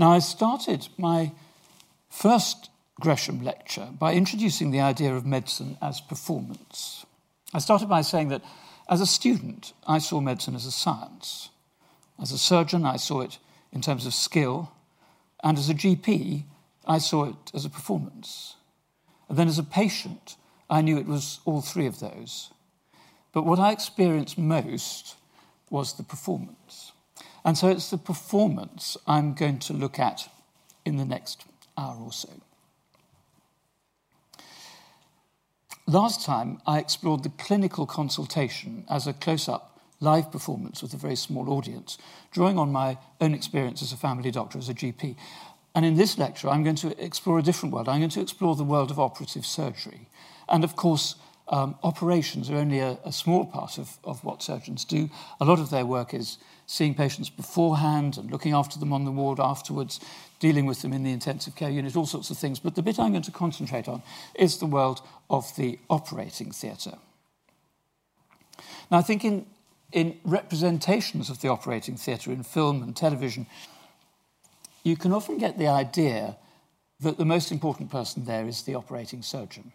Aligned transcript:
Now, 0.00 0.12
I 0.12 0.20
started 0.20 0.88
my 0.96 1.32
first 2.08 2.70
Gresham 2.98 3.44
lecture 3.44 3.86
by 3.98 4.14
introducing 4.14 4.70
the 4.70 4.80
idea 4.80 5.14
of 5.14 5.26
medicine 5.26 5.76
as 5.82 6.00
performance. 6.00 7.04
I 7.52 7.58
started 7.58 7.86
by 7.90 8.00
saying 8.00 8.28
that 8.28 8.40
as 8.88 9.02
a 9.02 9.06
student, 9.06 9.74
I 9.86 9.98
saw 9.98 10.22
medicine 10.22 10.54
as 10.54 10.64
a 10.64 10.70
science. 10.70 11.50
As 12.18 12.32
a 12.32 12.38
surgeon, 12.38 12.86
I 12.86 12.96
saw 12.96 13.20
it 13.20 13.36
in 13.72 13.82
terms 13.82 14.06
of 14.06 14.14
skill. 14.14 14.72
And 15.44 15.58
as 15.58 15.68
a 15.68 15.74
GP, 15.74 16.44
I 16.86 16.96
saw 16.96 17.26
it 17.26 17.50
as 17.52 17.66
a 17.66 17.70
performance. 17.70 18.56
And 19.28 19.36
then 19.36 19.48
as 19.48 19.58
a 19.58 19.62
patient, 19.62 20.36
I 20.70 20.80
knew 20.80 20.96
it 20.96 21.06
was 21.06 21.40
all 21.44 21.60
three 21.60 21.84
of 21.84 22.00
those. 22.00 22.50
But 23.32 23.44
what 23.44 23.58
I 23.58 23.70
experienced 23.70 24.38
most 24.38 25.16
was 25.68 25.92
the 25.92 26.04
performance. 26.04 26.89
And 27.44 27.56
so 27.56 27.68
it's 27.68 27.90
the 27.90 27.98
performance 27.98 28.96
I'm 29.06 29.34
going 29.34 29.58
to 29.60 29.72
look 29.72 29.98
at 29.98 30.28
in 30.84 30.96
the 30.96 31.04
next 31.04 31.44
hour 31.76 31.96
or 31.96 32.12
so. 32.12 32.28
Last 35.86 36.24
time, 36.24 36.60
I 36.66 36.78
explored 36.78 37.24
the 37.24 37.30
clinical 37.30 37.84
consultation 37.84 38.84
as 38.88 39.06
a 39.06 39.12
close 39.12 39.48
up 39.48 39.80
live 40.00 40.30
performance 40.30 40.82
with 40.82 40.94
a 40.94 40.96
very 40.96 41.16
small 41.16 41.50
audience, 41.50 41.98
drawing 42.30 42.58
on 42.58 42.72
my 42.72 42.96
own 43.20 43.34
experience 43.34 43.82
as 43.82 43.92
a 43.92 43.96
family 43.96 44.30
doctor, 44.30 44.58
as 44.58 44.68
a 44.68 44.74
GP. 44.74 45.16
And 45.74 45.84
in 45.84 45.96
this 45.96 46.18
lecture, 46.18 46.48
I'm 46.48 46.62
going 46.62 46.76
to 46.76 47.04
explore 47.04 47.38
a 47.38 47.42
different 47.42 47.74
world. 47.74 47.88
I'm 47.88 48.00
going 48.00 48.10
to 48.10 48.20
explore 48.20 48.56
the 48.56 48.64
world 48.64 48.90
of 48.90 48.98
operative 48.98 49.44
surgery. 49.44 50.08
And 50.48 50.64
of 50.64 50.74
course, 50.74 51.16
um, 51.48 51.76
operations 51.82 52.50
are 52.50 52.56
only 52.56 52.78
a, 52.78 52.98
a 53.04 53.12
small 53.12 53.44
part 53.44 53.78
of, 53.78 53.98
of 54.04 54.24
what 54.24 54.42
surgeons 54.42 54.84
do. 54.84 55.10
A 55.40 55.44
lot 55.44 55.58
of 55.58 55.70
their 55.70 55.84
work 55.84 56.14
is 56.14 56.38
seeing 56.70 56.94
patients 56.94 57.28
beforehand 57.28 58.16
and 58.16 58.30
looking 58.30 58.52
after 58.52 58.78
them 58.78 58.92
on 58.92 59.04
the 59.04 59.10
ward 59.10 59.40
afterwards, 59.40 59.98
dealing 60.38 60.66
with 60.66 60.82
them 60.82 60.92
in 60.92 61.02
the 61.02 61.10
intensive 61.10 61.56
care 61.56 61.68
unit, 61.68 61.96
all 61.96 62.06
sorts 62.06 62.30
of 62.30 62.38
things. 62.38 62.60
But 62.60 62.76
the 62.76 62.82
bit 62.82 63.00
I'm 63.00 63.10
going 63.10 63.24
to 63.24 63.32
concentrate 63.32 63.88
on 63.88 64.04
is 64.36 64.58
the 64.58 64.66
world 64.66 65.02
of 65.28 65.56
the 65.56 65.80
operating 65.90 66.52
theatre. 66.52 66.96
Now, 68.88 68.98
I 68.98 69.02
think 69.02 69.24
in, 69.24 69.46
in 69.90 70.20
representations 70.24 71.28
of 71.28 71.40
the 71.40 71.48
operating 71.48 71.96
theatre 71.96 72.30
in 72.30 72.44
film 72.44 72.84
and 72.84 72.94
television, 72.94 73.48
you 74.84 74.96
can 74.96 75.12
often 75.12 75.38
get 75.38 75.58
the 75.58 75.66
idea 75.66 76.36
that 77.00 77.18
the 77.18 77.24
most 77.24 77.50
important 77.50 77.90
person 77.90 78.26
there 78.26 78.46
is 78.46 78.62
the 78.62 78.76
operating 78.76 79.22
surgeon. 79.22 79.72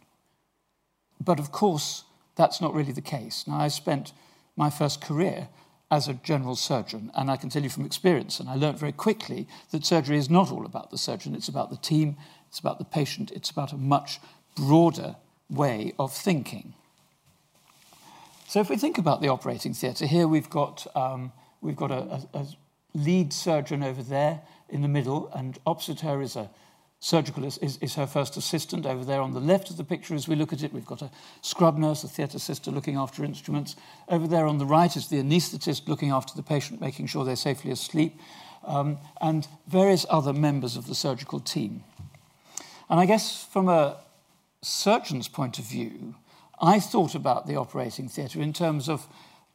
But 1.21 1.39
of 1.39 1.51
course, 1.51 2.05
that's 2.37 2.61
not 2.61 2.73
really 2.73 2.93
the 2.93 3.01
case. 3.01 3.43
Now, 3.47 3.57
I 3.57 3.67
spent 3.67 4.13
my 4.55 4.69
first 4.69 5.01
career 5.01 5.49
as 5.91 6.07
a 6.07 6.13
general 6.13 6.55
surgeon, 6.55 7.11
and 7.15 7.29
I 7.29 7.37
can 7.37 7.49
tell 7.49 7.63
you 7.63 7.69
from 7.69 7.85
experience, 7.85 8.39
and 8.39 8.49
I 8.49 8.55
learned 8.55 8.79
very 8.79 8.91
quickly 8.91 9.47
that 9.71 9.85
surgery 9.85 10.17
is 10.17 10.29
not 10.29 10.51
all 10.51 10.65
about 10.65 10.89
the 10.89 10.97
surgeon, 10.97 11.35
it's 11.35 11.47
about 11.47 11.69
the 11.69 11.77
team, 11.77 12.17
it's 12.49 12.59
about 12.59 12.79
the 12.79 12.85
patient, 12.85 13.31
it's 13.31 13.51
about 13.51 13.71
a 13.71 13.77
much 13.77 14.19
broader 14.55 15.15
way 15.49 15.93
of 15.99 16.11
thinking. 16.11 16.73
So, 18.47 18.59
if 18.59 18.69
we 18.69 18.77
think 18.77 18.97
about 18.97 19.21
the 19.21 19.27
operating 19.27 19.73
theatre, 19.73 20.07
here 20.07 20.27
we've 20.27 20.49
got, 20.49 20.87
um, 20.95 21.31
we've 21.61 21.75
got 21.75 21.91
a, 21.91 22.27
a, 22.33 22.39
a 22.39 22.47
lead 22.93 23.33
surgeon 23.33 23.83
over 23.83 24.01
there 24.01 24.41
in 24.69 24.81
the 24.81 24.87
middle, 24.87 25.29
and 25.35 25.59
opposite 25.67 25.99
her 26.01 26.21
is 26.21 26.35
a 26.35 26.49
surgical 27.05 27.43
is, 27.43 27.59
is, 27.59 27.77
is, 27.81 27.93
her 27.93 28.07
first 28.07 28.35
assistant 28.35 28.83
over 28.83 29.05
there 29.05 29.21
on 29.21 29.31
the 29.31 29.39
left 29.39 29.69
of 29.69 29.77
the 29.77 29.83
picture 29.83 30.15
as 30.15 30.27
we 30.27 30.35
look 30.35 30.51
at 30.51 30.63
it. 30.63 30.73
We've 30.73 30.83
got 30.83 31.03
a 31.03 31.11
scrub 31.43 31.77
nurse 31.77 32.03
a 32.03 32.07
theatre 32.07 32.39
sister 32.39 32.71
looking 32.71 32.97
after 32.97 33.23
instruments. 33.23 33.75
Over 34.09 34.25
there 34.25 34.47
on 34.47 34.57
the 34.57 34.65
right 34.65 34.95
is 34.95 35.07
the 35.07 35.21
anaesthetist 35.21 35.87
looking 35.87 36.09
after 36.09 36.33
the 36.35 36.41
patient 36.41 36.81
making 36.81 37.05
sure 37.05 37.23
they're 37.23 37.35
safely 37.35 37.69
asleep 37.69 38.19
um, 38.65 38.97
and 39.21 39.47
various 39.67 40.07
other 40.09 40.33
members 40.33 40.75
of 40.75 40.87
the 40.87 40.95
surgical 40.95 41.39
team. 41.39 41.83
And 42.89 42.99
i 42.99 43.05
guess 43.05 43.43
from 43.43 43.69
a 43.69 43.97
surgeon's 44.63 45.27
point 45.27 45.59
of 45.59 45.65
view 45.65 46.15
i 46.59 46.79
thought 46.79 47.13
about 47.13 47.45
the 47.45 47.55
operating 47.55 48.09
theatre 48.09 48.41
in 48.41 48.51
terms 48.51 48.89
of 48.89 49.07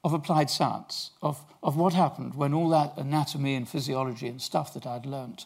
of 0.02 0.14
applied 0.14 0.48
science, 0.48 1.10
of, 1.20 1.44
of 1.62 1.76
what 1.76 1.92
happened 1.92 2.34
when 2.34 2.54
all 2.54 2.70
that 2.70 2.96
anatomy 2.96 3.54
and 3.54 3.68
physiology 3.68 4.28
and 4.28 4.40
stuff 4.40 4.72
that 4.72 4.86
I'd 4.86 5.04
learnt 5.04 5.44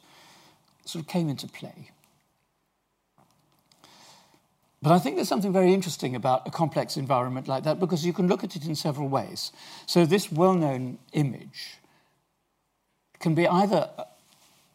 sort 0.84 1.02
of 1.02 1.08
came 1.08 1.28
into 1.28 1.48
play. 1.48 1.90
But 4.84 4.92
I 4.92 4.98
think 4.98 5.16
there's 5.16 5.28
something 5.28 5.50
very 5.50 5.72
interesting 5.72 6.14
about 6.14 6.46
a 6.46 6.50
complex 6.50 6.98
environment 6.98 7.48
like 7.48 7.64
that 7.64 7.80
because 7.80 8.04
you 8.04 8.12
can 8.12 8.28
look 8.28 8.44
at 8.44 8.54
it 8.54 8.66
in 8.66 8.74
several 8.74 9.08
ways. 9.08 9.50
So, 9.86 10.04
this 10.04 10.30
well 10.30 10.52
known 10.52 10.98
image 11.14 11.78
can 13.18 13.34
be 13.34 13.48
either 13.48 13.88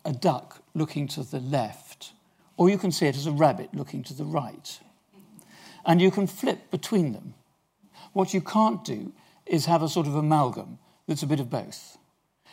a 0.03 0.11
duck 0.11 0.63
looking 0.73 1.07
to 1.09 1.21
the 1.21 1.39
left, 1.39 2.13
or 2.57 2.71
you 2.71 2.79
can 2.79 2.91
see 2.91 3.05
it 3.05 3.15
as 3.15 3.27
a 3.27 3.31
rabbit 3.31 3.69
looking 3.75 4.01
to 4.05 4.15
the 4.15 4.25
right. 4.25 4.79
And 5.85 6.01
you 6.01 6.09
can 6.09 6.25
flip 6.25 6.71
between 6.71 7.13
them. 7.13 7.35
What 8.13 8.33
you 8.33 8.41
can't 8.41 8.83
do 8.83 9.13
is 9.45 9.67
have 9.67 9.83
a 9.83 9.87
sort 9.87 10.07
of 10.07 10.15
amalgam 10.15 10.79
that's 11.07 11.21
a 11.21 11.27
bit 11.27 11.39
of 11.39 11.51
both. 11.51 11.98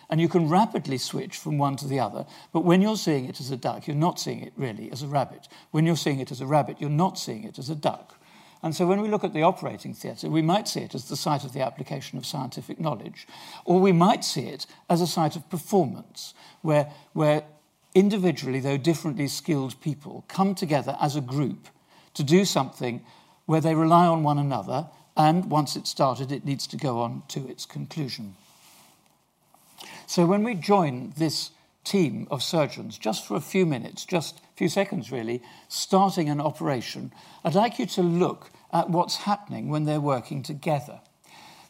And 0.08 0.20
you 0.20 0.28
can 0.28 0.48
rapidly 0.48 0.98
switch 0.98 1.36
from 1.36 1.58
one 1.58 1.76
to 1.76 1.88
the 1.88 1.98
other, 1.98 2.26
but 2.52 2.64
when 2.64 2.80
you're 2.80 2.96
seeing 2.96 3.24
it 3.24 3.40
as 3.40 3.50
a 3.50 3.56
duck, 3.56 3.86
you're 3.86 3.96
not 3.96 4.20
seeing 4.20 4.40
it 4.40 4.52
really 4.56 4.90
as 4.92 5.02
a 5.02 5.08
rabbit. 5.08 5.48
When 5.72 5.84
you're 5.84 5.96
seeing 5.96 6.20
it 6.20 6.30
as 6.30 6.40
a 6.40 6.46
rabbit, 6.46 6.80
you're 6.80 6.90
not 6.90 7.18
seeing 7.18 7.44
it 7.44 7.58
as 7.58 7.70
a 7.70 7.74
duck. 7.74 8.14
And 8.62 8.74
so 8.74 8.86
when 8.86 9.00
we 9.00 9.08
look 9.08 9.24
at 9.24 9.32
the 9.32 9.42
operating 9.42 9.94
theatre, 9.94 10.28
we 10.28 10.42
might 10.42 10.66
see 10.66 10.80
it 10.80 10.94
as 10.94 11.08
the 11.08 11.16
site 11.16 11.44
of 11.44 11.52
the 11.52 11.60
application 11.60 12.18
of 12.18 12.26
scientific 12.26 12.80
knowledge, 12.80 13.26
or 13.64 13.80
we 13.80 13.92
might 13.92 14.24
see 14.24 14.46
it 14.46 14.66
as 14.88 15.00
a 15.00 15.06
site 15.06 15.36
of 15.36 15.48
performance, 15.50 16.34
where, 16.62 16.90
where 17.12 17.44
individually, 17.94 18.60
though 18.60 18.76
differently 18.76 19.28
skilled 19.28 19.80
people, 19.80 20.24
come 20.28 20.54
together 20.54 20.96
as 21.00 21.16
a 21.16 21.20
group 21.20 21.68
to 22.14 22.22
do 22.22 22.44
something 22.44 23.04
where 23.44 23.60
they 23.60 23.74
rely 23.74 24.06
on 24.06 24.22
one 24.22 24.38
another, 24.38 24.88
and 25.16 25.50
once 25.50 25.76
it's 25.76 25.90
started, 25.90 26.32
it 26.32 26.44
needs 26.44 26.66
to 26.66 26.76
go 26.76 27.00
on 27.00 27.22
to 27.28 27.46
its 27.48 27.66
conclusion. 27.66 28.34
So 30.06 30.24
when 30.24 30.44
we 30.44 30.54
join 30.54 31.12
this 31.16 31.50
team 31.82 32.28
of 32.30 32.42
surgeons, 32.42 32.96
just 32.96 33.26
for 33.26 33.36
a 33.36 33.40
few 33.40 33.66
minutes, 33.66 34.04
just 34.04 34.38
a 34.38 34.56
few 34.56 34.68
seconds 34.68 35.10
really, 35.10 35.42
starting 35.68 36.28
an 36.28 36.40
operation, 36.40 37.12
I'd 37.44 37.54
like 37.54 37.78
you 37.80 37.86
to 37.86 38.02
look 38.02 38.50
at 38.72 38.88
what's 38.88 39.16
happening 39.16 39.68
when 39.68 39.84
they're 39.84 40.00
working 40.00 40.42
together. 40.42 41.00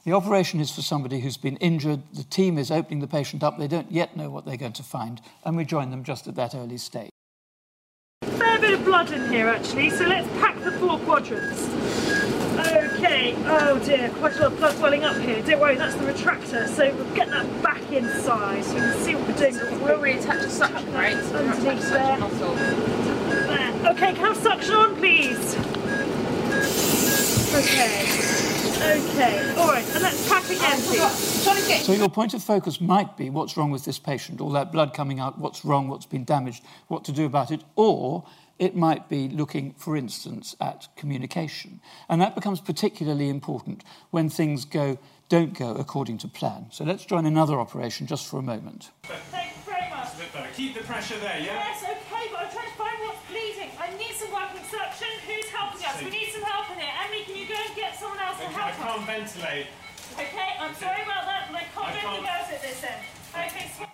The 0.04 0.12
operation 0.12 0.60
is 0.60 0.70
for 0.70 0.82
somebody 0.82 1.20
who's 1.20 1.38
been 1.38 1.56
injured, 1.56 2.02
the 2.14 2.24
team 2.24 2.58
is 2.58 2.70
opening 2.70 3.00
the 3.00 3.08
patient 3.08 3.42
up, 3.42 3.58
they 3.58 3.68
don't 3.68 3.90
yet 3.90 4.16
know 4.16 4.30
what 4.30 4.44
they're 4.44 4.56
going 4.56 4.72
to 4.74 4.82
find, 4.82 5.20
and 5.44 5.56
we 5.56 5.64
join 5.64 5.90
them 5.90 6.04
just 6.04 6.28
at 6.28 6.36
that 6.36 6.54
early 6.54 6.78
stage. 6.78 7.10
Fair 8.22 8.58
bit 8.58 8.74
of 8.74 8.84
blood 8.84 9.10
in 9.10 9.32
here 9.32 9.48
actually, 9.48 9.90
so 9.90 10.04
let's 10.04 10.28
pack 10.38 10.62
the 10.62 10.72
four 10.72 10.98
quadrants. 11.00 12.45
Okay, 12.96 13.34
oh 13.44 13.78
dear, 13.84 14.08
quite 14.08 14.36
a 14.36 14.38
lot 14.38 14.52
of 14.52 14.58
blood 14.58 14.80
welling 14.80 15.04
up 15.04 15.16
here. 15.18 15.42
Don't 15.42 15.60
worry, 15.60 15.76
that's 15.76 15.94
the 15.96 16.04
retractor, 16.04 16.66
so 16.66 16.94
we'll 16.94 17.14
get 17.14 17.28
that 17.28 17.62
back 17.62 17.82
inside 17.92 18.64
so 18.64 18.74
you 18.74 18.80
can 18.80 18.98
see 19.04 19.14
what 19.14 19.28
we're 19.28 19.36
doing. 19.36 19.52
So 19.52 19.84
we'll 19.84 19.98
reattach 19.98 20.42
a 20.42 20.48
suction 20.48 20.94
right? 20.94 21.14
underneath 21.14 21.90
there. 21.90 22.16
there. 22.16 23.90
Okay, 23.90 24.14
can 24.14 24.24
I 24.24 24.28
have 24.28 24.36
suction 24.38 24.74
on, 24.74 24.96
please? 24.96 25.56
Okay. 27.54 28.36
Okay, 28.76 29.54
all 29.58 29.68
right, 29.68 29.84
and 29.94 30.02
let's 30.02 30.26
pack 30.28 30.44
again, 30.44 30.80
please. 30.80 31.84
So 31.84 31.92
your 31.92 32.08
point 32.08 32.32
of 32.32 32.42
focus 32.42 32.80
might 32.80 33.14
be 33.18 33.28
what's 33.28 33.58
wrong 33.58 33.70
with 33.70 33.84
this 33.84 33.98
patient, 33.98 34.40
all 34.40 34.50
that 34.50 34.72
blood 34.72 34.94
coming 34.94 35.20
out, 35.20 35.38
what's 35.38 35.66
wrong, 35.66 35.88
what's 35.88 36.06
been 36.06 36.24
damaged, 36.24 36.64
what 36.88 37.04
to 37.04 37.12
do 37.12 37.26
about 37.26 37.50
it, 37.50 37.62
or 37.74 38.24
it 38.58 38.74
might 38.74 39.08
be 39.08 39.28
looking, 39.28 39.74
for 39.74 39.96
instance, 39.96 40.56
at 40.60 40.88
communication. 40.96 41.80
And 42.08 42.20
that 42.20 42.34
becomes 42.34 42.60
particularly 42.60 43.28
important 43.28 43.84
when 44.10 44.28
things 44.28 44.64
go, 44.64 44.98
don't 45.28 45.58
go 45.58 45.74
according 45.74 46.18
to 46.18 46.28
plan. 46.28 46.66
So 46.70 46.84
let's 46.84 47.04
join 47.04 47.26
another 47.26 47.58
operation 47.58 48.06
just 48.06 48.26
for 48.26 48.38
a 48.38 48.42
moment. 48.42 48.90
Thank 49.02 49.56
you 49.56 49.62
very 49.72 49.90
much. 49.90 50.08
Keep 50.54 50.74
the 50.74 50.80
pressure 50.80 51.18
there, 51.18 51.38
yeah? 51.38 51.60
Yes, 51.68 51.84
okay, 51.84 52.28
but 52.32 52.46
I'm 52.46 52.50
trying 52.50 52.70
to 52.70 52.78
find 52.78 52.96
what's 53.04 53.20
bleeding. 53.28 53.70
I 53.78 53.92
need 53.98 54.14
some 54.16 54.32
working 54.32 54.64
suction. 54.70 55.08
Who's 55.28 55.48
helping 55.52 55.84
us? 55.84 56.00
We 56.02 56.10
need 56.10 56.32
some 56.32 56.42
help 56.42 56.70
in 56.72 56.78
here. 56.80 56.92
Emily, 57.04 57.24
can 57.24 57.36
you 57.36 57.46
go 57.46 57.60
and 57.60 57.76
get 57.76 57.98
someone 57.98 58.20
else 58.20 58.38
to 58.38 58.48
help 58.48 58.72
us? 58.72 58.80
I 58.80 58.84
can't 58.84 59.04
ventilate. 59.04 59.66
Okay, 60.16 60.50
I'm 60.60 60.74
sorry 60.76 61.02
about 61.04 61.28
that, 61.28 61.52
but 61.52 61.60
I 61.60 61.64
can't 61.76 61.88
I 61.88 61.92
do 61.92 62.08
anything 62.08 62.28
else 62.32 62.48
at 62.48 62.62
this 62.62 62.80
end. 62.80 63.04
Okay, 63.36 63.68
so 63.76 63.84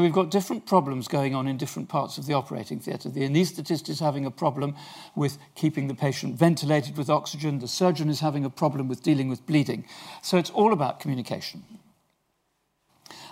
we've 0.00 0.12
got 0.12 0.30
different 0.30 0.64
problems 0.64 1.08
going 1.08 1.34
on 1.34 1.46
in 1.46 1.58
different 1.58 1.90
parts 1.90 2.16
of 2.16 2.24
the 2.24 2.32
operating 2.32 2.80
theatre. 2.80 3.10
The 3.10 3.28
anaesthetist 3.28 3.90
is 3.90 4.00
having 4.00 4.24
a 4.24 4.30
problem 4.30 4.74
with 5.14 5.36
keeping 5.54 5.88
the 5.88 5.94
patient 5.94 6.36
ventilated 6.36 6.96
with 6.96 7.10
oxygen. 7.10 7.58
The 7.58 7.68
surgeon 7.68 8.08
is 8.08 8.20
having 8.20 8.46
a 8.46 8.50
problem 8.50 8.88
with 8.88 9.02
dealing 9.02 9.28
with 9.28 9.46
bleeding. 9.46 9.84
So 10.22 10.38
it's 10.38 10.48
all 10.50 10.72
about 10.72 11.00
communication. 11.00 11.64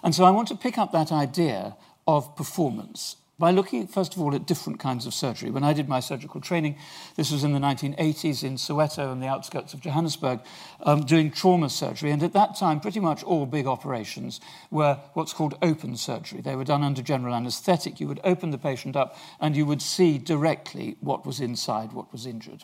And 0.03 0.15
so 0.15 0.25
I 0.25 0.31
want 0.31 0.49
to 0.49 0.55
pick 0.55 0.77
up 0.77 0.93
that 0.93 1.11
idea 1.11 1.75
of 2.07 2.37
performance 2.37 3.17
by 3.43 3.51
looking, 3.51 3.89
first 3.89 4.15
of 4.15 4.23
all, 4.23 4.37
at 4.37 4.47
different 4.47 4.79
kinds 4.79 5.05
of 5.05 5.13
surgery. 5.13 5.51
When 5.51 5.65
I 5.65 5.73
did 5.73 5.89
my 5.89 5.99
surgical 5.99 6.41
training, 6.41 6.77
this 7.17 7.33
was 7.33 7.43
in 7.43 7.53
the 7.53 7.59
1980s 7.59 8.45
in 8.45 8.55
Soweto 8.55 9.11
on 9.11 9.19
the 9.19 9.27
outskirts 9.27 9.75
of 9.75 9.81
Johannesburg, 9.81 10.39
um, 10.85 11.05
doing 11.05 11.29
trauma 11.29 11.69
surgery. 11.69 12.13
And 12.13 12.23
at 12.23 12.35
that 12.35 12.55
time, 12.57 12.79
pretty 12.79 13.01
much 13.01 13.25
all 13.25 13.45
big 13.47 13.67
operations 13.67 14.41
were 14.71 15.01
what's 15.15 15.33
called 15.33 15.59
open 15.61 15.97
surgery. 15.97 16.41
They 16.41 16.55
were 16.55 16.63
done 16.63 16.85
under 16.85 17.03
general 17.03 17.35
anesthetic. 17.35 17.99
You 17.99 18.07
would 18.07 18.21
open 18.23 18.53
the 18.53 18.59
patient 18.59 18.95
up 18.95 19.17
and 19.41 19.57
you 19.57 19.67
would 19.67 19.83
see 19.83 20.19
directly 20.19 20.97
what 21.01 21.27
was 21.27 21.41
inside, 21.41 21.93
what 21.93 22.13
was 22.13 22.27
injured. 22.27 22.63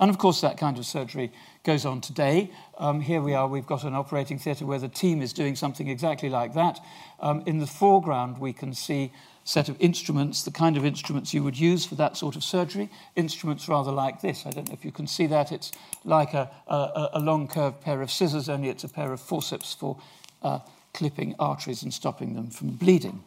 And 0.00 0.10
of 0.10 0.18
course, 0.18 0.40
that 0.40 0.58
kind 0.58 0.78
of 0.78 0.86
surgery 0.86 1.32
goes 1.62 1.84
on 1.84 2.00
today. 2.00 2.50
Um, 2.78 3.00
here 3.00 3.20
we 3.20 3.34
are, 3.34 3.46
we've 3.46 3.66
got 3.66 3.84
an 3.84 3.94
operating 3.94 4.38
theatre 4.38 4.66
where 4.66 4.78
the 4.78 4.88
team 4.88 5.22
is 5.22 5.32
doing 5.32 5.54
something 5.54 5.88
exactly 5.88 6.28
like 6.28 6.54
that. 6.54 6.80
Um, 7.20 7.42
in 7.46 7.58
the 7.58 7.66
foreground, 7.66 8.38
we 8.38 8.52
can 8.52 8.74
see 8.74 9.12
set 9.48 9.70
of 9.70 9.80
instruments, 9.80 10.42
the 10.42 10.50
kind 10.50 10.76
of 10.76 10.84
instruments 10.84 11.32
you 11.32 11.42
would 11.42 11.58
use 11.58 11.86
for 11.86 11.94
that 11.94 12.18
sort 12.18 12.36
of 12.36 12.44
surgery. 12.44 12.90
Instruments 13.16 13.66
rather 13.66 13.90
like 13.90 14.20
this. 14.20 14.44
I 14.44 14.50
don't 14.50 14.68
know 14.68 14.74
if 14.74 14.84
you 14.84 14.92
can 14.92 15.06
see 15.06 15.26
that. 15.28 15.52
It's 15.52 15.72
like 16.04 16.34
a, 16.34 16.50
a, 16.66 17.08
a 17.14 17.20
long 17.20 17.48
curved 17.48 17.80
pair 17.80 18.02
of 18.02 18.10
scissors, 18.10 18.50
only 18.50 18.68
it's 18.68 18.84
a 18.84 18.90
pair 18.90 19.10
of 19.10 19.22
forceps 19.22 19.72
for 19.72 19.98
uh, 20.42 20.58
clipping 20.92 21.34
arteries 21.38 21.82
and 21.82 21.94
stopping 21.94 22.34
them 22.34 22.50
from 22.50 22.72
bleeding. 22.72 23.24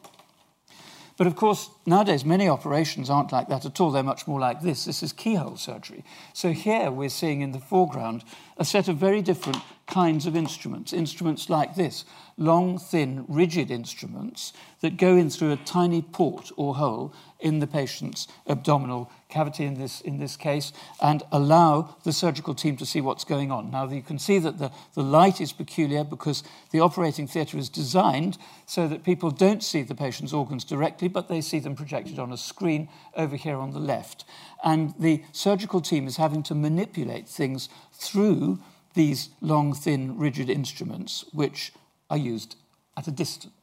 But 1.18 1.28
of 1.28 1.36
course, 1.36 1.70
nowadays, 1.86 2.26
many 2.26 2.48
operations 2.48 3.10
aren't 3.10 3.32
like 3.32 3.48
that 3.50 3.66
at 3.66 3.80
all. 3.80 3.92
They're 3.92 4.04
much 4.04 4.28
more 4.28 4.40
like 4.40 4.62
this. 4.62 4.86
This 4.86 5.04
is 5.04 5.14
keyhole 5.14 5.58
surgery. 5.58 6.04
So 6.34 6.52
here 6.52 6.90
we're 6.90 7.10
seeing 7.10 7.42
in 7.42 7.52
the 7.52 7.60
foreground 7.60 8.24
a 8.58 8.66
set 8.66 8.88
of 8.88 8.98
very 8.98 9.22
different 9.22 9.58
kinds 9.88 10.26
of 10.26 10.36
instruments. 10.36 10.94
Instruments 10.94 11.50
like 11.50 11.76
this 11.76 12.06
long, 12.38 12.78
thin, 12.78 13.26
rigid 13.28 13.70
instruments 13.70 14.54
that 14.80 14.98
go 14.98 15.16
in 15.16 15.30
through 15.30 15.52
a 15.52 15.58
tiny 15.58 16.02
port 16.02 16.52
or 16.58 16.76
hole 16.76 17.14
in 17.42 17.60
the 17.60 17.68
patient's 17.68 18.28
abdominal 18.48 19.12
cavity 19.30 19.66
in 19.66 19.80
this, 19.80 20.02
in 20.02 20.20
this 20.20 20.38
case 20.38 20.72
and 21.02 21.24
allow 21.32 21.96
the 22.04 22.14
surgical 22.14 22.54
team 22.54 22.78
to 22.78 22.86
see 22.86 23.02
what's 23.02 23.24
going 23.24 23.52
on. 23.52 23.72
Now, 23.72 23.88
you 23.90 24.02
can 24.02 24.20
see 24.20 24.40
that 24.40 24.60
the, 24.60 24.72
the 24.94 25.02
light 25.02 25.42
is 25.42 25.52
peculiar 25.52 26.04
because 26.04 26.44
the 26.72 26.80
operating 26.80 27.28
theatre 27.28 27.58
is 27.58 27.70
designed 27.70 28.38
so 28.66 28.88
that 28.88 29.04
people 29.04 29.32
don't 29.32 29.64
see 29.64 29.82
the 29.82 29.96
patient's 29.96 30.34
organs 30.34 30.64
directly, 30.64 31.08
but 31.08 31.28
they 31.28 31.42
see 31.42 31.60
them 31.60 31.76
projected 31.76 32.20
on 32.20 32.32
a 32.32 32.38
screen 32.38 32.90
over 33.16 33.36
here 33.36 33.58
on 33.58 33.72
the 33.72 33.80
left. 33.80 34.26
And 34.64 34.94
the 35.00 35.24
surgical 35.32 35.82
team 35.82 36.08
is 36.08 36.18
having 36.18 36.44
to 36.44 36.56
manipulate 36.56 37.28
things 37.28 37.70
through 37.94 38.60
these 38.94 39.30
long, 39.40 39.74
thin, 39.74 40.18
rigid 40.18 40.50
instruments, 40.50 41.26
which 41.32 41.72
are 42.10 42.18
used 42.18 42.56
at 42.98 43.08
a 43.08 43.12
distance. 43.12 43.54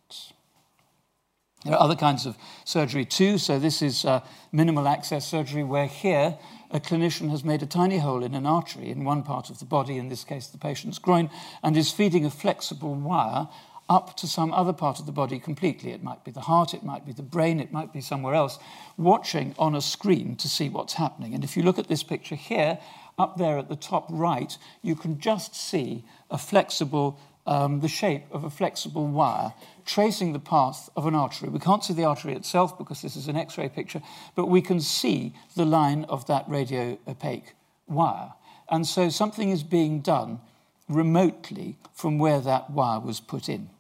There 1.64 1.75
are 1.75 1.82
other 1.82 1.96
kinds 1.96 2.25
of 2.25 2.37
surgery 2.64 3.05
too. 3.05 3.37
So, 3.38 3.58
this 3.58 3.82
is 3.82 4.05
uh, 4.05 4.20
minimal 4.52 4.87
access 4.87 5.26
surgery, 5.26 5.64
where 5.64 5.87
here 5.87 6.38
a 6.70 6.78
clinician 6.78 7.31
has 7.31 7.44
made 7.44 7.62
a 7.62 7.66
tiny 7.66 7.99
hole 7.99 8.22
in 8.22 8.34
an 8.34 8.46
artery 8.46 8.90
in 8.90 9.05
one 9.05 9.22
part 9.22 9.50
of 9.50 9.58
the 9.58 9.64
body, 9.64 9.99
in 9.99 10.08
this 10.08 10.25
case 10.25 10.46
the 10.46 10.58
patient's 10.58 10.99
groin, 10.99 11.31
and 11.62 11.76
is 11.76 11.90
feeding 11.90 12.25
a 12.25 12.31
flexible 12.31 12.94
wire 12.94 13.49
up 13.88 14.16
to 14.19 14.26
some 14.26 14.52
other 14.52 14.72
part 14.72 15.00
of 15.00 15.06
the 15.06 15.12
body 15.12 15.38
completely. 15.38 15.93
It 15.93 16.02
might 16.02 16.25
be 16.25 16.31
the 16.31 16.43
heart, 16.43 16.75
it 16.75 16.82
might 16.82 17.06
be 17.06 17.12
the 17.12 17.22
brain, 17.22 17.58
it 17.58 17.72
might 17.72 17.93
be 17.93 18.02
somewhere 18.02 18.34
else, 18.34 18.58
watching 18.96 19.54
on 19.58 19.75
a 19.75 19.81
screen 19.81 20.37
to 20.37 20.49
see 20.49 20.69
what's 20.69 20.94
happening. 20.94 21.34
And 21.34 21.43
if 21.43 21.56
you 21.56 21.62
look 21.62 21.78
at 21.78 21.88
this 21.88 22.02
picture 22.02 22.34
here, 22.34 22.78
up 23.19 23.38
there 23.38 23.58
at 23.58 23.69
the 23.69 23.76
top 23.76 24.06
right, 24.11 24.56
you 24.82 24.94
can 24.94 25.19
just 25.19 25.54
see 25.54 26.04
a 26.31 26.38
flexible, 26.38 27.19
um, 27.49 27.81
the 27.81 27.89
shape 27.89 28.25
of 28.31 28.45
a 28.45 28.50
flexible 28.50 29.06
wire 29.06 29.55
tracing 29.87 30.35
the 30.35 30.39
path 30.39 30.91
of 30.95 31.06
an 31.06 31.15
artery. 31.15 31.49
We 31.49 31.59
can't 31.59 31.83
see 31.83 31.95
the 31.95 32.05
artery 32.05 32.35
itself 32.35 32.77
because 32.77 33.00
this 33.00 33.17
is 33.17 33.27
an 33.27 33.37
X 33.37 33.56
ray 33.56 33.71
picture, 33.71 34.03
but 34.37 34.47
we 34.47 34.61
can 34.61 34.81
see 34.81 35.33
the 35.56 35.65
line 35.65 36.05
of 36.05 36.27
that 36.27 36.45
radio 36.47 36.99
opaque 37.09 37.55
wire. 37.87 38.35
And 38.69 38.87
so 38.87 39.09
something 39.09 39.49
is 39.49 39.62
being 39.62 40.03
done 40.03 40.41
remotely 40.91 41.79
from 41.95 42.19
where 42.19 42.41
that 42.43 42.69
wire 42.69 43.00
was 43.00 43.19
put 43.19 43.49
in. 43.49 43.71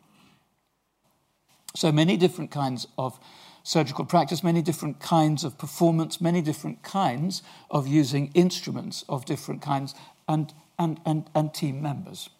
So 1.76 1.92
many 1.92 2.16
different 2.16 2.50
kinds 2.50 2.86
of 2.96 3.20
surgical 3.64 4.06
practice, 4.06 4.42
many 4.42 4.62
different 4.62 4.98
kinds 4.98 5.44
of 5.44 5.58
performance, 5.58 6.22
many 6.22 6.40
different 6.40 6.82
kinds 6.82 7.42
of 7.70 7.86
using 7.86 8.30
instruments 8.32 9.04
of 9.10 9.26
different 9.26 9.60
kinds 9.60 9.94
and, 10.26 10.54
and, 10.78 10.98
and, 11.04 11.28
and 11.34 11.52
team 11.52 11.82
members. 11.82 12.30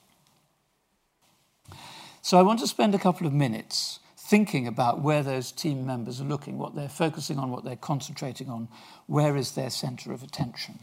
So 2.23 2.39
I 2.39 2.43
want 2.43 2.61
to 2.61 2.67
spend 2.67 2.95
a 2.95 2.99
couple 2.99 3.27
of 3.27 3.33
minutes 3.33 4.01
thinking 4.17 4.67
about 4.67 5.01
where 5.01 5.23
those 5.23 5.51
team 5.51 5.87
members 5.87 6.21
are 6.21 6.25
looking, 6.25 6.59
what 6.59 6.75
they're 6.75 6.89
focusing 6.89 7.39
on, 7.39 7.51
what 7.51 7.65
they're 7.65 7.77
concentrating 7.77 8.51
on, 8.51 8.69
where 9.07 9.37
is 9.37 9.53
their 9.53 9.71
center 9.71 10.13
of 10.13 10.23
attention. 10.23 10.81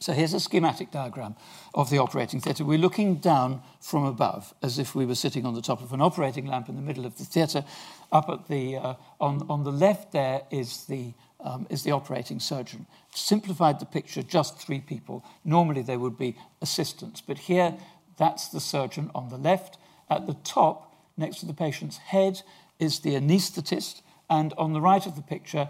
So 0.00 0.12
here's 0.12 0.34
a 0.34 0.40
schematic 0.40 0.90
diagram 0.90 1.36
of 1.72 1.88
the 1.88 1.98
operating 1.98 2.40
theatre. 2.40 2.64
We're 2.64 2.78
looking 2.78 3.16
down 3.16 3.62
from 3.80 4.04
above, 4.04 4.52
as 4.62 4.78
if 4.78 4.94
we 4.94 5.06
were 5.06 5.14
sitting 5.14 5.46
on 5.46 5.54
the 5.54 5.62
top 5.62 5.82
of 5.82 5.92
an 5.92 6.02
operating 6.02 6.46
lamp 6.46 6.68
in 6.68 6.76
the 6.76 6.82
middle 6.82 7.06
of 7.06 7.16
the 7.16 7.24
theatre. 7.24 7.64
Up 8.12 8.28
at 8.28 8.48
the 8.48 8.76
uh, 8.76 8.94
on 9.20 9.46
on 9.48 9.64
the 9.64 9.72
left 9.72 10.12
there 10.12 10.42
is 10.50 10.84
the 10.86 11.14
um, 11.40 11.66
is 11.70 11.84
the 11.84 11.92
operating 11.92 12.40
surgeon. 12.40 12.86
Simplified 13.14 13.80
the 13.80 13.86
picture, 13.86 14.22
just 14.22 14.58
three 14.58 14.80
people. 14.80 15.24
Normally 15.44 15.82
there 15.82 15.98
would 15.98 16.18
be 16.18 16.36
assistants, 16.60 17.20
but 17.20 17.38
here 17.38 17.74
that's 18.16 18.48
the 18.48 18.60
surgeon 18.60 19.10
on 19.14 19.28
the 19.28 19.36
left. 19.36 19.78
At 20.10 20.26
the 20.26 20.34
top, 20.44 20.92
next 21.16 21.40
to 21.40 21.46
the 21.46 21.54
patient's 21.54 21.98
head, 21.98 22.42
is 22.78 23.00
the 23.00 23.14
anaesthetist, 23.14 24.02
and 24.28 24.52
on 24.58 24.72
the 24.72 24.80
right 24.80 25.04
of 25.06 25.16
the 25.16 25.22
picture 25.22 25.68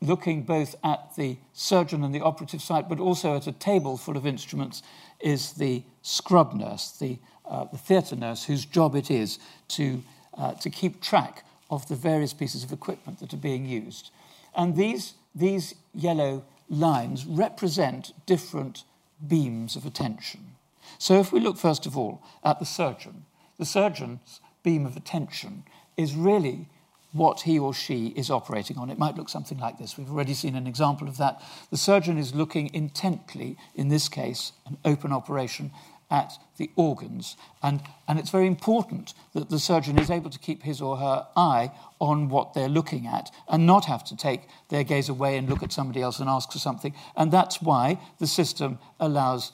looking 0.00 0.42
both 0.42 0.74
at 0.84 1.14
the 1.16 1.38
surgeon 1.52 2.04
and 2.04 2.14
the 2.14 2.20
operative 2.20 2.60
site, 2.60 2.88
but 2.88 3.00
also 3.00 3.36
at 3.36 3.46
a 3.46 3.52
table 3.52 3.96
full 3.96 4.16
of 4.16 4.26
instruments, 4.26 4.82
is 5.20 5.52
the 5.52 5.82
scrub 6.02 6.52
nurse, 6.52 6.92
the, 6.98 7.18
uh, 7.46 7.64
the 7.64 7.78
theatre 7.78 8.16
nurse, 8.16 8.44
whose 8.44 8.64
job 8.64 8.94
it 8.94 9.10
is 9.10 9.38
to, 9.68 10.02
uh, 10.36 10.52
to 10.54 10.68
keep 10.68 11.00
track 11.00 11.44
of 11.70 11.88
the 11.88 11.96
various 11.96 12.34
pieces 12.34 12.62
of 12.62 12.72
equipment 12.72 13.18
that 13.20 13.32
are 13.32 13.38
being 13.38 13.64
used. 13.66 14.10
And 14.54 14.76
these, 14.76 15.14
these 15.34 15.74
yellow 15.94 16.44
lines 16.68 17.24
represent 17.24 18.12
different 18.26 18.84
beams 19.26 19.76
of 19.76 19.86
attention. 19.86 20.55
So 20.98 21.18
if 21.20 21.32
we 21.32 21.40
look 21.40 21.56
first 21.56 21.86
of 21.86 21.96
all 21.96 22.22
at 22.44 22.58
the 22.58 22.66
surgeon, 22.66 23.26
the 23.58 23.64
surgeon's 23.64 24.40
beam 24.62 24.86
of 24.86 24.96
attention 24.96 25.64
is 25.96 26.14
really 26.14 26.68
what 27.12 27.42
he 27.42 27.58
or 27.58 27.72
she 27.72 28.08
is 28.08 28.30
operating 28.30 28.76
on. 28.76 28.90
It 28.90 28.98
might 28.98 29.16
look 29.16 29.28
something 29.28 29.58
like 29.58 29.78
this. 29.78 29.96
We've 29.96 30.10
already 30.10 30.34
seen 30.34 30.54
an 30.54 30.66
example 30.66 31.08
of 31.08 31.16
that. 31.16 31.40
The 31.70 31.76
surgeon 31.76 32.18
is 32.18 32.34
looking 32.34 32.72
intently, 32.74 33.56
in 33.74 33.88
this 33.88 34.08
case, 34.08 34.52
an 34.66 34.76
open 34.84 35.12
operation, 35.12 35.70
at 36.10 36.34
the 36.56 36.70
organs. 36.76 37.36
And, 37.62 37.82
and 38.06 38.18
it's 38.18 38.30
very 38.30 38.46
important 38.46 39.14
that 39.34 39.50
the 39.50 39.58
surgeon 39.58 39.98
is 39.98 40.10
able 40.10 40.30
to 40.30 40.38
keep 40.38 40.62
his 40.62 40.80
or 40.80 40.98
her 40.98 41.26
eye 41.36 41.72
on 42.00 42.28
what 42.28 42.54
they're 42.54 42.68
looking 42.68 43.06
at 43.06 43.30
and 43.48 43.66
not 43.66 43.86
have 43.86 44.04
to 44.04 44.16
take 44.16 44.42
their 44.68 44.84
gaze 44.84 45.08
away 45.08 45.36
and 45.36 45.48
look 45.48 45.62
at 45.62 45.72
somebody 45.72 46.02
else 46.02 46.20
and 46.20 46.28
ask 46.28 46.52
for 46.52 46.58
something. 46.58 46.94
And 47.16 47.32
that's 47.32 47.60
why 47.60 47.98
the 48.18 48.26
system 48.26 48.78
allows 49.00 49.52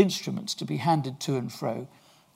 instruments 0.00 0.54
to 0.54 0.64
be 0.64 0.78
handed 0.78 1.20
to 1.20 1.36
and 1.36 1.52
fro 1.52 1.88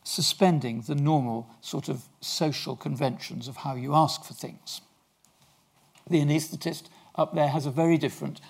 suspending 0.04 0.82
the 0.82 0.94
normal 0.94 1.48
sort 1.62 1.88
of 1.88 2.02
social 2.20 2.76
conventions 2.76 3.48
of 3.48 3.56
how 3.56 3.74
you 3.74 3.94
ask 3.94 4.22
for 4.22 4.34
things. 4.34 4.82
The 6.08 6.20
anaesthetist 6.20 6.84
up 7.14 7.34
there 7.34 7.48
has 7.48 7.64
a 7.64 7.70
very 7.70 7.96
different 7.96 8.40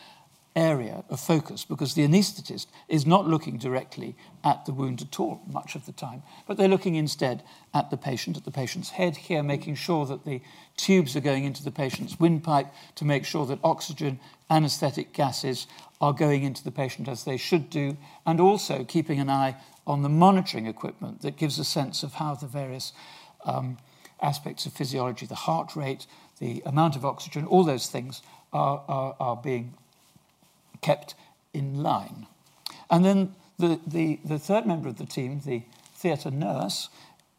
area 0.56 1.04
of 1.08 1.18
focus 1.18 1.64
because 1.64 1.94
the 1.94 2.06
anaesthetist 2.06 2.66
is 2.88 3.04
not 3.04 3.26
looking 3.26 3.58
directly 3.58 4.16
at 4.44 4.64
the 4.66 4.72
wound 4.72 5.02
at 5.02 5.18
all 5.18 5.42
much 5.50 5.74
of 5.74 5.84
the 5.86 5.92
time, 5.92 6.22
but 6.46 6.56
they're 6.56 6.68
looking 6.68 6.94
instead 6.94 7.42
at 7.72 7.90
the 7.90 7.96
patient, 7.96 8.36
at 8.36 8.44
the 8.44 8.50
patient's 8.50 8.90
head 8.90 9.16
here, 9.16 9.42
making 9.42 9.74
sure 9.74 10.06
that 10.06 10.24
the 10.24 10.40
tubes 10.76 11.16
are 11.16 11.20
going 11.20 11.44
into 11.44 11.64
the 11.64 11.72
patient's 11.72 12.20
windpipe 12.20 12.72
to 12.94 13.04
make 13.04 13.24
sure 13.24 13.46
that 13.46 13.58
oxygen, 13.64 14.20
anesthetic 14.48 15.12
gases 15.12 15.66
are 16.00 16.12
going 16.12 16.44
into 16.44 16.62
the 16.62 16.70
patient 16.70 17.08
as 17.08 17.24
they 17.24 17.36
should 17.36 17.68
do, 17.68 17.96
and 18.24 18.38
also 18.38 18.84
keeping 18.84 19.18
an 19.18 19.30
eye 19.30 19.56
on 19.86 20.02
the 20.02 20.08
monitoring 20.08 20.66
equipment 20.66 21.22
that 21.22 21.36
gives 21.36 21.58
a 21.58 21.64
sense 21.64 22.02
of 22.02 22.14
how 22.14 22.34
the 22.34 22.46
various 22.46 22.92
um, 23.44 23.76
aspects 24.22 24.66
of 24.66 24.72
physiology, 24.72 25.26
the 25.26 25.34
heart 25.34 25.74
rate, 25.74 26.06
the 26.38 26.62
amount 26.64 26.96
of 26.96 27.04
oxygen, 27.04 27.44
all 27.46 27.64
those 27.64 27.88
things 27.88 28.22
are, 28.52 28.82
are, 28.88 29.16
are 29.20 29.36
being 29.36 29.74
kept 30.84 31.14
in 31.54 31.82
line. 31.82 32.26
And 32.90 33.04
then 33.04 33.34
the, 33.58 33.80
the, 33.86 34.20
the 34.24 34.38
third 34.38 34.66
member 34.66 34.88
of 34.88 34.98
the 34.98 35.06
team, 35.06 35.40
the 35.40 35.62
theatre 35.94 36.30
nurse, 36.30 36.90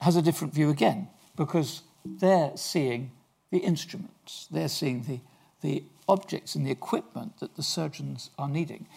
has 0.02 0.16
a 0.16 0.22
different 0.22 0.54
view 0.54 0.70
again 0.70 1.08
because 1.36 1.84
they're 2.04 2.54
seeing 2.56 3.12
the 3.52 3.60
instruments, 3.60 4.48
they're 4.50 4.68
seeing 4.68 5.04
the, 5.04 5.20
the 5.62 5.84
objects 6.08 6.56
and 6.56 6.66
the 6.66 6.72
equipment 6.72 7.40
that 7.40 7.56
the 7.56 7.64
surgeons 7.64 8.32
are 8.40 8.50
needing. 8.50 8.88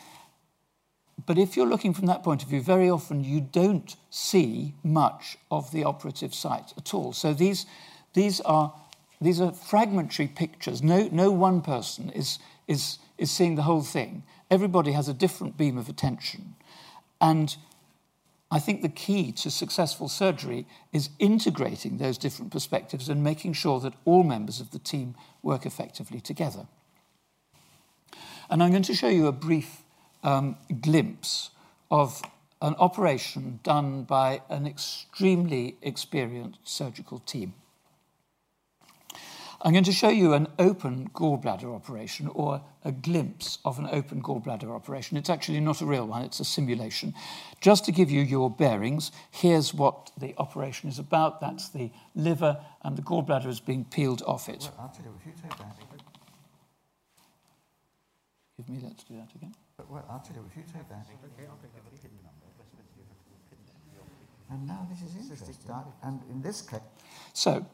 But 1.27 1.37
if 1.37 1.57
you're 1.57 1.67
looking 1.67 1.93
from 1.93 2.07
that 2.07 2.23
point 2.23 2.43
of 2.43 2.49
view, 2.49 2.63
very 2.63 2.89
often 2.89 3.25
you 3.25 3.41
don't 3.41 3.97
see 4.09 4.75
much 4.83 5.37
of 5.51 5.71
the 5.73 5.85
operative 5.85 6.33
site 6.33 6.73
at 6.79 6.95
all. 6.95 7.13
So 7.13 7.35
these, 7.35 7.67
these 8.15 8.41
are 8.43 8.73
these 9.21 9.41
are 9.41 9.53
fragmentary 9.53 10.29
pictures. 10.29 10.83
No, 10.83 11.09
no 11.11 11.31
one 11.31 11.61
person 11.61 12.11
is, 12.11 12.39
is, 12.67 12.99
is 13.17 13.31
seeing 13.31 13.57
the 13.57 13.63
whole 13.63 13.83
thing. 13.83 14.23
Everybody 14.51 14.93
has 14.93 15.09
a 15.09 15.15
different 15.15 15.57
beam 15.57 15.77
of 15.77 15.89
attention. 15.89 16.55
And 17.21 17.57
I 18.51 18.59
think 18.59 18.81
the 18.81 18.89
key 18.89 19.33
to 19.33 19.51
successful 19.51 20.09
surgery 20.09 20.67
is 20.93 21.11
integrating 21.19 21.99
those 21.99 22.17
different 22.17 22.51
perspectives 22.51 23.09
and 23.09 23.23
making 23.23 23.53
sure 23.53 23.79
that 23.81 23.93
all 24.05 24.23
members 24.23 24.61
of 24.61 24.71
the 24.71 24.79
team 24.79 25.15
work 25.43 25.67
effectively 25.67 26.21
together. 26.21 26.67
And 28.49 28.63
I'm 28.63 28.71
going 28.71 28.83
to 28.85 28.95
show 28.95 29.09
you 29.09 29.27
a 29.27 29.33
brief 29.33 29.83
um, 30.23 30.57
glimpse 30.81 31.51
of 31.91 32.23
an 32.63 32.75
operation 32.79 33.61
done 33.63 34.05
by 34.05 34.41
an 34.49 34.67
extremely 34.67 35.77
experienced 35.83 36.61
surgical 36.65 37.19
team. 37.21 37.55
I'm 39.61 39.73
going 39.73 39.85
to 39.85 39.93
show 39.93 40.09
you 40.09 40.35
an 40.35 40.47
open 40.61 41.11
gallbladder 41.15 41.75
operation 41.75 42.29
or 42.29 42.63
a 42.85 42.93
glimpse 42.93 43.59
of 43.65 43.81
an 43.81 43.89
open 43.91 44.23
gallbladder 44.23 44.71
operation. 44.71 45.17
It's 45.17 45.29
actually 45.29 45.59
not 45.59 45.81
a 45.81 45.87
real 45.87 46.07
one, 46.07 46.23
it's 46.23 46.39
a 46.39 46.45
simulation. 46.45 47.13
Just 47.61 47.85
to 47.87 47.93
give 47.93 48.09
you 48.09 48.23
your 48.23 48.51
bearings, 48.51 49.11
here's 49.33 49.75
what 49.75 50.13
the 50.17 50.33
operation 50.39 50.89
is 50.89 51.01
about. 51.01 51.41
That's 51.41 51.71
the 51.71 51.91
liver, 52.15 52.61
and 52.83 52.97
the 52.97 53.03
gallbladder 53.03 53.47
is 53.47 53.59
being 53.59 53.85
peeled 53.85 54.23
off 54.27 54.49
it. 54.49 54.71
Well, 54.71 54.75
I'll 54.79 54.89
tell 54.91 55.07
you, 55.07 55.15
if 55.19 55.27
you 55.27 55.33
take 55.43 55.59
that. 55.59 55.77
Give 58.57 58.69
me, 58.69 58.79
let's 58.83 59.03
do 59.03 59.15
that 59.17 59.35
again. 59.35 59.55
Well, 59.89 60.05
I'll 60.09 60.21
tell 60.21 60.37
you, 60.37 60.45
if 60.49 60.57
you 60.57 60.63
take 60.73 60.89
that. 60.89 61.07
And 64.51 64.67
now 64.67 64.89
this 64.91 65.03
is 65.03 65.17
interesting. 65.17 65.75
And 66.03 66.21
in 66.31 66.41
this 66.43 66.63
case. 66.63 66.81
So, 67.35 67.67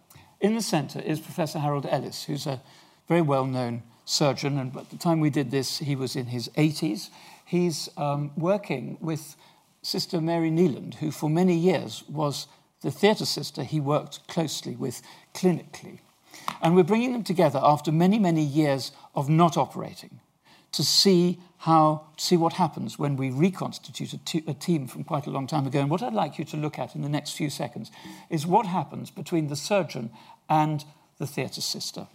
in 0.44 0.54
the 0.54 0.60
centre 0.60 1.00
is 1.00 1.20
Professor 1.20 1.58
Harold 1.58 1.86
Ellis, 1.88 2.24
who's 2.24 2.46
a 2.46 2.60
very 3.08 3.22
well 3.22 3.46
known 3.46 3.82
surgeon, 4.04 4.58
and 4.58 4.76
at 4.76 4.90
the 4.90 4.98
time 4.98 5.18
we 5.20 5.30
did 5.30 5.50
this, 5.50 5.78
he 5.78 5.96
was 5.96 6.16
in 6.16 6.26
his 6.26 6.50
80s. 6.50 7.08
He's 7.46 7.88
um, 7.96 8.30
working 8.36 8.98
with 9.00 9.36
Sister 9.80 10.20
Mary 10.20 10.50
Neeland, 10.50 10.96
who 10.96 11.10
for 11.10 11.30
many 11.30 11.54
years 11.54 12.04
was 12.10 12.46
the 12.82 12.90
theatre 12.90 13.24
sister 13.24 13.62
he 13.62 13.80
worked 13.80 14.28
closely 14.28 14.76
with 14.76 15.00
clinically. 15.32 16.00
And 16.60 16.76
we're 16.76 16.82
bringing 16.82 17.14
them 17.14 17.24
together 17.24 17.60
after 17.62 17.90
many, 17.90 18.18
many 18.18 18.42
years 18.42 18.92
of 19.14 19.30
not 19.30 19.56
operating 19.56 20.20
to 20.72 20.84
see 20.84 21.38
how 21.58 22.04
see 22.18 22.36
what 22.36 22.54
happens 22.54 22.98
when 22.98 23.16
we 23.16 23.30
reconstitute 23.30 24.12
a, 24.12 24.54
team 24.54 24.86
from 24.86 25.04
quite 25.04 25.26
a 25.26 25.30
long 25.30 25.46
time 25.46 25.66
ago. 25.66 25.80
And 25.80 25.88
what 25.88 26.02
I'd 26.02 26.12
like 26.12 26.38
you 26.38 26.44
to 26.46 26.56
look 26.56 26.78
at 26.78 26.94
in 26.94 27.00
the 27.00 27.08
next 27.08 27.32
few 27.32 27.48
seconds 27.48 27.90
is 28.28 28.46
what 28.46 28.66
happens 28.66 29.10
between 29.10 29.46
the 29.48 29.56
surgeon 29.56 30.10
and 30.48 30.84
the 31.18 31.26
theatre 31.26 31.60
sister. 31.60 32.06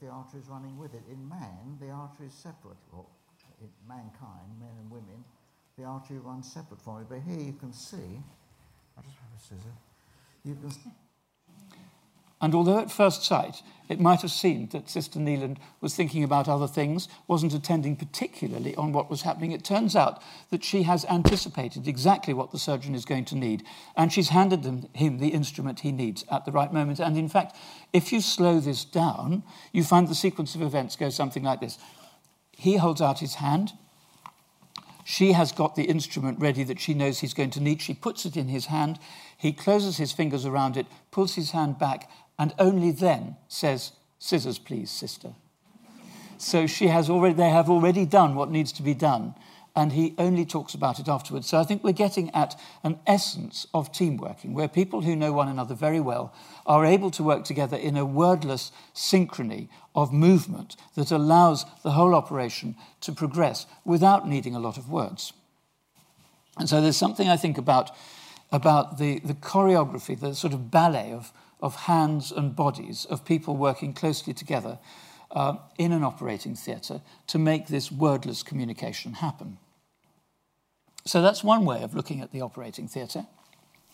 The 0.00 0.08
artery 0.08 0.40
is 0.40 0.48
running 0.48 0.78
with 0.78 0.94
it. 0.94 1.02
In 1.10 1.28
man, 1.28 1.76
the 1.78 1.90
artery 1.90 2.28
is 2.28 2.34
separate. 2.34 2.78
Or 2.92 3.04
in 3.60 3.68
mankind, 3.86 4.48
men 4.58 4.72
and 4.80 4.90
women, 4.90 5.24
the 5.78 5.84
artery 5.84 6.18
runs 6.18 6.50
separate 6.50 6.80
from 6.80 7.02
it. 7.02 7.08
But 7.08 7.20
here 7.20 7.40
you 7.40 7.52
can 7.52 7.72
see, 7.72 8.22
I'll 8.96 9.04
just 9.04 9.16
have 9.16 9.32
a 9.36 9.40
scissor, 9.40 9.76
you 10.44 10.54
can 10.54 10.70
and 12.40 12.54
although 12.54 12.78
at 12.78 12.90
first 12.90 13.24
sight 13.24 13.62
it 13.90 13.98
might 13.98 14.22
have 14.22 14.30
seemed 14.30 14.70
that 14.70 14.88
Sister 14.88 15.18
Neeland 15.18 15.56
was 15.80 15.96
thinking 15.96 16.22
about 16.22 16.48
other 16.48 16.68
things, 16.68 17.08
wasn't 17.26 17.52
attending 17.52 17.96
particularly 17.96 18.74
on 18.76 18.92
what 18.92 19.10
was 19.10 19.22
happening, 19.22 19.50
it 19.50 19.64
turns 19.64 19.96
out 19.96 20.22
that 20.50 20.62
she 20.62 20.84
has 20.84 21.04
anticipated 21.06 21.88
exactly 21.88 22.32
what 22.32 22.52
the 22.52 22.58
surgeon 22.58 22.94
is 22.94 23.04
going 23.04 23.24
to 23.24 23.34
need, 23.34 23.64
and 23.96 24.12
she's 24.12 24.28
handed 24.28 24.62
them, 24.62 24.88
him 24.92 25.18
the 25.18 25.30
instrument 25.30 25.80
he 25.80 25.90
needs 25.90 26.24
at 26.30 26.44
the 26.44 26.52
right 26.52 26.72
moment. 26.72 27.00
And 27.00 27.18
in 27.18 27.28
fact, 27.28 27.56
if 27.92 28.12
you 28.12 28.20
slow 28.20 28.60
this 28.60 28.84
down, 28.84 29.42
you 29.72 29.82
find 29.82 30.06
the 30.06 30.14
sequence 30.14 30.54
of 30.54 30.62
events 30.62 30.94
goes 30.94 31.16
something 31.16 31.42
like 31.42 31.60
this. 31.60 31.76
He 32.52 32.76
holds 32.76 33.00
out 33.00 33.18
his 33.18 33.34
hand, 33.34 33.72
she 35.10 35.32
has 35.32 35.50
got 35.50 35.74
the 35.74 35.82
instrument 35.82 36.38
ready 36.38 36.62
that 36.62 36.78
she 36.78 36.94
knows 36.94 37.18
he's 37.18 37.34
going 37.34 37.50
to 37.50 37.60
need. 37.60 37.82
She 37.82 37.94
puts 37.94 38.24
it 38.26 38.36
in 38.36 38.46
his 38.46 38.66
hand. 38.66 38.98
He 39.36 39.52
closes 39.52 39.96
his 39.96 40.12
fingers 40.12 40.46
around 40.46 40.76
it, 40.76 40.86
pulls 41.10 41.34
his 41.34 41.50
hand 41.50 41.80
back, 41.80 42.08
and 42.40 42.54
only 42.58 42.90
then 42.90 43.36
says, 43.48 43.92
Scissors, 44.18 44.58
please, 44.58 44.90
sister. 44.90 45.34
So 46.38 46.66
she 46.66 46.86
has 46.86 47.10
already, 47.10 47.34
they 47.34 47.50
have 47.50 47.68
already 47.68 48.06
done 48.06 48.34
what 48.34 48.50
needs 48.50 48.72
to 48.72 48.82
be 48.82 48.94
done, 48.94 49.34
and 49.76 49.92
he 49.92 50.14
only 50.16 50.46
talks 50.46 50.72
about 50.72 50.98
it 50.98 51.06
afterwards. 51.06 51.46
So 51.46 51.58
I 51.58 51.64
think 51.64 51.84
we're 51.84 51.92
getting 51.92 52.30
at 52.30 52.58
an 52.82 52.98
essence 53.06 53.66
of 53.74 53.92
team 53.92 54.16
working, 54.16 54.54
where 54.54 54.68
people 54.68 55.02
who 55.02 55.14
know 55.14 55.34
one 55.34 55.48
another 55.48 55.74
very 55.74 56.00
well 56.00 56.34
are 56.64 56.86
able 56.86 57.10
to 57.10 57.22
work 57.22 57.44
together 57.44 57.76
in 57.76 57.98
a 57.98 58.06
wordless 58.06 58.72
synchrony 58.94 59.68
of 59.94 60.10
movement 60.10 60.76
that 60.94 61.10
allows 61.10 61.66
the 61.82 61.92
whole 61.92 62.14
operation 62.14 62.74
to 63.02 63.12
progress 63.12 63.66
without 63.84 64.26
needing 64.26 64.54
a 64.54 64.60
lot 64.60 64.78
of 64.78 64.88
words. 64.88 65.34
And 66.56 66.70
so 66.70 66.80
there's 66.80 66.96
something 66.96 67.28
I 67.28 67.36
think 67.36 67.58
about, 67.58 67.90
about 68.50 68.96
the, 68.96 69.18
the 69.18 69.34
choreography, 69.34 70.18
the 70.18 70.34
sort 70.34 70.54
of 70.54 70.70
ballet 70.70 71.12
of 71.12 71.32
of 71.60 71.76
hands 71.76 72.32
and 72.32 72.56
bodies 72.56 73.06
of 73.06 73.24
people 73.24 73.56
working 73.56 73.92
closely 73.92 74.32
together 74.32 74.78
uh, 75.30 75.56
in 75.78 75.92
an 75.92 76.02
operating 76.02 76.54
theatre 76.54 77.00
to 77.26 77.38
make 77.38 77.68
this 77.68 77.92
wordless 77.92 78.42
communication 78.42 79.14
happen. 79.14 79.58
So 81.06 81.22
that's 81.22 81.42
one 81.42 81.64
way 81.64 81.82
of 81.82 81.94
looking 81.94 82.20
at 82.20 82.32
the 82.32 82.40
operating 82.40 82.88
theatre 82.88 83.26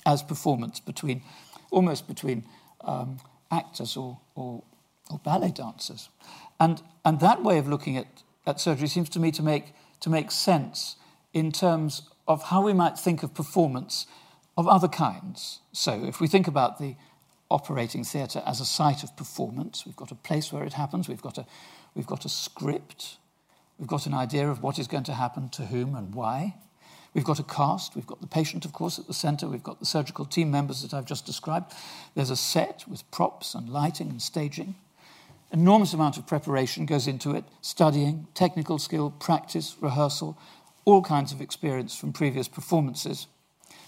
as 0.05 0.23
performance 0.23 0.81
between, 0.81 1.23
almost 1.71 2.09
between 2.09 2.45
um, 2.83 3.19
actors 3.51 3.97
or, 3.97 4.19
or, 4.35 4.63
or, 5.11 5.19
ballet 5.19 5.51
dancers. 5.51 6.09
And, 6.59 6.81
and 7.05 7.21
that 7.21 7.43
way 7.43 7.59
of 7.59 7.69
looking 7.69 7.97
at, 7.97 8.07
at 8.47 8.61
surgery 8.61 8.89
seems 8.89 9.09
to 9.11 9.21
me 9.21 9.31
to 9.33 9.43
make, 9.43 9.73
to 10.01 10.11
make 10.11 10.31
sense 10.31 10.97
in 11.33 11.53
terms 11.53 12.09
of 12.27 12.45
how 12.45 12.63
we 12.63 12.73
might 12.73 12.99
think 12.99 13.23
of 13.23 13.35
performance 13.35 14.07
of 14.57 14.67
other 14.67 14.89
kinds. 14.89 15.61
So 15.73 16.05
if 16.05 16.21
we 16.21 16.29
think 16.29 16.49
about 16.49 16.79
the 16.79 16.97
operating 17.51 18.05
theatre 18.05 18.43
as 18.47 18.61
a 18.61 18.65
site 18.65 19.03
of 19.03 19.17
performance. 19.17 19.85
We've 19.87 19.97
got 19.97 20.11
a 20.11 20.17
place 20.17 20.53
where 20.53 20.65
it 20.65 20.73
happens, 20.73 21.09
we've 21.09 21.23
got 21.23 21.39
a, 21.39 21.47
we've 21.95 22.07
got 22.07 22.25
a 22.25 22.29
script, 22.29 23.17
we've 23.79 23.89
got 23.89 24.07
an 24.07 24.15
idea 24.15 24.51
of 24.51 24.63
what 24.63 24.79
is 24.79 24.87
going 24.87 25.05
to 25.05 25.15
happen 25.15 25.49
to 25.51 25.67
whom 25.67 25.95
and 25.95 26.15
why. 26.15 26.55
We've 27.15 27.25
got 27.25 27.39
a 27.39 27.45
cast, 27.45 27.95
we've 27.95 28.07
got 28.07 28.21
the 28.21 28.27
patient, 28.27 28.65
of 28.67 28.73
course, 28.73 28.99
at 28.99 29.07
the 29.07 29.15
centre, 29.15 29.49
we've 29.49 29.63
got 29.63 29.81
the 29.81 29.87
surgical 29.87 30.27
team 30.27 30.51
members 30.51 30.83
that 30.83 30.93
I've 30.93 31.07
just 31.07 31.25
described. 31.25 31.73
There's 32.15 32.31
a 32.31 32.37
set 32.37 32.85
with 32.87 33.11
props 33.11 33.55
and 33.55 33.71
lighting 33.71 34.11
and 34.11 34.21
staging. 34.21 34.75
Enormous 35.53 35.95
amount 35.95 36.19
of 36.19 36.27
preparation 36.27 36.85
goes 36.85 37.07
into 37.07 37.35
it 37.35 37.45
studying, 37.63 38.27
technical 38.35 38.79
skill, 38.79 39.11
practice, 39.11 39.77
rehearsal, 39.81 40.37
all 40.85 41.01
kinds 41.01 41.33
of 41.33 41.41
experience 41.41 41.97
from 41.97 42.13
previous 42.13 42.49
performances. 42.49 43.29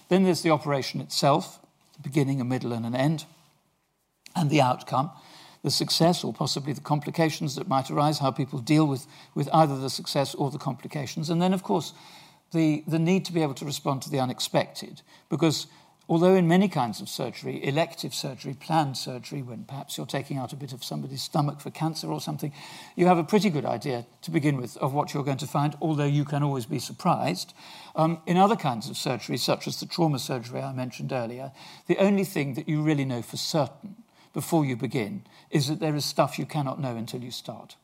Then 0.07 0.23
there's 0.23 0.41
the 0.41 0.49
operation 0.49 0.99
itself, 0.99 1.59
the 1.93 2.01
beginning, 2.01 2.41
a 2.41 2.45
middle, 2.45 2.73
and 2.73 2.85
an 2.85 2.95
end 2.95 3.25
and 4.35 4.49
the 4.49 4.61
outcome, 4.61 5.11
the 5.63 5.71
success 5.71 6.23
or 6.23 6.33
possibly 6.33 6.73
the 6.73 6.81
complications 6.81 7.55
that 7.55 7.67
might 7.67 7.91
arise, 7.91 8.19
how 8.19 8.31
people 8.31 8.59
deal 8.59 8.87
with, 8.87 9.07
with 9.35 9.49
either 9.53 9.77
the 9.77 9.89
success 9.89 10.33
or 10.35 10.51
the 10.51 10.57
complications. 10.57 11.29
And 11.29 11.41
then, 11.41 11.53
of 11.53 11.63
course, 11.63 11.93
the, 12.51 12.83
the 12.87 12.99
need 12.99 13.25
to 13.25 13.33
be 13.33 13.41
able 13.41 13.53
to 13.55 13.65
respond 13.65 14.01
to 14.03 14.09
the 14.09 14.19
unexpected. 14.19 15.01
Because 15.29 15.67
although 16.07 16.35
in 16.35 16.47
many 16.47 16.67
kinds 16.67 17.01
of 17.01 17.07
surgery, 17.07 17.63
elective 17.63 18.13
surgery, 18.13 18.53
planned 18.53 18.97
surgery, 18.97 19.41
when 19.41 19.63
perhaps 19.65 19.97
you're 19.97 20.07
taking 20.07 20.37
out 20.37 20.51
a 20.51 20.55
bit 20.55 20.73
of 20.73 20.83
somebody's 20.83 21.21
stomach 21.21 21.59
for 21.59 21.69
cancer 21.69 22.07
or 22.07 22.19
something, 22.19 22.51
you 22.95 23.05
have 23.05 23.19
a 23.19 23.23
pretty 23.23 23.49
good 23.49 23.65
idea 23.65 24.05
to 24.23 24.31
begin 24.31 24.57
with 24.57 24.75
of 24.77 24.93
what 24.93 25.13
you're 25.13 25.23
going 25.23 25.37
to 25.37 25.47
find, 25.47 25.77
although 25.81 26.05
you 26.05 26.25
can 26.25 26.41
always 26.41 26.65
be 26.65 26.79
surprised. 26.79 27.53
Um, 27.95 28.21
in 28.25 28.37
other 28.37 28.55
kinds 28.55 28.89
of 28.89 28.97
surgery, 28.97 29.37
such 29.37 29.67
as 29.67 29.79
the 29.79 29.85
trauma 29.85 30.19
surgery 30.19 30.61
I 30.61 30.73
mentioned 30.73 31.11
earlier, 31.11 31.51
the 31.87 31.97
only 31.97 32.23
thing 32.23 32.55
that 32.55 32.67
you 32.67 32.81
really 32.81 33.05
know 33.05 33.21
for 33.21 33.37
certain 33.37 33.95
before 34.33 34.65
you 34.65 34.75
begin 34.75 35.23
is 35.49 35.67
that 35.67 35.79
there 35.79 35.95
is 35.95 36.05
stuff 36.05 36.39
you 36.39 36.45
cannot 36.45 36.79
know 36.79 36.95
until 36.95 37.21
you 37.21 37.31
start, 37.31 37.75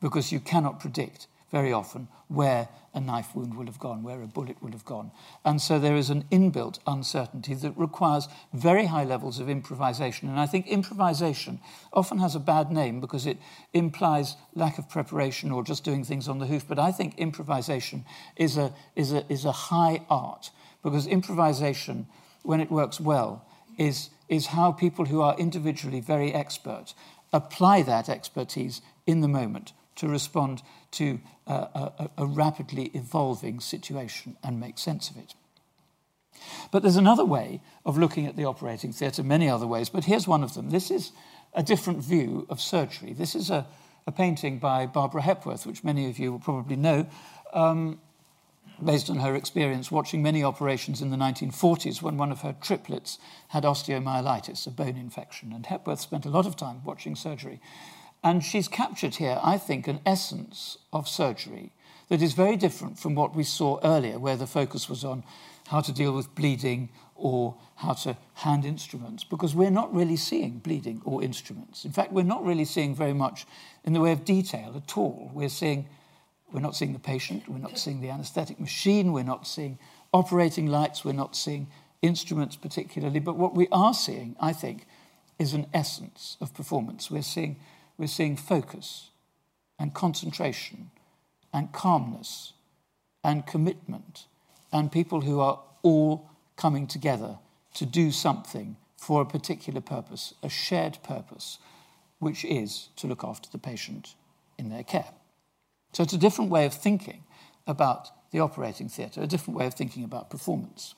because 0.00 0.32
you 0.32 0.40
cannot 0.40 0.80
predict 0.80 1.26
very 1.54 1.72
often 1.72 2.08
where 2.26 2.68
a 2.94 3.00
knife 3.00 3.34
wound 3.34 3.56
will 3.56 3.66
have 3.66 3.78
gone, 3.78 4.02
where 4.02 4.22
a 4.22 4.26
bullet 4.26 4.60
will 4.60 4.72
have 4.72 4.84
gone. 4.84 5.12
And 5.44 5.62
so 5.62 5.78
there 5.78 5.94
is 5.94 6.10
an 6.10 6.24
inbuilt 6.30 6.80
uncertainty 6.84 7.54
that 7.54 7.76
requires 7.76 8.28
very 8.52 8.86
high 8.86 9.04
levels 9.04 9.38
of 9.38 9.48
improvisation. 9.48 10.28
And 10.28 10.40
I 10.40 10.46
think 10.46 10.66
improvisation 10.66 11.60
often 11.92 12.18
has 12.18 12.34
a 12.34 12.40
bad 12.40 12.72
name 12.72 13.00
because 13.00 13.24
it 13.24 13.38
implies 13.72 14.34
lack 14.54 14.78
of 14.78 14.88
preparation 14.88 15.52
or 15.52 15.62
just 15.62 15.84
doing 15.84 16.02
things 16.02 16.28
on 16.28 16.38
the 16.38 16.46
hoof. 16.46 16.66
But 16.66 16.80
I 16.80 16.90
think 16.90 17.18
improvisation 17.18 18.04
is 18.36 18.56
a, 18.56 18.72
is 18.96 19.12
a, 19.12 19.24
is 19.32 19.44
a 19.44 19.52
high 19.52 20.04
art 20.10 20.50
because 20.82 21.06
improvisation, 21.06 22.06
when 22.42 22.60
it 22.60 22.70
works 22.70 23.00
well, 23.00 23.44
is 23.78 24.10
is 24.28 24.46
how 24.46 24.72
people 24.72 25.06
who 25.06 25.20
are 25.20 25.36
individually 25.38 26.00
very 26.00 26.32
expert 26.32 26.94
apply 27.32 27.82
that 27.82 28.08
expertise 28.08 28.80
in 29.06 29.20
the 29.20 29.28
moment 29.28 29.72
to 29.96 30.08
respond 30.08 30.62
to 30.92 31.20
a, 31.46 31.52
a, 31.52 32.10
a, 32.18 32.26
rapidly 32.26 32.90
evolving 32.94 33.60
situation 33.60 34.36
and 34.42 34.58
make 34.58 34.78
sense 34.78 35.10
of 35.10 35.16
it. 35.16 35.34
But 36.70 36.82
there's 36.82 36.96
another 36.96 37.24
way 37.24 37.60
of 37.84 37.98
looking 37.98 38.26
at 38.26 38.36
the 38.36 38.44
operating 38.44 38.92
theatre, 38.92 39.22
many 39.22 39.48
other 39.48 39.66
ways, 39.66 39.88
but 39.88 40.04
here's 40.04 40.26
one 40.26 40.42
of 40.42 40.54
them. 40.54 40.70
This 40.70 40.90
is 40.90 41.12
a 41.52 41.62
different 41.62 42.00
view 42.00 42.46
of 42.48 42.60
surgery. 42.60 43.12
This 43.12 43.34
is 43.34 43.50
a, 43.50 43.66
a 44.06 44.12
painting 44.12 44.58
by 44.58 44.86
Barbara 44.86 45.22
Hepworth, 45.22 45.66
which 45.66 45.84
many 45.84 46.08
of 46.08 46.18
you 46.18 46.32
will 46.32 46.40
probably 46.40 46.76
know, 46.76 47.06
um, 47.52 48.00
based 48.82 49.10
on 49.10 49.18
her 49.18 49.34
experience 49.34 49.90
watching 49.90 50.22
many 50.22 50.42
operations 50.42 51.00
in 51.00 51.10
the 51.10 51.16
1940s 51.16 52.02
when 52.02 52.16
one 52.16 52.32
of 52.32 52.40
her 52.40 52.54
triplets 52.60 53.18
had 53.48 53.64
osteomyelitis, 53.64 54.66
a 54.66 54.70
bone 54.70 54.96
infection. 54.96 55.52
And 55.52 55.66
Hepworth 55.66 56.00
spent 56.00 56.26
a 56.26 56.30
lot 56.30 56.46
of 56.46 56.56
time 56.56 56.82
watching 56.84 57.14
surgery. 57.16 57.60
And 58.22 58.42
she's 58.42 58.68
captured 58.68 59.16
here, 59.16 59.38
I 59.42 59.58
think, 59.58 59.86
an 59.86 60.00
essence 60.06 60.78
of 60.92 61.06
surgery 61.08 61.72
that 62.08 62.22
is 62.22 62.32
very 62.32 62.56
different 62.56 62.98
from 62.98 63.14
what 63.14 63.34
we 63.34 63.44
saw 63.44 63.78
earlier, 63.84 64.18
where 64.18 64.36
the 64.36 64.46
focus 64.46 64.88
was 64.88 65.04
on 65.04 65.24
how 65.68 65.80
to 65.80 65.92
deal 65.92 66.12
with 66.12 66.34
bleeding 66.34 66.90
or 67.14 67.54
how 67.76 67.92
to 67.92 68.16
hand 68.34 68.64
instruments, 68.64 69.24
because 69.24 69.54
we're 69.54 69.70
not 69.70 69.94
really 69.94 70.16
seeing 70.16 70.58
bleeding 70.58 71.00
or 71.04 71.22
instruments. 71.22 71.84
In 71.84 71.92
fact, 71.92 72.12
we're 72.12 72.22
not 72.22 72.44
really 72.44 72.64
seeing 72.64 72.94
very 72.94 73.12
much 73.12 73.46
in 73.84 73.92
the 73.92 74.00
way 74.00 74.12
of 74.12 74.24
detail 74.24 74.74
at 74.76 74.96
all. 74.96 75.30
We're 75.32 75.48
seeing 75.48 75.86
we're 76.54 76.60
not 76.60 76.76
seeing 76.76 76.92
the 76.92 77.00
patient, 77.00 77.48
we're 77.48 77.58
not 77.58 77.76
seeing 77.76 78.00
the 78.00 78.10
anesthetic 78.10 78.60
machine, 78.60 79.12
we're 79.12 79.24
not 79.24 79.44
seeing 79.44 79.76
operating 80.12 80.68
lights, 80.68 81.04
we're 81.04 81.10
not 81.10 81.34
seeing 81.34 81.66
instruments 82.00 82.54
particularly, 82.54 83.18
but 83.18 83.36
what 83.36 83.56
we 83.56 83.66
are 83.72 83.92
seeing, 83.92 84.36
I 84.40 84.52
think, 84.52 84.86
is 85.36 85.52
an 85.52 85.66
essence 85.74 86.36
of 86.40 86.54
performance. 86.54 87.10
We're 87.10 87.22
seeing, 87.22 87.56
we're 87.98 88.06
seeing 88.06 88.36
focus 88.36 89.10
and 89.80 89.92
concentration 89.92 90.92
and 91.52 91.72
calmness 91.72 92.52
and 93.24 93.44
commitment 93.44 94.26
and 94.72 94.92
people 94.92 95.22
who 95.22 95.40
are 95.40 95.60
all 95.82 96.30
coming 96.54 96.86
together 96.86 97.38
to 97.74 97.84
do 97.84 98.12
something 98.12 98.76
for 98.96 99.22
a 99.22 99.26
particular 99.26 99.80
purpose, 99.80 100.34
a 100.40 100.48
shared 100.48 101.00
purpose, 101.02 101.58
which 102.20 102.44
is 102.44 102.90
to 102.94 103.08
look 103.08 103.24
after 103.24 103.50
the 103.50 103.58
patient 103.58 104.14
in 104.56 104.70
their 104.70 104.84
care. 104.84 105.10
So 105.94 106.02
it's 106.02 106.12
a 106.12 106.18
different 106.18 106.50
way 106.50 106.66
of 106.66 106.74
thinking 106.74 107.22
about 107.66 108.10
the 108.32 108.40
operating 108.40 108.88
theatre, 108.88 109.22
a 109.22 109.28
different 109.28 109.56
way 109.56 109.66
of 109.66 109.74
thinking 109.74 110.02
about 110.02 110.28
performance. 110.28 110.96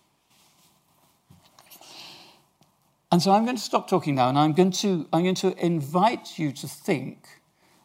And 3.13 3.23
so 3.23 3.31
I'm 3.31 3.45
going 3.45 3.57
to 3.57 3.63
stop 3.63 3.89
talking 3.89 4.15
now 4.15 4.31
and 4.31 4.39
I'm 4.39 4.55
going 4.55 4.73
to, 4.73 5.07
I'm 5.13 5.23
going 5.23 5.35
to 5.37 5.55
invite 5.65 6.39
you 6.39 6.51
to 6.53 6.67
think 6.67 7.29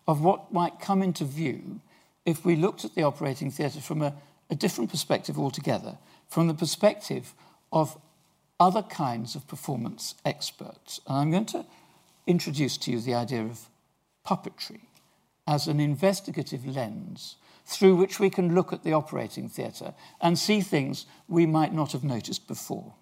of 0.08 0.22
what 0.22 0.54
might 0.54 0.80
come 0.80 1.02
into 1.02 1.26
view 1.26 1.82
if 2.26 2.46
we 2.46 2.56
looked 2.56 2.86
at 2.86 2.96
the 2.96 3.04
operating 3.04 3.52
theatre 3.52 3.82
from 3.82 4.02
a, 4.02 4.14
a 4.50 4.56
different 4.56 4.90
perspective 4.90 5.38
altogether, 5.38 5.98
from 6.30 6.48
the 6.48 6.54
perspective 6.54 7.34
of 7.74 7.98
other 8.58 8.84
kinds 8.84 9.36
of 9.36 9.48
performance 9.48 10.16
experts. 10.24 11.02
And 11.08 11.18
I'm 11.18 11.32
going 11.32 11.46
to 11.48 11.66
introduce 12.26 12.78
to 12.78 12.92
you 12.92 13.02
the 13.02 13.16
idea 13.16 13.44
of 13.44 13.68
puppetry 14.26 14.82
as 15.52 15.68
an 15.68 15.82
investigative 15.82 16.66
lens 16.66 17.36
through 17.66 17.98
which 17.98 18.20
we 18.20 18.30
can 18.30 18.56
look 18.56 18.72
at 18.72 18.84
the 18.84 18.94
operating 18.94 19.50
theatre 19.50 19.94
and 20.22 20.40
see 20.40 20.62
things 20.62 21.06
we 21.28 21.46
might 21.46 21.74
not 21.74 21.92
have 21.92 22.06
noticed 22.06 22.48
before. 22.48 22.94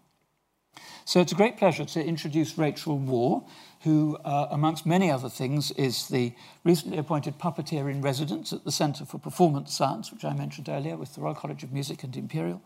So 1.06 1.22
it's 1.22 1.32
a 1.32 1.36
great 1.36 1.58
pleasure 1.58 1.86
to 1.86 2.04
introduce 2.04 2.58
Rachel 2.58 2.98
Warr, 2.98 3.44
who, 3.82 4.18
uh, 4.26 4.48
amongst 4.50 4.86
many 4.86 5.12
other 5.12 5.30
things, 5.30 5.72
is 5.72 6.08
the 6.08 6.34
recently 6.64 6.98
appointed 6.98 7.38
puppeteer 7.38 7.90
in 7.90 8.02
residence 8.02 8.52
at 8.52 8.64
the 8.64 8.72
Centre 8.72 9.06
for 9.06 9.20
Performance 9.20 9.74
Science, 9.74 10.12
which 10.12 10.26
I 10.26 10.34
mentioned 10.34 10.70
earlier 10.70 10.98
with 10.98 11.14
the 11.14 11.22
Royal 11.22 11.36
College 11.36 11.64
of 11.64 11.72
Music 11.72 12.04
and 12.04 12.16
Imperial. 12.16 12.62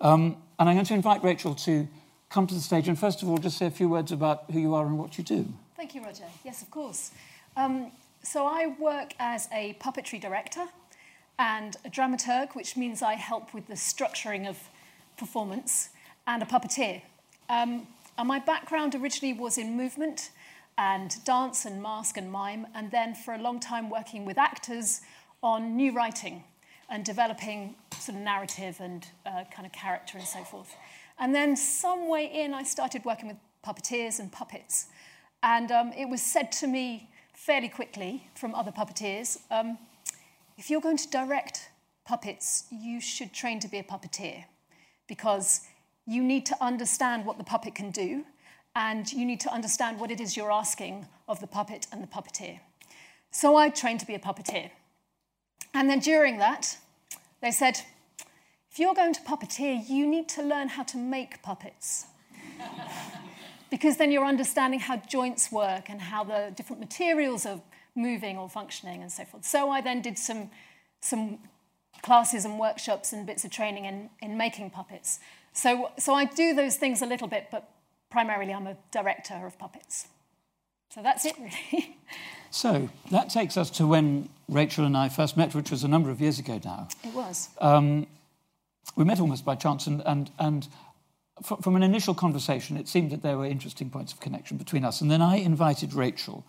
Um, 0.00 0.36
and 0.58 0.68
I'm 0.68 0.74
going 0.74 0.86
to 0.86 0.94
invite 0.94 1.22
Rachel 1.22 1.54
to 1.54 1.88
come 2.28 2.46
to 2.48 2.54
the 2.54 2.60
stage 2.60 2.88
and, 2.88 2.98
first 2.98 3.22
of 3.22 3.28
all, 3.28 3.38
just 3.38 3.58
say 3.58 3.66
a 3.66 3.70
few 3.70 3.88
words 3.88 4.10
about 4.10 4.50
who 4.50 4.58
you 4.58 4.74
are 4.74 4.86
and 4.86 4.98
what 4.98 5.16
you 5.16 5.24
do. 5.24 5.46
Thank 5.76 5.94
you, 5.94 6.02
Roger. 6.02 6.24
Yes, 6.44 6.62
of 6.62 6.70
course. 6.70 7.12
Um, 7.56 7.92
so 8.22 8.46
I 8.46 8.74
work 8.78 9.14
as 9.18 9.48
a 9.52 9.74
puppetry 9.80 10.20
director 10.20 10.66
and 11.38 11.76
a 11.84 11.90
dramaturg, 11.90 12.54
which 12.54 12.76
means 12.76 13.02
I 13.02 13.14
help 13.14 13.52
with 13.52 13.66
the 13.66 13.74
structuring 13.74 14.48
of 14.48 14.58
performance, 15.16 15.90
and 16.26 16.42
a 16.42 16.46
puppeteer. 16.46 17.02
Um, 17.48 17.86
and 18.18 18.28
my 18.28 18.38
background 18.38 18.94
originally 18.94 19.34
was 19.34 19.58
in 19.58 19.76
movement 19.76 20.30
and 20.78 21.14
dance 21.24 21.64
and 21.64 21.82
mask 21.82 22.16
and 22.16 22.30
mime, 22.30 22.66
and 22.74 22.90
then 22.90 23.14
for 23.14 23.34
a 23.34 23.38
long 23.38 23.60
time 23.60 23.90
working 23.90 24.24
with 24.24 24.38
actors 24.38 25.00
on 25.42 25.76
new 25.76 25.92
writing 25.92 26.44
and 26.88 27.04
developing 27.04 27.74
sort 27.98 28.16
of 28.16 28.24
narrative 28.24 28.76
and 28.80 29.06
uh, 29.26 29.44
kind 29.50 29.66
of 29.66 29.72
character 29.72 30.18
and 30.18 30.26
so 30.26 30.42
forth. 30.44 30.74
And 31.18 31.34
then 31.34 31.56
some 31.56 32.08
way 32.08 32.26
in, 32.26 32.54
I 32.54 32.62
started 32.62 33.04
working 33.04 33.28
with 33.28 33.36
puppeteers 33.64 34.18
and 34.18 34.30
puppets. 34.30 34.86
And 35.42 35.70
um, 35.70 35.92
it 35.96 36.08
was 36.08 36.22
said 36.22 36.52
to 36.52 36.66
me 36.66 37.10
fairly 37.46 37.68
quickly 37.68 38.28
from 38.34 38.54
other 38.54 38.70
puppeteers 38.70 39.38
um, 39.50 39.76
if 40.56 40.70
you're 40.70 40.80
going 40.80 40.96
to 40.96 41.10
direct 41.10 41.70
puppets, 42.04 42.66
you 42.70 43.00
should 43.00 43.32
train 43.32 43.58
to 43.58 43.68
be 43.68 43.78
a 43.78 43.82
puppeteer 43.82 44.44
because 45.08 45.62
you 46.06 46.22
need 46.22 46.46
to 46.46 46.56
understand 46.60 47.26
what 47.26 47.38
the 47.38 47.44
puppet 47.44 47.74
can 47.74 47.90
do 47.90 48.24
and 48.76 49.12
you 49.12 49.24
need 49.24 49.40
to 49.40 49.52
understand 49.52 49.98
what 49.98 50.12
it 50.12 50.20
is 50.20 50.36
you're 50.36 50.52
asking 50.52 51.08
of 51.28 51.40
the 51.40 51.48
puppet 51.48 51.88
and 51.90 52.00
the 52.00 52.06
puppeteer. 52.06 52.60
So 53.32 53.56
I 53.56 53.70
trained 53.70 53.98
to 54.00 54.06
be 54.06 54.14
a 54.14 54.20
puppeteer. 54.20 54.70
And 55.74 55.90
then 55.90 55.98
during 55.98 56.38
that, 56.38 56.78
they 57.40 57.50
said, 57.50 57.80
if 58.70 58.78
you're 58.78 58.94
going 58.94 59.14
to 59.14 59.20
puppeteer, 59.22 59.88
you 59.88 60.06
need 60.06 60.28
to 60.30 60.42
learn 60.42 60.68
how 60.68 60.84
to 60.84 60.96
make 60.96 61.42
puppets 61.42 62.06
because 63.72 63.96
then 63.96 64.12
you're 64.12 64.26
understanding 64.26 64.78
how 64.78 64.98
joints 64.98 65.50
work 65.50 65.88
and 65.88 65.98
how 65.98 66.22
the 66.22 66.52
different 66.54 66.78
materials 66.78 67.46
are 67.46 67.58
moving 67.96 68.36
or 68.36 68.46
functioning 68.46 69.00
and 69.00 69.10
so 69.10 69.24
forth. 69.24 69.46
So 69.46 69.70
I 69.70 69.80
then 69.80 70.02
did 70.02 70.18
some, 70.18 70.50
some 71.00 71.38
classes 72.02 72.44
and 72.44 72.58
workshops 72.58 73.14
and 73.14 73.26
bits 73.26 73.46
of 73.46 73.50
training 73.50 73.86
in, 73.86 74.10
in 74.20 74.36
making 74.36 74.68
puppets. 74.68 75.20
So, 75.54 75.90
so 75.98 76.12
I 76.12 76.26
do 76.26 76.54
those 76.54 76.76
things 76.76 77.00
a 77.00 77.06
little 77.06 77.28
bit, 77.28 77.48
but 77.50 77.70
primarily 78.10 78.52
I'm 78.52 78.66
a 78.66 78.76
director 78.90 79.46
of 79.46 79.58
puppets. 79.58 80.06
So 80.90 81.02
that's 81.02 81.24
it, 81.24 81.34
really. 81.38 81.96
So 82.54 82.90
that 83.10 83.30
takes 83.30 83.56
us 83.56 83.70
to 83.70 83.86
when 83.86 84.28
Rachel 84.46 84.84
and 84.84 84.94
I 84.94 85.08
first 85.08 85.38
met, 85.38 85.54
which 85.54 85.70
was 85.70 85.84
a 85.84 85.88
number 85.88 86.10
of 86.10 86.20
years 86.20 86.38
ago 86.38 86.60
now. 86.62 86.88
It 87.02 87.14
was. 87.14 87.48
Um, 87.62 88.06
we 88.94 89.04
met 89.04 89.20
almost 89.20 89.46
by 89.46 89.54
chance, 89.54 89.86
and, 89.86 90.02
and, 90.04 90.30
and 90.38 90.68
from 91.40 91.76
an 91.76 91.82
initial 91.82 92.14
conversation, 92.14 92.76
it 92.76 92.88
seemed 92.88 93.10
that 93.10 93.22
there 93.22 93.36
were 93.38 93.46
interesting 93.46 93.90
points 93.90 94.12
of 94.12 94.20
connection 94.20 94.58
between 94.58 94.84
us. 94.84 95.00
And 95.00 95.10
then 95.10 95.22
I 95.22 95.36
invited 95.36 95.94
Rachel 95.94 96.44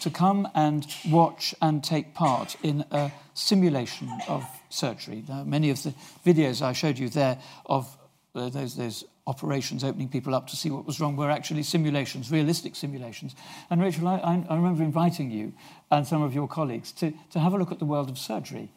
to 0.00 0.10
come 0.10 0.48
and 0.54 0.86
watch 1.10 1.54
and 1.60 1.84
take 1.84 2.14
part 2.14 2.56
in 2.62 2.84
a 2.90 3.12
simulation 3.34 4.10
of 4.28 4.44
surgery. 4.68 5.22
Now, 5.28 5.44
many 5.44 5.70
of 5.70 5.82
the 5.82 5.94
videos 6.24 6.62
I 6.62 6.72
showed 6.72 6.98
you 6.98 7.08
there 7.08 7.38
of 7.66 7.96
uh, 8.34 8.48
those, 8.48 8.74
those 8.74 9.04
operations 9.26 9.84
opening 9.84 10.08
people 10.08 10.34
up 10.34 10.48
to 10.48 10.56
see 10.56 10.70
what 10.70 10.86
was 10.86 10.98
wrong 10.98 11.14
were 11.16 11.30
actually 11.30 11.62
simulations, 11.62 12.30
realistic 12.30 12.74
simulations. 12.74 13.36
And 13.70 13.80
Rachel, 13.80 14.08
I, 14.08 14.44
I 14.48 14.56
remember 14.56 14.82
inviting 14.82 15.30
you 15.30 15.52
and 15.90 16.06
some 16.06 16.22
of 16.22 16.34
your 16.34 16.48
colleagues 16.48 16.90
to, 16.92 17.12
to 17.30 17.38
have 17.38 17.52
a 17.52 17.58
look 17.58 17.70
at 17.70 17.78
the 17.78 17.84
world 17.84 18.08
of 18.08 18.18
surgery. 18.18 18.70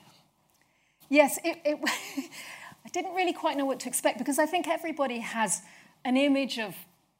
Yes, 1.09 1.39
it, 1.43 1.59
it 1.63 1.79
I 2.85 2.89
didn't 2.89 3.15
really 3.15 3.33
quite 3.33 3.57
know 3.57 3.65
what 3.65 3.79
to 3.81 3.89
expect 3.89 4.19
because 4.19 4.37
I 4.37 4.45
think 4.45 4.67
everybody 4.67 5.19
has 5.19 5.63
an 6.03 6.17
image 6.17 6.59
of 6.59 6.75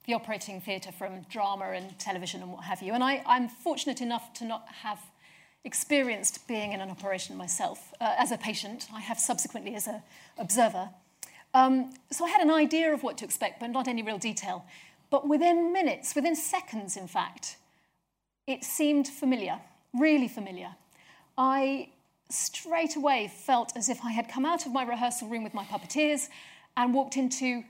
the 0.05 0.13
operating 0.13 0.61
theatre 0.61 0.91
from 0.91 1.21
drama 1.31 1.71
and 1.71 1.97
television 1.97 2.41
and 2.41 2.51
what 2.51 2.63
have 2.65 2.83
you. 2.83 2.93
And 2.93 3.03
I, 3.03 3.23
am 3.25 3.49
fortunate 3.49 4.01
enough 4.01 4.33
to 4.35 4.45
not 4.45 4.67
have 4.83 4.99
experienced 5.63 6.47
being 6.47 6.73
in 6.73 6.81
an 6.81 6.91
operation 6.91 7.35
myself 7.35 7.91
uh, 7.99 8.13
as 8.17 8.31
a 8.31 8.37
patient. 8.37 8.87
I 8.93 9.01
have 9.01 9.19
subsequently 9.19 9.73
as 9.73 9.87
an 9.87 10.03
observer. 10.37 10.89
Um, 11.55 11.93
so 12.11 12.25
I 12.25 12.29
had 12.29 12.41
an 12.41 12.51
idea 12.51 12.93
of 12.93 13.01
what 13.01 13.17
to 13.17 13.25
expect, 13.25 13.59
but 13.59 13.71
not 13.71 13.87
any 13.87 14.03
real 14.03 14.19
detail. 14.19 14.65
But 15.09 15.27
within 15.27 15.73
minutes, 15.73 16.13
within 16.13 16.35
seconds, 16.35 16.95
in 16.95 17.07
fact, 17.07 17.57
it 18.45 18.63
seemed 18.63 19.07
familiar, 19.07 19.59
really 19.93 20.27
familiar. 20.27 20.75
I 21.37 21.89
straight 22.29 22.95
away 22.95 23.31
felt 23.45 23.71
as 23.75 23.89
if 23.89 24.03
I 24.03 24.11
had 24.11 24.29
come 24.29 24.45
out 24.45 24.65
of 24.65 24.71
my 24.71 24.83
rehearsal 24.83 25.27
room 25.27 25.43
with 25.43 25.53
my 25.53 25.63
puppeteers 25.65 26.29
and 26.75 26.93
walked 26.93 27.17
into 27.17 27.63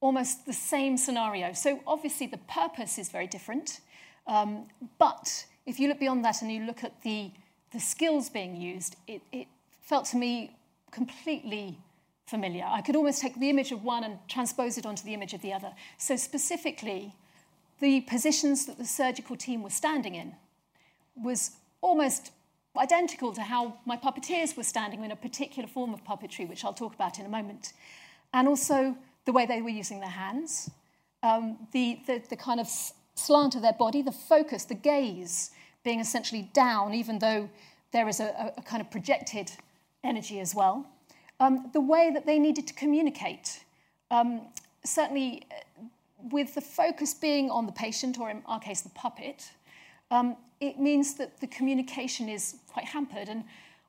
almost 0.00 0.46
the 0.46 0.52
same 0.52 0.96
scenario. 0.96 1.52
So 1.52 1.80
obviously 1.86 2.26
the 2.26 2.38
purpose 2.38 2.98
is 2.98 3.08
very 3.08 3.26
different, 3.26 3.80
um, 4.26 4.66
but 4.98 5.46
if 5.66 5.78
you 5.78 5.88
look 5.88 6.00
beyond 6.00 6.24
that 6.24 6.42
and 6.42 6.50
you 6.50 6.64
look 6.64 6.82
at 6.82 7.02
the, 7.02 7.30
the 7.72 7.78
skills 7.78 8.28
being 8.28 8.56
used, 8.56 8.96
it, 9.06 9.22
it 9.30 9.46
felt 9.80 10.06
to 10.06 10.16
me 10.16 10.56
completely 10.90 11.78
familiar. 12.26 12.64
I 12.66 12.80
could 12.80 12.96
almost 12.96 13.20
take 13.20 13.38
the 13.38 13.50
image 13.50 13.72
of 13.72 13.84
one 13.84 14.04
and 14.04 14.18
transpose 14.28 14.78
it 14.78 14.86
onto 14.86 15.04
the 15.04 15.14
image 15.14 15.34
of 15.34 15.42
the 15.42 15.52
other. 15.52 15.72
So 15.98 16.16
specifically, 16.16 17.14
the 17.80 18.00
positions 18.02 18.66
that 18.66 18.78
the 18.78 18.84
surgical 18.84 19.36
team 19.36 19.62
was 19.62 19.74
standing 19.74 20.14
in 20.14 20.34
was 21.16 21.52
almost 21.80 22.30
identical 22.76 23.32
to 23.32 23.42
how 23.42 23.74
my 23.84 23.96
puppeteers 23.96 24.56
were 24.56 24.62
standing 24.62 25.04
in 25.04 25.10
a 25.10 25.16
particular 25.16 25.68
form 25.68 25.92
of 25.92 26.02
puppetry, 26.04 26.48
which 26.48 26.64
I'll 26.64 26.72
talk 26.72 26.94
about 26.94 27.18
in 27.18 27.26
a 27.26 27.28
moment. 27.28 27.72
And 28.32 28.48
also 28.48 28.96
the 29.24 29.32
way 29.32 29.46
they 29.46 29.60
were 29.60 29.68
using 29.68 30.00
their 30.00 30.08
hands, 30.08 30.70
um, 31.22 31.58
the, 31.72 32.00
the, 32.06 32.22
the, 32.30 32.36
kind 32.36 32.60
of 32.60 32.68
slant 33.14 33.54
of 33.54 33.62
their 33.62 33.74
body, 33.74 34.02
the 34.02 34.10
focus, 34.10 34.64
the 34.64 34.74
gaze 34.74 35.50
being 35.84 36.00
essentially 36.00 36.50
down, 36.52 36.94
even 36.94 37.18
though 37.18 37.48
there 37.92 38.08
is 38.08 38.20
a, 38.20 38.52
a 38.56 38.62
kind 38.62 38.80
of 38.80 38.90
projected 38.90 39.52
energy 40.02 40.40
as 40.40 40.54
well. 40.54 40.86
Um, 41.40 41.70
the 41.72 41.80
way 41.80 42.10
that 42.12 42.26
they 42.26 42.38
needed 42.38 42.66
to 42.68 42.74
communicate, 42.74 43.64
um, 44.10 44.42
certainly 44.84 45.42
uh, 45.50 45.84
with 46.30 46.54
the 46.54 46.60
focus 46.60 47.14
being 47.14 47.50
on 47.50 47.66
the 47.66 47.72
patient, 47.72 48.18
or 48.18 48.30
in 48.30 48.42
our 48.46 48.60
case, 48.60 48.80
the 48.80 48.90
puppet, 48.90 49.50
um, 50.10 50.36
it 50.62 50.78
means 50.78 51.14
that 51.14 51.40
the 51.40 51.48
communication 51.48 52.28
is 52.28 52.54
quite 52.72 52.86
hampered. 52.86 53.28
And 53.28 53.44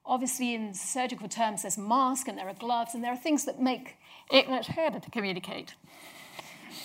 obviously, 0.06 0.56
in 0.56 0.74
surgical 0.74 1.30
terms, 1.30 1.62
there's 1.62 1.78
mask 1.78 2.28
and 2.28 2.38
there 2.38 2.50
are 2.50 2.56
gloves, 2.56 2.96
and 2.96 3.04
there 3.04 3.14
are 3.14 3.18
things 3.18 3.46
that 3.46 3.62
make 3.62 3.98
it 4.32 4.50
much 4.50 4.68
harder 4.68 5.00
to 5.00 5.12
communicate. 5.12 5.76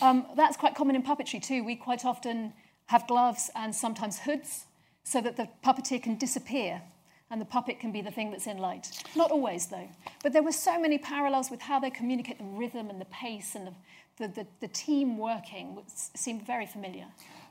Um, 0.02 0.26
that's 0.36 0.58
quite 0.58 0.74
common 0.74 0.94
in 0.94 1.02
puppetry 1.02 1.42
too. 1.42 1.64
We 1.64 1.74
quite 1.74 2.04
often 2.04 2.52
have 2.86 3.06
gloves 3.06 3.50
and 3.54 3.74
sometimes 3.74 4.20
hoods 4.20 4.66
so 5.04 5.22
that 5.22 5.38
the 5.38 5.48
puppeteer 5.64 6.02
can 6.02 6.16
disappear 6.16 6.82
and 7.30 7.40
the 7.40 7.46
puppet 7.46 7.80
can 7.80 7.90
be 7.90 8.02
the 8.02 8.10
thing 8.10 8.30
that's 8.30 8.46
in 8.46 8.58
light. 8.58 8.90
Not 9.16 9.30
always, 9.30 9.66
though. 9.66 9.88
But 10.22 10.34
there 10.34 10.42
were 10.42 10.52
so 10.52 10.78
many 10.78 10.98
parallels 10.98 11.50
with 11.50 11.60
how 11.62 11.80
they 11.80 11.90
communicate 11.90 12.38
the 12.38 12.44
rhythm 12.44 12.90
and 12.90 13.00
the 13.00 13.06
pace 13.06 13.54
and 13.54 13.68
the, 13.68 13.74
the, 14.18 14.28
the, 14.28 14.46
the 14.60 14.68
team 14.68 15.16
working, 15.16 15.74
which 15.74 15.88
seemed 15.88 16.46
very 16.46 16.66
familiar. 16.66 17.06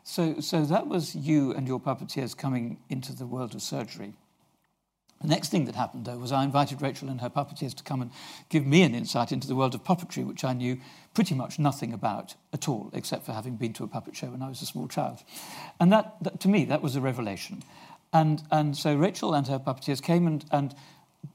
So, 0.08 0.40
so 0.40 0.64
that 0.64 0.88
was 0.88 1.16
you 1.16 1.52
and 1.52 1.68
your 1.68 1.82
puppeteers 1.82 2.36
coming 2.36 2.78
into 2.90 3.14
the 3.14 3.28
world 3.28 3.54
of 3.54 3.62
surgery. 3.62 4.14
The 5.22 5.28
next 5.28 5.50
thing 5.50 5.66
that 5.66 5.76
happened, 5.76 6.06
though, 6.06 6.18
was 6.18 6.32
I 6.32 6.46
invited 6.46 6.82
Rachel 6.82 7.10
and 7.10 7.20
her 7.20 7.30
puppeteers 7.30 7.76
to 7.76 7.84
come 7.84 8.02
and 8.02 8.12
give 8.48 8.66
me 8.66 8.84
an 8.84 8.96
insight 8.96 9.34
into 9.34 9.50
the 9.50 9.56
world 9.56 9.76
of 9.76 9.84
puppetry, 9.84 10.26
which 10.26 10.46
I 10.46 10.54
knew 10.54 10.80
pretty 11.14 11.36
much 11.36 11.60
nothing 11.60 11.92
about 11.92 12.36
at 12.54 12.70
all, 12.70 12.90
except 12.94 13.26
for 13.26 13.34
having 13.34 13.58
been 13.58 13.74
to 13.74 13.84
a 13.84 13.88
puppet 13.88 14.16
show 14.16 14.28
when 14.28 14.42
I 14.42 14.48
was 14.48 14.62
a 14.62 14.66
small 14.66 14.88
child. 14.88 15.24
And 15.78 15.92
that, 15.92 16.16
that 16.22 16.40
to 16.40 16.48
me, 16.48 16.64
that 16.66 16.82
was 16.82 16.96
a 16.96 17.02
revelation. 17.02 17.64
And, 18.14 18.42
and 18.50 18.78
so 18.78 18.96
Rachel 18.96 19.34
and 19.34 19.46
her 19.48 19.60
puppeteers 19.60 20.02
came 20.02 20.26
and, 20.26 20.46
and 20.52 20.74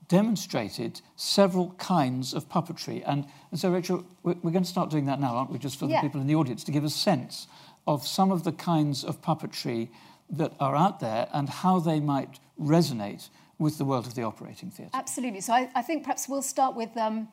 demonstrated 0.08 1.02
several 1.16 1.72
kinds 1.72 2.32
of 2.32 2.48
puppetry. 2.48 3.02
And, 3.06 3.26
and 3.50 3.60
so, 3.60 3.70
Rachel, 3.70 4.06
we're, 4.22 4.36
we're, 4.42 4.50
going 4.50 4.64
to 4.64 4.70
start 4.70 4.88
doing 4.88 5.04
that 5.06 5.20
now, 5.20 5.36
aren't 5.36 5.50
we, 5.50 5.58
just 5.58 5.78
for 5.78 5.84
yeah. 5.84 6.00
the 6.00 6.06
people 6.08 6.22
in 6.22 6.26
the 6.26 6.36
audience, 6.36 6.64
to 6.64 6.72
give 6.72 6.84
a 6.84 6.90
sense 6.90 7.48
of 7.86 8.06
some 8.06 8.30
of 8.30 8.44
the 8.44 8.52
kinds 8.52 9.04
of 9.04 9.20
puppetry 9.22 9.88
that 10.30 10.52
are 10.60 10.76
out 10.76 11.00
there 11.00 11.28
and 11.32 11.48
how 11.48 11.78
they 11.78 12.00
might 12.00 12.40
resonate 12.60 13.28
with 13.58 13.78
the 13.78 13.84
world 13.84 14.06
of 14.06 14.14
the 14.14 14.22
operating 14.22 14.70
theatre. 14.70 14.90
Absolutely. 14.94 15.40
So 15.40 15.52
I, 15.52 15.70
I 15.74 15.82
think 15.82 16.04
perhaps 16.04 16.28
we'll 16.28 16.42
start 16.42 16.74
with 16.74 16.96
um, 16.96 17.28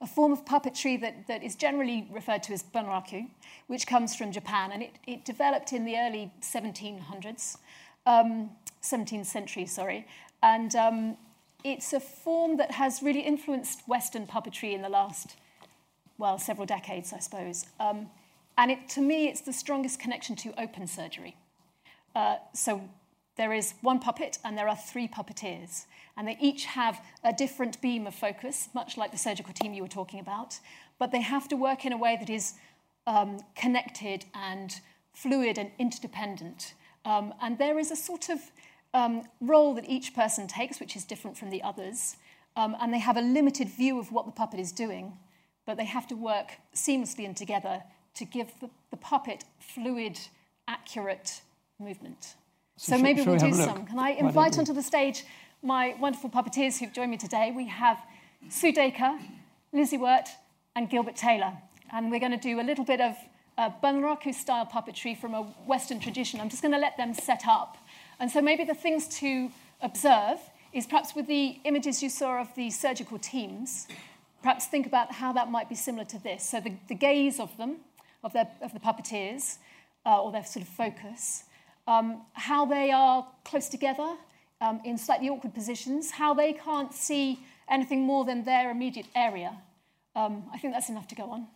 a 0.00 0.06
form 0.06 0.32
of 0.32 0.44
puppetry 0.44 1.00
that, 1.00 1.26
that 1.26 1.42
is 1.42 1.54
generally 1.54 2.06
referred 2.10 2.42
to 2.44 2.52
as 2.52 2.62
bunraku, 2.62 3.28
which 3.66 3.86
comes 3.86 4.14
from 4.14 4.32
Japan, 4.32 4.72
and 4.72 4.82
it, 4.82 4.92
it 5.06 5.24
developed 5.24 5.72
in 5.72 5.84
the 5.84 5.96
early 5.96 6.32
1700s, 6.40 7.56
um, 8.06 8.50
17th 8.82 9.26
century, 9.26 9.66
sorry. 9.66 10.06
And 10.42 10.74
um, 10.76 11.16
it's 11.64 11.92
a 11.92 12.00
form 12.00 12.58
that 12.58 12.72
has 12.72 13.02
really 13.02 13.20
influenced 13.20 13.80
Western 13.86 14.26
puppetry 14.26 14.74
in 14.74 14.82
the 14.82 14.88
last, 14.88 15.36
well, 16.18 16.38
several 16.38 16.66
decades, 16.66 17.12
I 17.12 17.18
suppose. 17.18 17.66
Um, 17.80 18.10
and 18.56 18.70
it, 18.70 18.88
to 18.90 19.00
me, 19.00 19.28
it's 19.28 19.40
the 19.40 19.52
strongest 19.52 19.98
connection 19.98 20.36
to 20.36 20.60
open 20.60 20.86
surgery. 20.86 21.36
Uh, 22.14 22.36
so 22.52 22.88
there 23.36 23.52
is 23.52 23.74
one 23.80 23.98
puppet 23.98 24.38
and 24.44 24.56
there 24.56 24.68
are 24.68 24.76
three 24.76 25.08
puppeteers. 25.08 25.86
And 26.16 26.28
they 26.28 26.38
each 26.40 26.66
have 26.66 27.00
a 27.24 27.32
different 27.32 27.80
beam 27.82 28.06
of 28.06 28.14
focus, 28.14 28.68
much 28.74 28.96
like 28.96 29.10
the 29.10 29.18
surgical 29.18 29.52
team 29.52 29.74
you 29.74 29.82
were 29.82 29.88
talking 29.88 30.20
about. 30.20 30.60
But 30.98 31.10
they 31.10 31.20
have 31.20 31.48
to 31.48 31.56
work 31.56 31.84
in 31.84 31.92
a 31.92 31.96
way 31.96 32.16
that 32.18 32.30
is 32.30 32.54
um, 33.06 33.40
connected 33.56 34.24
and 34.34 34.80
fluid 35.12 35.58
and 35.58 35.70
interdependent. 35.78 36.74
Um, 37.04 37.34
and 37.42 37.58
there 37.58 37.78
is 37.78 37.90
a 37.90 37.96
sort 37.96 38.28
of 38.28 38.38
um, 38.94 39.24
role 39.40 39.74
that 39.74 39.88
each 39.88 40.14
person 40.14 40.46
takes, 40.46 40.78
which 40.78 40.94
is 40.94 41.04
different 41.04 41.36
from 41.36 41.50
the 41.50 41.62
others. 41.62 42.16
Um, 42.56 42.76
and 42.80 42.94
they 42.94 43.00
have 43.00 43.16
a 43.16 43.20
limited 43.20 43.68
view 43.68 43.98
of 43.98 44.12
what 44.12 44.26
the 44.26 44.32
puppet 44.32 44.60
is 44.60 44.70
doing, 44.70 45.18
but 45.66 45.76
they 45.76 45.84
have 45.84 46.06
to 46.06 46.14
work 46.14 46.52
seamlessly 46.74 47.24
and 47.24 47.36
together 47.36 47.82
to 48.14 48.24
give 48.24 48.48
the, 48.60 48.70
the 48.90 48.96
puppet 48.96 49.44
fluid, 49.58 50.18
accurate 50.68 51.40
movement. 51.78 52.34
So, 52.76 52.96
so 52.96 53.02
maybe 53.02 53.22
we'll 53.22 53.36
do 53.36 53.52
some. 53.52 53.86
Can 53.86 53.98
I 53.98 54.10
invite 54.10 54.58
onto 54.58 54.72
the 54.72 54.82
stage 54.82 55.24
my 55.62 55.94
wonderful 56.00 56.30
puppeteers 56.30 56.78
who've 56.78 56.92
joined 56.92 57.10
me 57.10 57.16
today? 57.16 57.52
We 57.54 57.68
have 57.68 57.98
Sue 58.48 58.72
Dacre, 58.72 59.18
Lizzie 59.72 59.98
Wirt, 59.98 60.28
and 60.76 60.90
Gilbert 60.90 61.16
Taylor. 61.16 61.52
And 61.92 62.10
we're 62.10 62.20
going 62.20 62.32
to 62.32 62.36
do 62.38 62.60
a 62.60 62.62
little 62.62 62.84
bit 62.84 63.00
of 63.00 63.16
uh, 63.56 63.70
Bunraku 63.82 64.34
style 64.34 64.66
puppetry 64.66 65.16
from 65.16 65.34
a 65.34 65.42
Western 65.66 66.00
tradition. 66.00 66.40
I'm 66.40 66.48
just 66.48 66.62
going 66.62 66.72
to 66.72 66.78
let 66.78 66.96
them 66.96 67.14
set 67.14 67.46
up. 67.46 67.78
And 68.18 68.30
so 68.30 68.40
maybe 68.40 68.64
the 68.64 68.74
things 68.74 69.06
to 69.20 69.50
observe 69.80 70.38
is 70.72 70.86
perhaps 70.86 71.14
with 71.14 71.26
the 71.28 71.60
images 71.64 72.02
you 72.02 72.08
saw 72.08 72.40
of 72.40 72.52
the 72.56 72.70
surgical 72.70 73.18
teams, 73.18 73.86
perhaps 74.42 74.66
think 74.66 74.86
about 74.86 75.12
how 75.12 75.32
that 75.32 75.50
might 75.50 75.68
be 75.68 75.74
similar 75.76 76.04
to 76.06 76.18
this. 76.18 76.42
So 76.42 76.60
the, 76.60 76.72
the 76.88 76.94
gaze 76.94 77.38
of 77.38 77.56
them, 77.56 77.76
of, 78.24 78.32
their, 78.32 78.48
of 78.60 78.72
the 78.72 78.80
puppeteers, 78.80 79.58
uh, 80.06 80.22
or 80.22 80.32
their 80.32 80.44
sort 80.44 80.64
of 80.64 80.68
focus, 80.68 81.44
um, 81.86 82.22
how 82.32 82.64
they 82.64 82.90
are 82.90 83.26
close 83.44 83.68
together 83.68 84.16
um, 84.60 84.80
in 84.84 84.98
slightly 84.98 85.28
awkward 85.28 85.54
positions, 85.54 86.10
how 86.12 86.34
they 86.34 86.52
can't 86.52 86.92
see 86.92 87.40
anything 87.68 88.02
more 88.02 88.24
than 88.24 88.44
their 88.44 88.70
immediate 88.70 89.06
area. 89.14 89.56
Um, 90.16 90.44
I 90.52 90.58
think 90.58 90.74
that's 90.74 90.88
enough 90.88 91.08
to 91.08 91.14
go 91.14 91.30
on. 91.30 91.46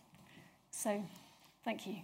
So, 0.71 1.03
thank 1.63 1.87
you. 1.87 1.95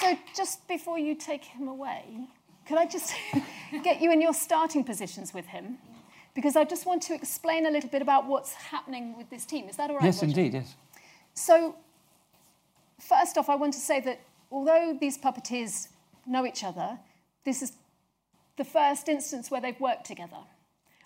So, 0.07 0.17
just 0.37 0.69
before 0.69 1.01
you 1.01 1.17
take 1.17 1.45
him 1.45 1.67
away, 1.67 2.05
could 2.69 2.79
I 2.79 2.87
just 2.87 3.13
get 3.83 4.01
you 4.01 4.13
in 4.13 4.21
your 4.21 4.35
starting 4.35 4.85
positions 4.85 5.35
with 5.35 5.47
him? 5.47 5.79
Because 6.33 6.55
I 6.55 6.63
just 6.63 6.87
want 6.87 7.03
to 7.05 7.15
explain 7.15 7.67
a 7.67 7.71
little 7.71 7.91
bit 7.91 8.03
about 8.03 8.29
what's 8.29 8.53
happening 8.55 9.17
with 9.17 9.29
this 9.31 9.45
team. 9.45 9.69
Is 9.69 9.77
that 9.79 9.91
all 9.91 9.97
right? 9.97 10.05
Yes, 10.05 10.23
Roger? 10.23 10.27
indeed, 10.27 10.55
yes. 10.55 10.77
So, 11.35 11.75
first 13.01 13.37
off, 13.37 13.49
I 13.49 13.57
want 13.57 13.73
to 13.73 13.81
say 13.81 13.99
that 14.01 14.21
although 14.53 14.97
these 15.01 15.19
puppeteers 15.19 15.89
know 16.25 16.47
each 16.47 16.63
other, 16.63 17.01
this 17.45 17.61
is 17.61 17.73
the 18.57 18.65
first 18.65 19.09
instance 19.09 19.51
where 19.51 19.61
they've 19.61 19.81
worked 19.81 20.07
together. 20.07 20.39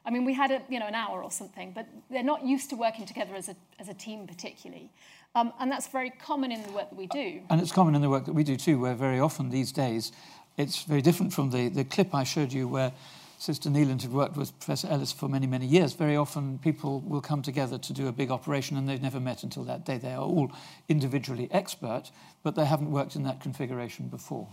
I 0.05 0.11
mean, 0.11 0.25
we 0.25 0.33
had 0.35 0.51
a, 0.51 0.63
you 0.69 0.79
know, 0.79 0.87
an 0.87 0.95
hour 0.95 1.23
or 1.23 1.31
something, 1.31 1.73
but 1.73 1.87
they're 2.11 2.23
not 2.23 2.45
used 2.45 2.71
to 2.71 2.77
working 2.77 3.07
together 3.07 3.35
as 3.35 3.49
a, 3.49 3.57
as 3.79 3.89
a 3.89 3.95
team 3.95 4.27
particularly. 4.27 4.91
Um, 5.35 5.53
and 5.61 5.71
that's 5.71 5.87
very 5.87 6.11
common 6.11 6.51
in 6.51 6.63
the 6.63 6.73
work 6.73 6.91
that 6.91 6.97
we 6.97 7.07
do. 7.07 7.43
And 7.51 7.61
it's 7.61 7.71
common 7.71 7.95
in 7.95 8.03
the 8.03 8.11
work 8.11 8.25
that 8.25 8.33
we 8.33 8.43
do 8.43 8.57
too, 8.57 8.81
where 8.81 8.95
very 8.95 9.21
often 9.21 9.51
these 9.51 9.73
days 9.73 10.13
it's 10.57 10.83
very 10.85 11.03
different 11.03 11.33
from 11.33 11.51
the, 11.51 11.69
the 11.69 11.85
clip 11.85 12.15
I 12.15 12.25
showed 12.25 12.53
you 12.53 12.67
where 12.67 12.93
Sister 13.39 13.71
Neeland 13.71 14.03
had 14.03 14.13
worked 14.13 14.37
with 14.37 14.59
Professor 14.59 14.89
Ellis 14.89 15.13
for 15.13 15.29
many, 15.29 15.47
many 15.47 15.65
years. 15.65 15.95
Very 15.95 16.17
often 16.17 16.59
people 16.59 17.01
will 17.01 17.23
come 17.23 17.41
together 17.41 17.79
to 17.79 17.93
do 17.95 18.07
a 18.07 18.13
big 18.13 18.31
operation 18.31 18.77
and 18.77 18.87
they've 18.87 19.01
never 19.01 19.21
met 19.21 19.43
until 19.43 19.65
that 19.65 19.87
day. 19.87 19.97
They 19.97 20.13
are 20.13 20.23
all 20.23 20.53
individually 20.89 21.49
expert, 21.51 22.11
but 22.43 22.55
they 22.55 22.67
haven't 22.67 22.91
worked 22.91 23.17
in 23.17 23.23
that 23.23 23.41
configuration 23.41 24.09
before. 24.09 24.47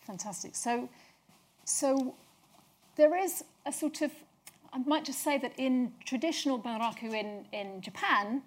Fantastic. 0.00 0.56
So, 0.56 0.90
so 1.64 2.16
there 2.96 3.16
is 3.16 3.44
a 3.64 3.72
sort 3.72 4.02
of, 4.02 4.10
I 4.72 4.78
might 4.78 5.04
just 5.04 5.22
say 5.22 5.38
that 5.38 5.52
in 5.56 5.92
traditional 6.04 6.58
Bunraku 6.58 7.14
in, 7.14 7.46
in 7.52 7.80
Japan, 7.80 8.42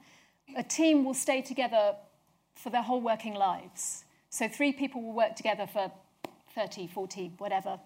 a 0.55 0.63
team 0.63 1.03
will 1.03 1.13
stay 1.13 1.41
together 1.41 1.95
for 2.55 2.69
their 2.69 2.81
whole 2.81 3.01
working 3.01 3.33
lives. 3.33 4.03
So 4.29 4.47
three 4.47 4.71
people 4.71 5.01
will 5.01 5.13
work 5.13 5.35
together 5.35 5.67
for 5.67 5.91
30, 6.53 6.87
40, 6.87 7.33
whatever, 7.37 7.79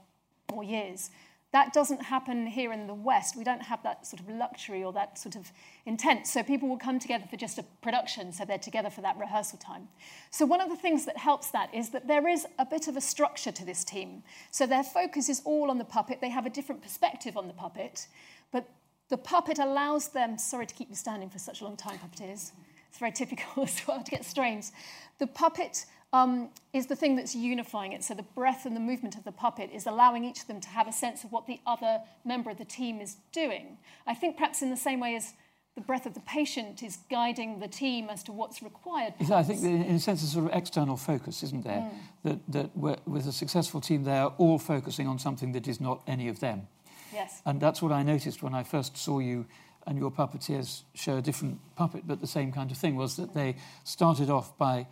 more 0.51 0.63
years. 0.63 1.11
That 1.55 1.71
doesn't 1.71 2.01
happen 2.03 2.47
here 2.47 2.73
in 2.73 2.85
the 2.85 2.93
West. 2.93 3.37
We 3.37 3.45
don't 3.45 3.61
have 3.61 3.81
that 3.83 4.05
sort 4.05 4.19
of 4.19 4.27
luxury 4.27 4.83
or 4.83 4.91
that 4.91 5.17
sort 5.17 5.37
of 5.37 5.53
intent. 5.85 6.27
So 6.27 6.43
people 6.43 6.67
will 6.67 6.77
come 6.77 6.99
together 6.99 7.23
for 7.29 7.37
just 7.37 7.57
a 7.57 7.63
production, 7.81 8.33
so 8.33 8.43
they're 8.43 8.57
together 8.57 8.89
for 8.89 8.99
that 8.99 9.17
rehearsal 9.17 9.57
time. 9.57 9.87
So 10.31 10.45
one 10.45 10.59
of 10.59 10.67
the 10.67 10.75
things 10.75 11.05
that 11.05 11.15
helps 11.15 11.51
that 11.51 11.73
is 11.73 11.91
that 11.91 12.09
there 12.09 12.27
is 12.27 12.45
a 12.59 12.65
bit 12.65 12.89
of 12.89 12.97
a 12.97 12.99
structure 12.99 13.53
to 13.53 13.63
this 13.63 13.85
team. 13.85 14.21
So 14.51 14.67
their 14.67 14.83
focus 14.83 15.29
is 15.29 15.41
all 15.45 15.71
on 15.71 15.77
the 15.77 15.85
puppet. 15.85 16.19
They 16.19 16.29
have 16.29 16.45
a 16.45 16.49
different 16.49 16.81
perspective 16.81 17.37
on 17.37 17.47
the 17.47 17.53
puppet, 17.53 18.07
but 18.51 18.67
the 19.07 19.17
puppet 19.17 19.57
allows 19.57 20.09
them. 20.09 20.37
Sorry 20.37 20.65
to 20.65 20.75
keep 20.75 20.89
you 20.89 20.95
standing 20.95 21.29
for 21.29 21.39
such 21.39 21.61
a 21.61 21.63
long 21.63 21.77
time, 21.77 21.99
puppeteers. 21.99 22.51
It's 22.89 22.99
very 22.99 23.13
typical 23.13 23.63
as 23.63 23.81
well 23.87 24.03
to 24.03 24.11
get 24.11 24.25
strains. 24.25 24.73
The 25.19 25.27
puppet 25.27 25.85
um, 26.13 26.49
is 26.73 26.87
the 26.87 26.95
thing 26.95 27.15
that's 27.15 27.35
unifying 27.35 27.91
it. 27.93 28.03
So 28.03 28.13
the 28.13 28.23
breath 28.23 28.65
and 28.65 28.75
the 28.75 28.79
movement 28.79 29.15
of 29.15 29.23
the 29.23 29.31
puppet 29.31 29.69
is 29.73 29.85
allowing 29.85 30.23
each 30.23 30.41
of 30.41 30.47
them 30.47 30.61
to 30.61 30.69
have 30.69 30.87
a 30.87 30.93
sense 30.93 31.23
of 31.23 31.31
what 31.31 31.45
the 31.45 31.59
other 31.65 32.01
member 32.23 32.49
of 32.49 32.57
the 32.57 32.65
team 32.65 33.01
is 33.01 33.17
doing. 33.31 33.77
I 34.07 34.15
think 34.15 34.37
perhaps 34.37 34.61
in 34.61 34.69
the 34.69 34.77
same 34.77 34.99
way 34.99 35.15
as 35.15 35.33
the 35.75 35.81
breath 35.81 36.05
of 36.05 36.13
the 36.13 36.21
patient 36.21 36.81
is 36.81 36.99
guiding 37.11 37.59
the 37.59 37.67
team 37.67 38.09
as 38.09 38.23
to 38.23 38.31
what's 38.31 38.63
required. 38.63 39.13
I 39.29 39.43
think, 39.43 39.61
in 39.61 39.95
a 39.95 39.99
sense, 39.99 40.23
a 40.23 40.27
sort 40.27 40.45
of 40.45 40.51
external 40.53 40.95
focus, 40.95 41.43
isn't 41.43 41.65
there? 41.65 41.91
That, 42.23 42.39
that 42.47 42.77
with 42.77 43.27
a 43.27 43.33
successful 43.33 43.81
team, 43.81 44.05
they 44.05 44.17
are 44.17 44.33
all 44.37 44.57
focusing 44.57 45.05
on 45.05 45.19
something 45.19 45.51
that 45.51 45.67
is 45.67 45.81
not 45.81 46.01
any 46.07 46.29
of 46.29 46.39
them. 46.39 46.67
Yes. 47.13 47.41
And 47.45 47.59
that's 47.59 47.81
what 47.81 47.91
I 47.91 48.03
noticed 48.03 48.41
when 48.41 48.53
I 48.53 48.63
first 48.63 48.97
saw 48.97 49.19
you 49.19 49.45
and 49.85 49.99
your 49.99 50.11
puppeteers 50.11 50.83
show 50.93 51.17
a 51.17 51.21
different 51.21 51.59
puppet, 51.75 52.07
but 52.07 52.21
the 52.21 52.27
same 52.27 52.51
kind 52.51 52.71
of 52.71 52.77
thing 52.77 52.95
was 52.95 53.17
that 53.17 53.33
they 53.33 53.55
started 53.83 54.29
off 54.29 54.57
by 54.57 54.87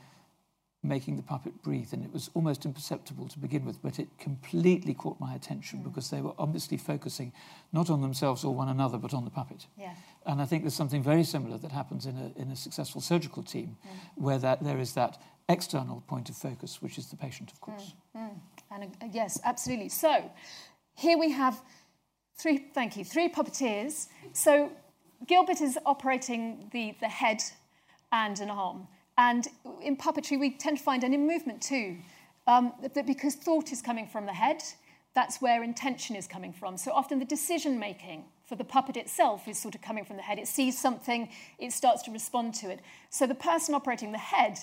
making 0.83 1.15
the 1.15 1.23
puppet 1.23 1.63
breathe, 1.63 1.93
and 1.93 2.03
it 2.03 2.11
was 2.11 2.29
almost 2.33 2.65
imperceptible 2.65 3.27
to 3.29 3.39
begin 3.39 3.65
with, 3.65 3.81
but 3.81 3.99
it 3.99 4.07
completely 4.19 4.93
caught 4.93 5.19
my 5.19 5.33
attention 5.33 5.79
mm. 5.79 5.83
because 5.83 6.09
they 6.09 6.21
were 6.21 6.33
obviously 6.37 6.77
focusing 6.77 7.31
not 7.71 7.89
on 7.89 8.01
themselves 8.01 8.43
or 8.43 8.53
one 8.53 8.67
another, 8.67 8.97
but 8.97 9.13
on 9.13 9.23
the 9.23 9.31
puppet. 9.31 9.65
Yeah. 9.77 9.93
And 10.25 10.41
I 10.41 10.45
think 10.45 10.63
there's 10.63 10.73
something 10.73 11.01
very 11.01 11.23
similar 11.23 11.57
that 11.57 11.71
happens 11.71 12.05
in 12.05 12.17
a, 12.17 12.41
in 12.41 12.51
a 12.51 12.55
successful 12.55 12.99
surgical 12.99 13.43
team, 13.43 13.77
mm. 13.85 13.89
where 14.15 14.37
that, 14.39 14.63
there 14.63 14.77
is 14.77 14.93
that 14.93 15.21
external 15.49 16.01
point 16.07 16.29
of 16.29 16.35
focus, 16.35 16.81
which 16.81 16.97
is 16.97 17.07
the 17.07 17.15
patient, 17.15 17.51
of 17.51 17.61
course. 17.61 17.93
Mm, 18.15 18.29
and 18.71 18.83
uh, 18.83 19.05
uh, 19.05 19.09
yes, 19.11 19.39
absolutely. 19.43 19.89
So 19.89 20.29
here 20.95 21.17
we 21.17 21.31
have 21.31 21.61
three, 22.35 22.57
thank 22.73 22.97
you, 22.97 23.05
three 23.05 23.29
puppeteers. 23.29 24.07
So 24.33 24.71
Gilbert 25.27 25.61
is 25.61 25.77
operating 25.85 26.69
the, 26.71 26.95
the 26.99 27.07
head 27.07 27.41
and 28.11 28.39
an 28.39 28.49
arm. 28.49 28.87
And 29.17 29.47
in 29.81 29.95
puppetry, 29.95 30.39
we 30.39 30.51
tend 30.51 30.77
to 30.77 30.83
find, 30.83 31.03
and 31.03 31.13
in 31.13 31.27
movement 31.27 31.61
too, 31.61 31.97
um, 32.47 32.73
that 32.81 33.05
because 33.05 33.35
thought 33.35 33.71
is 33.71 33.81
coming 33.81 34.07
from 34.07 34.25
the 34.25 34.33
head, 34.33 34.61
that's 35.13 35.41
where 35.41 35.63
intention 35.63 36.15
is 36.15 36.27
coming 36.27 36.51
from. 36.51 36.77
So 36.77 36.91
often 36.91 37.19
the 37.19 37.25
decision 37.25 37.79
making 37.79 38.25
for 38.45 38.55
the 38.55 38.63
puppet 38.63 38.97
itself 38.97 39.47
is 39.47 39.57
sort 39.59 39.75
of 39.75 39.81
coming 39.81 40.03
from 40.03 40.17
the 40.17 40.23
head. 40.23 40.39
It 40.39 40.47
sees 40.47 40.79
something, 40.79 41.29
it 41.59 41.71
starts 41.71 42.01
to 42.03 42.11
respond 42.11 42.55
to 42.55 42.71
it. 42.71 42.79
So 43.09 43.27
the 43.27 43.35
person 43.35 43.75
operating 43.75 44.11
the 44.11 44.17
head 44.17 44.57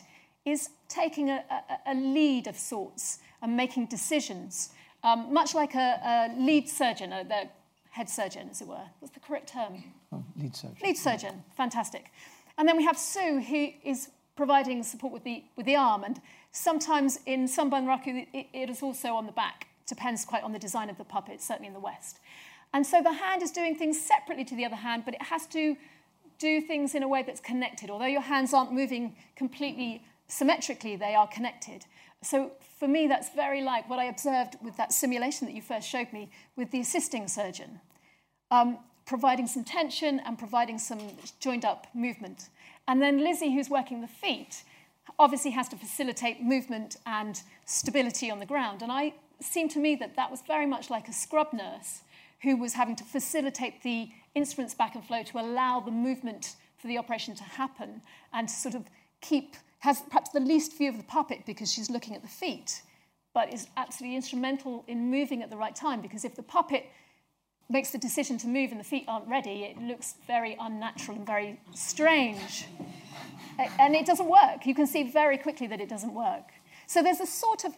is 0.44 0.70
taking 0.88 1.30
a, 1.30 1.44
a, 1.50 1.92
a 1.92 1.94
lead 1.94 2.46
of 2.48 2.56
sorts 2.56 3.18
and 3.42 3.56
making 3.56 3.86
decisions, 3.86 4.70
um, 5.04 5.32
much 5.32 5.54
like 5.54 5.74
a, 5.74 6.32
a 6.34 6.34
lead 6.36 6.68
surgeon, 6.68 7.12
a, 7.12 7.24
the 7.24 7.48
head 7.90 8.08
surgeon, 8.08 8.48
as 8.50 8.60
it 8.60 8.68
were. 8.68 8.84
What's 8.98 9.14
the 9.14 9.20
correct 9.20 9.50
term? 9.50 9.84
Oh, 10.12 10.24
lead 10.36 10.56
surgeon. 10.56 10.76
Lead 10.82 10.96
surgeon, 10.96 11.44
fantastic. 11.56 12.10
And 12.58 12.68
then 12.68 12.76
we 12.76 12.84
have 12.84 12.98
Sue, 12.98 13.40
who 13.40 13.68
is 13.84 14.08
providing 14.40 14.83
support 14.83 15.12
with 15.12 15.22
the, 15.22 15.44
with 15.55 15.66
the 15.66 15.76
arm. 15.76 16.03
And 16.03 16.18
sometimes 16.50 17.20
in 17.26 17.46
some 17.46 17.70
Bunraku, 17.70 18.26
it, 18.33 18.46
it 18.55 18.70
is 18.70 18.83
also 18.83 19.09
on 19.09 19.26
the 19.26 19.33
back. 19.33 19.66
Depends 19.87 20.24
quite 20.24 20.42
on 20.42 20.53
the 20.53 20.59
design 20.59 20.88
of 20.88 20.96
the 20.96 21.05
puppet, 21.05 21.42
certainly 21.42 21.68
in 21.68 21.74
the 21.74 21.87
West. 21.90 22.20
And 22.72 22.87
so 22.87 23.03
the 23.03 23.12
hand 23.12 23.42
is 23.42 23.50
doing 23.50 23.74
things 23.74 24.00
separately 24.00 24.46
to 24.46 24.55
the 24.55 24.64
other 24.64 24.76
hand, 24.76 25.03
but 25.05 25.12
it 25.12 25.20
has 25.24 25.44
to 25.48 25.76
do 26.38 26.62
things 26.62 26.94
in 26.94 27.03
a 27.03 27.09
way 27.09 27.22
that's 27.22 27.40
connected. 27.40 27.90
Although 27.90 28.07
your 28.07 28.22
hands 28.22 28.55
aren't 28.55 28.72
moving 28.72 29.14
completely 29.37 30.03
symmetrically, 30.26 30.96
they 30.96 31.14
are 31.14 31.29
connected. 31.29 31.85
So 32.22 32.53
for 32.79 32.88
me, 32.88 33.09
that's 33.09 33.29
very 33.35 33.61
like 33.61 33.90
what 33.90 33.98
I 33.98 34.05
observed 34.05 34.57
with 34.64 34.74
that 34.79 34.94
simulation 34.94 35.46
that 35.48 35.53
you 35.53 35.61
first 35.61 35.87
showed 35.87 36.11
me 36.14 36.31
with 36.57 36.70
the 36.70 36.81
assisting 36.81 37.29
surgeon 37.29 37.81
um, 38.50 38.79
providing 39.05 39.46
some 39.46 39.64
tension 39.64 40.20
and 40.20 40.38
providing 40.38 40.79
some 40.79 41.00
joined 41.40 41.66
up 41.66 41.87
movement. 41.94 42.48
And 42.90 43.00
then 43.00 43.22
Lizzie, 43.22 43.55
who's 43.55 43.70
working 43.70 44.00
the 44.00 44.09
feet, 44.09 44.64
obviously 45.16 45.53
has 45.53 45.68
to 45.68 45.76
facilitate 45.76 46.42
movement 46.42 46.96
and 47.07 47.40
stability 47.64 48.33
on 48.33 48.40
the 48.40 48.46
ground. 48.46 48.83
And 48.83 48.90
I 48.90 49.14
seemed 49.40 49.70
to 49.72 49.79
me 49.79 49.94
that 49.94 50.16
that 50.16 50.29
was 50.29 50.42
very 50.44 50.66
much 50.66 50.90
like 50.90 51.07
a 51.07 51.12
scrub 51.12 51.53
nurse 51.53 52.00
who 52.42 52.57
was 52.57 52.72
having 52.72 52.96
to 52.96 53.05
facilitate 53.05 53.85
the 53.85 54.09
instruments 54.35 54.74
back 54.74 54.96
and 54.96 55.05
flow 55.05 55.22
to 55.22 55.38
allow 55.38 55.79
the 55.79 55.92
movement 55.92 56.57
for 56.79 56.88
the 56.88 56.98
operation 56.98 57.37
to 57.37 57.44
happen 57.44 58.03
and 58.33 58.48
to 58.48 58.55
sort 58.55 58.74
of 58.74 58.83
keep, 59.20 59.55
has 59.79 60.03
perhaps 60.09 60.31
the 60.31 60.40
least 60.40 60.76
view 60.76 60.88
of 60.88 60.96
the 60.96 61.05
puppet 61.05 61.46
because 61.46 61.72
she's 61.72 61.90
looking 61.90 62.16
at 62.16 62.22
the 62.22 62.29
feet, 62.29 62.83
but 63.33 63.55
is 63.55 63.68
absolutely 63.76 64.16
instrumental 64.16 64.85
in 64.88 65.12
moving 65.12 65.44
at 65.44 65.50
the 65.50 65.57
right 65.57 65.76
time 65.76 66.00
because 66.00 66.24
if 66.24 66.35
the 66.35 66.42
puppet 66.42 66.87
makes 67.70 67.90
the 67.90 67.98
decision 67.98 68.37
to 68.38 68.48
move 68.48 68.72
and 68.72 68.80
the 68.80 68.85
feet 68.85 69.04
aren't 69.06 69.28
ready, 69.28 69.64
it 69.64 69.80
looks 69.80 70.14
very 70.26 70.56
unnatural 70.61 71.16
and 71.16 71.26
very 71.26 71.61
strange. 71.74 72.66
And 73.78 73.94
it 73.94 74.06
doesn't 74.06 74.28
work. 74.28 74.64
You 74.64 74.74
can 74.74 74.87
see 74.87 75.04
very 75.04 75.38
quickly 75.38 75.66
that 75.68 75.80
it 75.80 75.88
doesn't 75.88 76.14
work. 76.14 76.50
So 76.87 77.02
there's 77.02 77.20
a 77.20 77.26
sort 77.26 77.64
of 77.64 77.74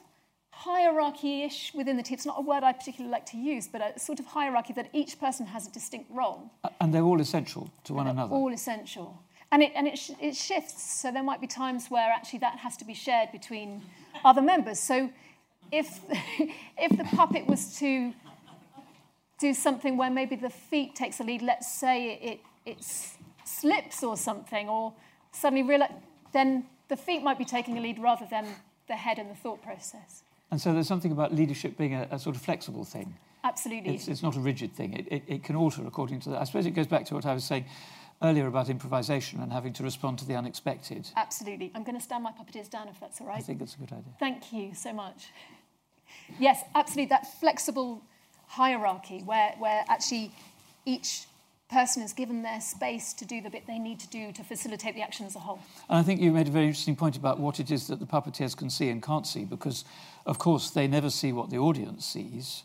hierarchy-ish 0.52 1.74
within 1.74 1.96
the 1.96 2.02
team. 2.02 2.14
It's 2.14 2.26
not 2.26 2.38
a 2.38 2.42
word 2.42 2.62
I 2.62 2.72
particularly 2.72 3.10
like 3.10 3.26
to 3.26 3.36
use, 3.36 3.66
but 3.66 3.96
a 3.96 3.98
sort 3.98 4.20
of 4.20 4.26
hierarchy 4.26 4.72
that 4.74 4.88
each 4.92 5.18
person 5.18 5.46
has 5.46 5.66
a 5.66 5.70
distinct 5.72 6.10
role. 6.10 6.50
And 6.80 6.94
they're 6.94 7.02
all 7.02 7.20
essential 7.20 7.68
to 7.84 7.94
one 7.94 8.06
another. 8.06 8.34
All 8.34 8.52
essential. 8.52 9.20
And 9.50 9.62
it, 9.62 9.72
and 9.74 9.86
it, 9.86 9.98
sh- 9.98 10.12
it 10.20 10.36
shifts, 10.36 10.82
so 10.82 11.10
there 11.10 11.22
might 11.22 11.40
be 11.40 11.46
times 11.46 11.88
where 11.90 12.10
actually 12.10 12.38
that 12.40 12.58
has 12.58 12.76
to 12.78 12.84
be 12.84 12.94
shared 12.94 13.32
between 13.32 13.82
other 14.24 14.40
members. 14.40 14.78
So 14.78 15.10
if, 15.70 16.00
if 16.78 16.96
the 16.96 17.04
puppet 17.16 17.46
was 17.46 17.76
to 17.78 18.14
do 19.42 19.52
something 19.52 19.96
where 19.96 20.10
maybe 20.10 20.36
the 20.36 20.48
feet 20.50 20.94
takes 20.94 21.18
a 21.18 21.24
lead, 21.24 21.42
let's 21.42 21.70
say 21.70 22.14
it, 22.30 22.40
it 22.64 22.78
slips 23.44 24.04
or 24.04 24.16
something, 24.16 24.68
or 24.68 24.94
suddenly 25.32 25.64
realize, 25.64 25.90
then 26.32 26.64
the 26.88 26.96
feet 26.96 27.22
might 27.24 27.38
be 27.38 27.44
taking 27.44 27.76
a 27.76 27.80
lead 27.80 27.98
rather 27.98 28.26
than 28.30 28.46
the 28.86 28.94
head 28.94 29.18
and 29.18 29.28
the 29.28 29.34
thought 29.34 29.60
process. 29.60 30.22
And 30.52 30.60
so 30.60 30.72
there's 30.72 30.86
something 30.86 31.10
about 31.10 31.34
leadership 31.34 31.76
being 31.76 31.94
a, 31.94 32.06
a 32.12 32.18
sort 32.20 32.36
of 32.36 32.42
flexible 32.42 32.84
thing. 32.84 33.16
Absolutely. 33.42 33.94
It's, 33.96 34.06
it's 34.06 34.22
not 34.22 34.36
a 34.36 34.40
rigid 34.40 34.72
thing. 34.74 34.92
It, 34.92 35.06
it, 35.10 35.22
it, 35.26 35.44
can 35.44 35.56
alter 35.56 35.84
according 35.84 36.20
to 36.20 36.30
that. 36.30 36.40
I 36.40 36.44
suppose 36.44 36.64
it 36.66 36.70
goes 36.70 36.86
back 36.86 37.04
to 37.06 37.14
what 37.14 37.26
I 37.26 37.34
was 37.34 37.42
saying 37.42 37.64
earlier 38.22 38.46
about 38.46 38.68
improvisation 38.68 39.40
and 39.40 39.52
having 39.52 39.72
to 39.72 39.82
respond 39.82 40.20
to 40.20 40.24
the 40.24 40.36
unexpected. 40.36 41.08
Absolutely. 41.16 41.72
I'm 41.74 41.82
going 41.82 41.96
to 41.96 42.04
stand 42.04 42.22
my 42.22 42.30
puppeteers 42.30 42.70
down 42.70 42.86
if 42.86 43.00
that's 43.00 43.20
all 43.20 43.26
right. 43.26 43.38
I 43.38 43.40
think 43.40 43.58
that's 43.58 43.74
a 43.74 43.78
good 43.78 43.90
idea. 43.90 44.14
Thank 44.20 44.52
you 44.52 44.72
so 44.74 44.92
much. 44.92 45.30
Yes, 46.38 46.62
absolutely. 46.76 47.08
That 47.08 47.26
flexible 47.40 48.02
hierarchy 48.52 49.22
where, 49.24 49.54
where 49.58 49.82
actually 49.88 50.30
each 50.84 51.24
person 51.70 52.02
is 52.02 52.12
given 52.12 52.42
their 52.42 52.60
space 52.60 53.14
to 53.14 53.24
do 53.24 53.40
the 53.40 53.48
bit 53.48 53.66
they 53.66 53.78
need 53.78 53.98
to 53.98 54.08
do 54.08 54.30
to 54.30 54.44
facilitate 54.44 54.94
the 54.94 55.00
action 55.00 55.24
as 55.24 55.34
a 55.34 55.38
whole. 55.38 55.58
And 55.88 55.98
I 55.98 56.02
think 56.02 56.20
you 56.20 56.30
made 56.30 56.48
a 56.48 56.50
very 56.50 56.66
interesting 56.66 56.94
point 56.94 57.16
about 57.16 57.40
what 57.40 57.58
it 57.60 57.70
is 57.70 57.86
that 57.86 57.98
the 57.98 58.04
puppeteers 58.04 58.54
can 58.54 58.68
see 58.68 58.90
and 58.90 59.02
can't 59.02 59.26
see, 59.26 59.44
because, 59.44 59.86
of 60.26 60.38
course, 60.38 60.68
they 60.68 60.86
never 60.86 61.08
see 61.08 61.32
what 61.32 61.48
the 61.48 61.56
audience 61.56 62.04
sees. 62.04 62.64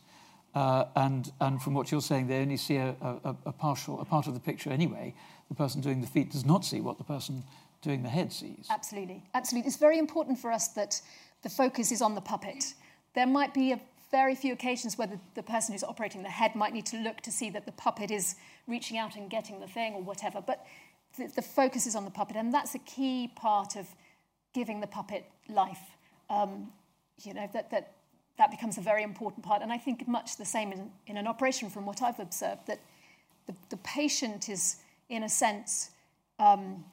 Uh, 0.53 0.85
and, 0.97 1.31
and 1.39 1.61
from 1.61 1.73
what 1.73 1.89
you're 1.89 2.01
saying, 2.01 2.27
they 2.27 2.41
only 2.41 2.57
see 2.57 2.75
a, 2.75 2.93
a, 3.01 3.35
a, 3.45 3.53
partial, 3.53 4.01
a 4.01 4.05
part 4.05 4.27
of 4.27 4.33
the 4.33 4.41
picture 4.41 4.69
anyway. 4.71 5.13
The 5.47 5.55
person 5.55 5.79
doing 5.79 6.01
the 6.01 6.07
feet 6.07 6.31
does 6.31 6.45
not 6.45 6.65
see 6.65 6.81
what 6.81 6.97
the 6.97 7.05
person 7.05 7.43
doing 7.81 8.03
the 8.03 8.09
head 8.09 8.33
sees. 8.33 8.67
Absolutely, 8.69 9.23
absolutely. 9.33 9.67
It's 9.69 9.77
very 9.77 9.99
important 9.99 10.37
for 10.37 10.51
us 10.51 10.67
that 10.69 11.01
the 11.43 11.49
focus 11.49 11.93
is 11.93 12.01
on 12.01 12.13
the 12.13 12.21
puppet. 12.21 12.73
There 13.15 13.27
might 13.27 13.53
be 13.53 13.71
a 13.71 13.79
very 14.11 14.35
few 14.35 14.53
occasions 14.53 14.97
where 14.97 15.07
the, 15.07 15.19
the, 15.35 15.43
person 15.43 15.73
who's 15.73 15.83
operating 15.83 16.23
the 16.23 16.29
head 16.29 16.55
might 16.55 16.73
need 16.73 16.85
to 16.87 16.97
look 16.97 17.21
to 17.21 17.31
see 17.31 17.49
that 17.49 17.65
the 17.65 17.71
puppet 17.73 18.09
is 18.09 18.35
reaching 18.67 18.97
out 18.97 19.15
and 19.15 19.29
getting 19.29 19.59
the 19.59 19.67
thing 19.67 19.93
or 19.93 20.01
whatever. 20.01 20.41
But 20.41 20.65
the, 21.17 21.27
the 21.35 21.41
focus 21.41 21.85
is 21.85 21.95
on 21.95 22.05
the 22.05 22.11
puppet, 22.11 22.37
and 22.37 22.53
that's 22.53 22.73
a 22.75 22.79
key 22.79 23.31
part 23.35 23.75
of 23.75 23.87
giving 24.53 24.79
the 24.79 24.87
puppet 24.87 25.25
life. 25.49 25.81
Um, 26.29 26.71
you 27.23 27.33
know, 27.33 27.49
that, 27.53 27.69
that, 27.71 27.93
that 28.37 28.51
becomes 28.51 28.77
a 28.77 28.81
very 28.81 29.03
important 29.03 29.43
part. 29.43 29.61
And 29.61 29.71
I 29.71 29.77
think 29.77 30.07
much 30.07 30.37
the 30.37 30.45
same 30.45 30.71
in, 30.71 30.91
in 31.07 31.17
an 31.17 31.27
operation 31.27 31.69
from 31.69 31.85
what 31.85 32.01
I've 32.01 32.19
observed, 32.19 32.67
that 32.67 32.79
the, 33.45 33.55
the 33.69 33.77
patient 33.77 34.49
is, 34.49 34.77
in 35.09 35.23
a 35.23 35.29
sense, 35.29 35.91
um, 36.39 36.85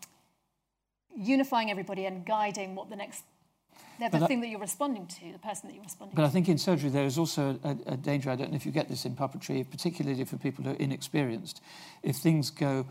unifying 1.16 1.70
everybody 1.70 2.06
and 2.06 2.24
guiding 2.24 2.74
what 2.74 2.90
the 2.90 2.96
next 2.96 3.24
they're 3.98 4.10
the 4.10 4.26
thing 4.26 4.40
that 4.40 4.48
you're 4.48 4.60
responding 4.60 5.06
to, 5.06 5.32
the 5.32 5.38
person 5.38 5.68
that 5.68 5.74
you're 5.74 5.84
responding 5.84 6.14
but 6.14 6.22
to. 6.22 6.26
But 6.26 6.28
I 6.28 6.30
think 6.30 6.48
in 6.48 6.58
surgery 6.58 6.90
there 6.90 7.04
is 7.04 7.18
also 7.18 7.58
a, 7.62 7.92
a, 7.92 7.96
danger, 7.96 8.30
I 8.30 8.36
don't 8.36 8.50
know 8.50 8.56
if 8.56 8.66
you 8.66 8.72
get 8.72 8.88
this 8.88 9.04
in 9.04 9.14
puppetry, 9.14 9.68
particularly 9.68 10.24
for 10.24 10.36
people 10.36 10.64
who 10.64 10.72
are 10.72 10.76
inexperienced. 10.76 11.60
If 12.02 12.16
things 12.16 12.50
go 12.50 12.86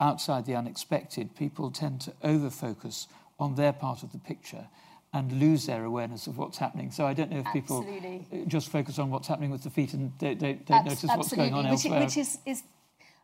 outside 0.00 0.46
the 0.46 0.54
unexpected, 0.54 1.36
people 1.36 1.70
tend 1.70 2.00
to 2.02 2.12
over-focus 2.22 3.08
on 3.38 3.54
their 3.54 3.72
part 3.72 4.02
of 4.02 4.12
the 4.12 4.18
picture 4.18 4.66
and 5.12 5.32
lose 5.32 5.66
their 5.66 5.84
awareness 5.84 6.26
of 6.26 6.38
what's 6.38 6.58
happening. 6.58 6.90
So 6.90 7.04
I 7.06 7.14
don't 7.14 7.30
know 7.30 7.40
if 7.40 7.52
people 7.52 7.84
just 8.46 8.70
focus 8.70 8.98
on 8.98 9.10
what's 9.10 9.26
happening 9.26 9.50
with 9.50 9.62
the 9.62 9.70
feet 9.70 9.92
and 9.92 10.12
they, 10.18 10.34
they 10.34 10.52
don't 10.54 10.86
Abs- 10.86 11.02
notice 11.02 11.16
what's 11.16 11.34
going 11.34 11.52
on 11.52 11.64
which, 11.64 11.72
elsewhere. 11.72 12.00
Which 12.00 12.16
is, 12.16 12.38
is 12.46 12.62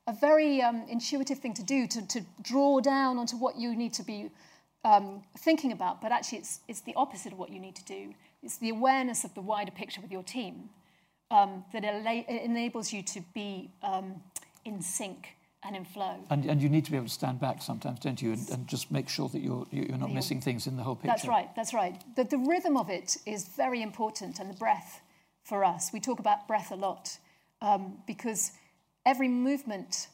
a 0.06 0.12
very 0.12 0.62
um, 0.62 0.84
intuitive 0.88 1.38
thing 1.38 1.54
to 1.54 1.62
do, 1.62 1.86
to, 1.86 2.06
to 2.08 2.20
draw 2.42 2.80
down 2.80 3.18
onto 3.18 3.36
what 3.36 3.56
you 3.56 3.76
need 3.76 3.94
to 3.94 4.02
be 4.02 4.30
um, 4.84 5.22
thinking 5.38 5.72
about, 5.72 6.00
but 6.00 6.12
actually 6.12 6.38
it's, 6.38 6.60
it's 6.68 6.80
the 6.82 6.94
opposite 6.94 7.32
of 7.32 7.38
what 7.38 7.50
you 7.50 7.58
need 7.58 7.76
to 7.76 7.84
do. 7.84 8.14
It's 8.42 8.58
the 8.58 8.70
awareness 8.70 9.24
of 9.24 9.34
the 9.34 9.40
wider 9.40 9.72
picture 9.72 10.00
with 10.00 10.12
your 10.12 10.22
team 10.22 10.70
um, 11.30 11.64
that 11.72 11.84
enables 11.84 12.92
you 12.92 13.02
to 13.02 13.20
be 13.34 13.70
um, 13.82 14.22
in 14.64 14.80
sync 14.80 15.36
and 15.64 15.74
in 15.74 15.84
flow. 15.84 16.16
And, 16.30 16.44
and 16.44 16.62
you 16.62 16.68
need 16.68 16.84
to 16.84 16.90
be 16.90 16.96
able 16.96 17.08
to 17.08 17.12
stand 17.12 17.40
back 17.40 17.60
sometimes, 17.60 17.98
don't 18.00 18.20
you, 18.22 18.32
and, 18.32 18.48
and 18.50 18.68
just 18.68 18.92
make 18.92 19.08
sure 19.08 19.28
that 19.30 19.40
you're, 19.40 19.66
you're 19.70 19.98
not 19.98 20.12
missing 20.12 20.40
things 20.40 20.66
in 20.66 20.76
the 20.76 20.82
whole 20.82 20.94
picture. 20.94 21.08
That's 21.08 21.26
right, 21.26 21.48
that's 21.56 21.74
right. 21.74 22.00
The, 22.14 22.24
the 22.24 22.38
rhythm 22.38 22.76
of 22.76 22.88
it 22.88 23.16
is 23.26 23.48
very 23.48 23.82
important, 23.82 24.38
and 24.38 24.48
the 24.48 24.54
breath 24.54 25.00
for 25.42 25.64
us. 25.64 25.90
We 25.92 26.00
talk 26.00 26.20
about 26.20 26.46
breath 26.46 26.70
a 26.70 26.76
lot 26.76 27.18
um, 27.60 27.98
because 28.06 28.52
every 29.04 29.28
movement 29.28 30.08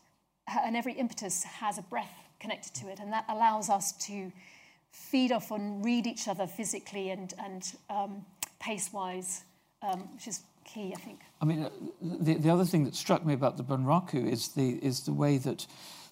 and 0.65 0.77
every 0.77 0.95
impetus 0.95 1.45
has 1.45 1.77
a 1.77 1.83
breath 1.83 2.15
connected 2.41 2.75
to 2.75 2.89
it, 2.89 2.99
and 2.99 3.13
that 3.13 3.25
allows 3.29 3.69
us 3.69 3.93
to 4.07 4.33
feed 4.93 5.33
off 5.33 5.51
and 5.51 5.85
read 5.85 6.07
each 6.07 6.29
other 6.29 6.47
physically 6.47 7.11
and, 7.11 7.35
and 7.43 7.75
um, 7.91 8.25
pace 8.61 8.93
wise, 8.93 9.43
um, 9.83 10.01
which 10.15 10.29
is 10.29 10.41
key, 10.65 10.93
I 10.97 11.01
think. 11.01 11.21
I 11.41 11.45
mean, 11.45 11.69
the, 12.01 12.35
the 12.35 12.51
other 12.51 12.65
thing 12.65 12.85
that 12.85 12.95
struck 12.95 13.27
me 13.27 13.35
about 13.35 13.57
the 13.57 13.65
Bunraku 13.65 14.31
is 14.31 14.49
the, 14.49 14.79
is 14.85 15.01
the 15.01 15.13
way 15.13 15.39
that, 15.39 15.67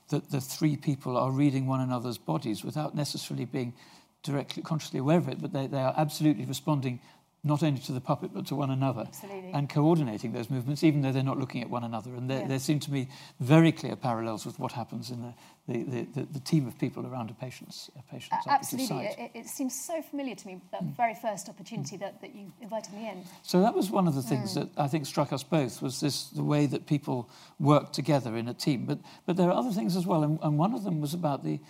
that 0.08 0.30
the 0.30 0.40
three 0.40 0.76
people 0.76 1.16
are 1.16 1.30
reading 1.30 1.66
one 1.66 1.80
another's 1.80 2.18
bodies 2.18 2.64
without 2.64 2.94
necessarily 2.94 3.44
being 3.44 3.74
directly 4.22 4.62
consciously 4.62 4.98
aware 4.98 5.18
of 5.18 5.28
it, 5.28 5.40
but 5.40 5.52
they, 5.52 5.66
they 5.66 5.78
are 5.78 5.94
absolutely 5.96 6.44
responding 6.44 7.00
not 7.42 7.62
only 7.62 7.80
to 7.80 7.92
the 7.92 8.00
puppet 8.00 8.30
but 8.34 8.46
to 8.46 8.54
one 8.54 8.70
another 8.70 9.04
Absolutely. 9.06 9.50
and 9.52 9.68
coordinating 9.68 10.32
those 10.32 10.50
movements 10.50 10.84
even 10.84 11.00
though 11.00 11.12
they're 11.12 11.22
not 11.22 11.38
looking 11.38 11.62
at 11.62 11.70
one 11.70 11.84
another 11.84 12.14
and 12.14 12.28
there, 12.28 12.40
yeah. 12.40 12.48
there 12.48 12.58
seem 12.58 12.78
to 12.80 12.90
be 12.90 13.08
very 13.40 13.72
clear 13.72 13.96
parallels 13.96 14.44
with 14.44 14.58
what 14.58 14.72
happens 14.72 15.10
in 15.10 15.22
the, 15.22 15.34
the, 15.66 16.02
the, 16.14 16.26
the 16.32 16.40
team 16.40 16.66
of 16.66 16.78
people 16.78 17.06
around 17.06 17.30
a 17.30 17.34
patient's, 17.34 17.90
a 17.98 18.12
patient's 18.12 18.46
uh, 18.46 18.50
absolutely 18.50 19.06
it, 19.06 19.30
it, 19.34 19.46
seems 19.46 19.78
so 19.78 20.02
familiar 20.02 20.34
to 20.34 20.46
me 20.46 20.60
that 20.72 20.82
mm. 20.82 20.96
very 20.96 21.14
first 21.14 21.48
opportunity 21.48 21.96
mm. 21.96 22.00
that, 22.00 22.20
that 22.20 22.34
you 22.34 22.52
invited 22.60 22.92
me 22.92 23.08
in 23.08 23.24
so 23.42 23.60
that 23.60 23.74
was 23.74 23.90
one 23.90 24.06
of 24.06 24.14
the 24.14 24.22
things 24.22 24.52
mm. 24.52 24.54
that 24.54 24.68
I 24.76 24.88
think 24.88 25.06
struck 25.06 25.32
us 25.32 25.42
both 25.42 25.80
was 25.80 26.00
this 26.00 26.28
the 26.28 26.44
way 26.44 26.66
that 26.66 26.86
people 26.86 27.30
work 27.58 27.92
together 27.92 28.36
in 28.36 28.48
a 28.48 28.54
team 28.54 28.84
but 28.84 28.98
but 29.26 29.36
there 29.36 29.48
are 29.48 29.54
other 29.54 29.70
things 29.70 29.96
as 29.96 30.06
well 30.06 30.22
and, 30.22 30.38
and 30.42 30.58
one 30.58 30.74
of 30.74 30.84
them 30.84 31.00
was 31.00 31.14
about 31.14 31.44
the 31.44 31.60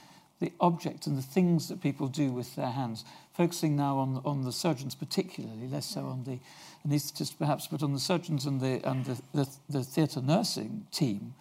the 0.41 0.53
object 0.59 1.07
and 1.07 1.17
the 1.17 1.23
things 1.23 1.69
that 1.69 1.81
people 1.81 2.09
do 2.09 2.33
with 2.33 2.57
their 2.57 2.71
hands, 2.71 3.05
focusing 3.41 3.75
now 3.75 3.97
on, 3.97 4.21
on 4.27 4.43
the 4.43 4.53
surgeons 4.53 4.95
particularly, 4.95 5.67
less 5.67 5.87
so 5.87 6.01
on 6.03 6.25
the 6.25 6.39
anaesthetists 6.87 7.35
perhaps, 7.39 7.67
but 7.67 7.83
on 7.83 7.95
the 7.95 7.99
surgeons 7.99 8.45
and 8.45 8.61
the, 8.61 8.87
and 8.87 9.07
the, 9.07 9.23
the, 9.33 9.49
the 9.71 9.83
theatre 9.83 10.21
nursing 10.21 10.87
team, 10.93 11.33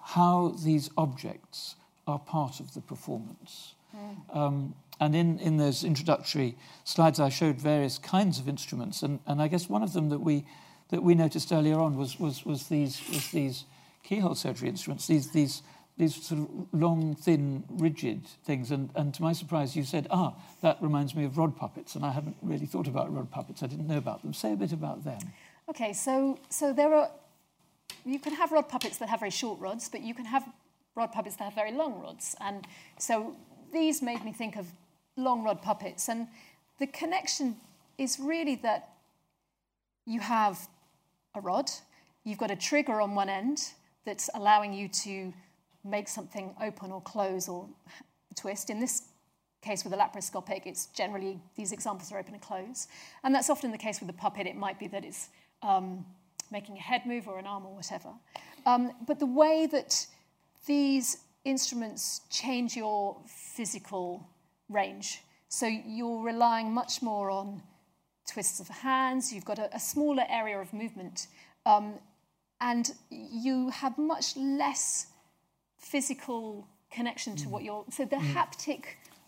how 0.00 0.56
these 0.64 0.88
objects 0.96 1.74
are 2.06 2.18
part 2.18 2.58
of 2.58 2.72
the 2.72 2.80
performance. 2.80 3.74
Mm. 3.94 4.34
Um, 4.34 4.74
and 4.98 5.14
in, 5.14 5.38
in 5.40 5.58
those 5.58 5.84
introductory 5.84 6.56
slides, 6.84 7.20
I 7.20 7.28
showed 7.28 7.60
various 7.60 7.98
kinds 7.98 8.38
of 8.38 8.48
instruments, 8.48 9.02
and, 9.02 9.20
and 9.26 9.42
I 9.42 9.48
guess 9.48 9.68
one 9.68 9.82
of 9.82 9.92
them 9.92 10.08
that 10.08 10.20
we, 10.20 10.46
that 10.88 11.02
we 11.02 11.14
noticed 11.14 11.52
earlier 11.52 11.78
on 11.78 11.98
was, 11.98 12.18
was, 12.18 12.46
was, 12.46 12.68
these, 12.68 13.02
was 13.10 13.30
these 13.30 13.64
keyhole 14.04 14.36
surgery 14.36 14.70
instruments, 14.70 15.06
these, 15.06 15.32
these 15.32 15.60
these 15.96 16.14
sort 16.26 16.40
of 16.40 16.48
long, 16.72 17.14
thin, 17.14 17.64
rigid 17.68 18.26
things. 18.44 18.70
And, 18.70 18.90
and 18.94 19.12
to 19.14 19.22
my 19.22 19.32
surprise, 19.32 19.76
you 19.76 19.84
said, 19.84 20.06
ah, 20.10 20.34
that 20.62 20.78
reminds 20.80 21.14
me 21.14 21.24
of 21.24 21.36
rod 21.36 21.56
puppets. 21.56 21.94
And 21.94 22.04
I 22.04 22.10
hadn't 22.10 22.36
really 22.42 22.66
thought 22.66 22.88
about 22.88 23.14
rod 23.14 23.30
puppets. 23.30 23.62
I 23.62 23.66
didn't 23.66 23.86
know 23.86 23.98
about 23.98 24.22
them. 24.22 24.32
Say 24.32 24.52
a 24.52 24.56
bit 24.56 24.72
about 24.72 25.04
them. 25.04 25.20
Okay, 25.68 25.92
so, 25.92 26.38
so 26.48 26.72
there 26.72 26.94
are, 26.94 27.10
you 28.04 28.18
can 28.18 28.34
have 28.34 28.52
rod 28.52 28.68
puppets 28.68 28.96
that 28.98 29.08
have 29.08 29.20
very 29.20 29.30
short 29.30 29.60
rods, 29.60 29.88
but 29.88 30.00
you 30.00 30.14
can 30.14 30.24
have 30.24 30.48
rod 30.94 31.12
puppets 31.12 31.36
that 31.36 31.44
have 31.44 31.54
very 31.54 31.72
long 31.72 32.00
rods. 32.00 32.34
And 32.40 32.66
so 32.98 33.36
these 33.72 34.02
made 34.02 34.24
me 34.24 34.32
think 34.32 34.56
of 34.56 34.66
long 35.16 35.44
rod 35.44 35.62
puppets. 35.62 36.08
And 36.08 36.28
the 36.78 36.86
connection 36.86 37.56
is 37.98 38.18
really 38.18 38.56
that 38.56 38.88
you 40.06 40.20
have 40.20 40.68
a 41.34 41.40
rod, 41.40 41.70
you've 42.24 42.38
got 42.38 42.50
a 42.50 42.56
trigger 42.56 43.00
on 43.00 43.14
one 43.14 43.28
end 43.28 43.72
that's 44.04 44.28
allowing 44.34 44.72
you 44.72 44.88
to 44.88 45.32
make 45.84 46.08
something 46.08 46.54
open 46.62 46.92
or 46.92 47.00
close 47.00 47.48
or 47.48 47.68
twist. 48.34 48.70
In 48.70 48.80
this 48.80 49.02
case 49.62 49.84
with 49.84 49.92
a 49.92 49.96
laparoscopic, 49.96 50.62
it's 50.66 50.86
generally 50.86 51.40
these 51.56 51.72
examples 51.72 52.12
are 52.12 52.18
open 52.18 52.34
and 52.34 52.42
close. 52.42 52.88
And 53.24 53.34
that's 53.34 53.50
often 53.50 53.70
the 53.70 53.78
case 53.78 54.00
with 54.00 54.08
the 54.08 54.14
puppet. 54.14 54.46
It 54.46 54.56
might 54.56 54.78
be 54.78 54.88
that 54.88 55.04
it's 55.04 55.28
um, 55.62 56.04
making 56.50 56.76
a 56.76 56.80
head 56.80 57.02
move 57.06 57.28
or 57.28 57.38
an 57.38 57.46
arm 57.46 57.66
or 57.66 57.74
whatever. 57.74 58.10
Um, 58.66 58.92
but 59.06 59.18
the 59.18 59.26
way 59.26 59.66
that 59.66 60.06
these 60.66 61.18
instruments 61.44 62.20
change 62.30 62.76
your 62.76 63.16
physical 63.26 64.28
range, 64.68 65.22
so 65.48 65.66
you're 65.66 66.22
relying 66.22 66.72
much 66.72 67.02
more 67.02 67.30
on 67.30 67.62
twists 68.26 68.60
of 68.60 68.68
hands, 68.68 69.32
you've 69.32 69.44
got 69.44 69.58
a, 69.58 69.74
a 69.74 69.80
smaller 69.80 70.24
area 70.28 70.58
of 70.58 70.72
movement, 70.72 71.26
um, 71.66 71.94
and 72.60 72.92
you 73.10 73.70
have 73.70 73.98
much 73.98 74.36
less 74.36 75.06
physical 75.82 76.66
connection 76.90 77.36
to 77.36 77.48
what 77.48 77.62
you're. 77.62 77.84
So 77.90 78.04
the 78.04 78.16
mm. 78.16 78.34
haptic 78.34 78.84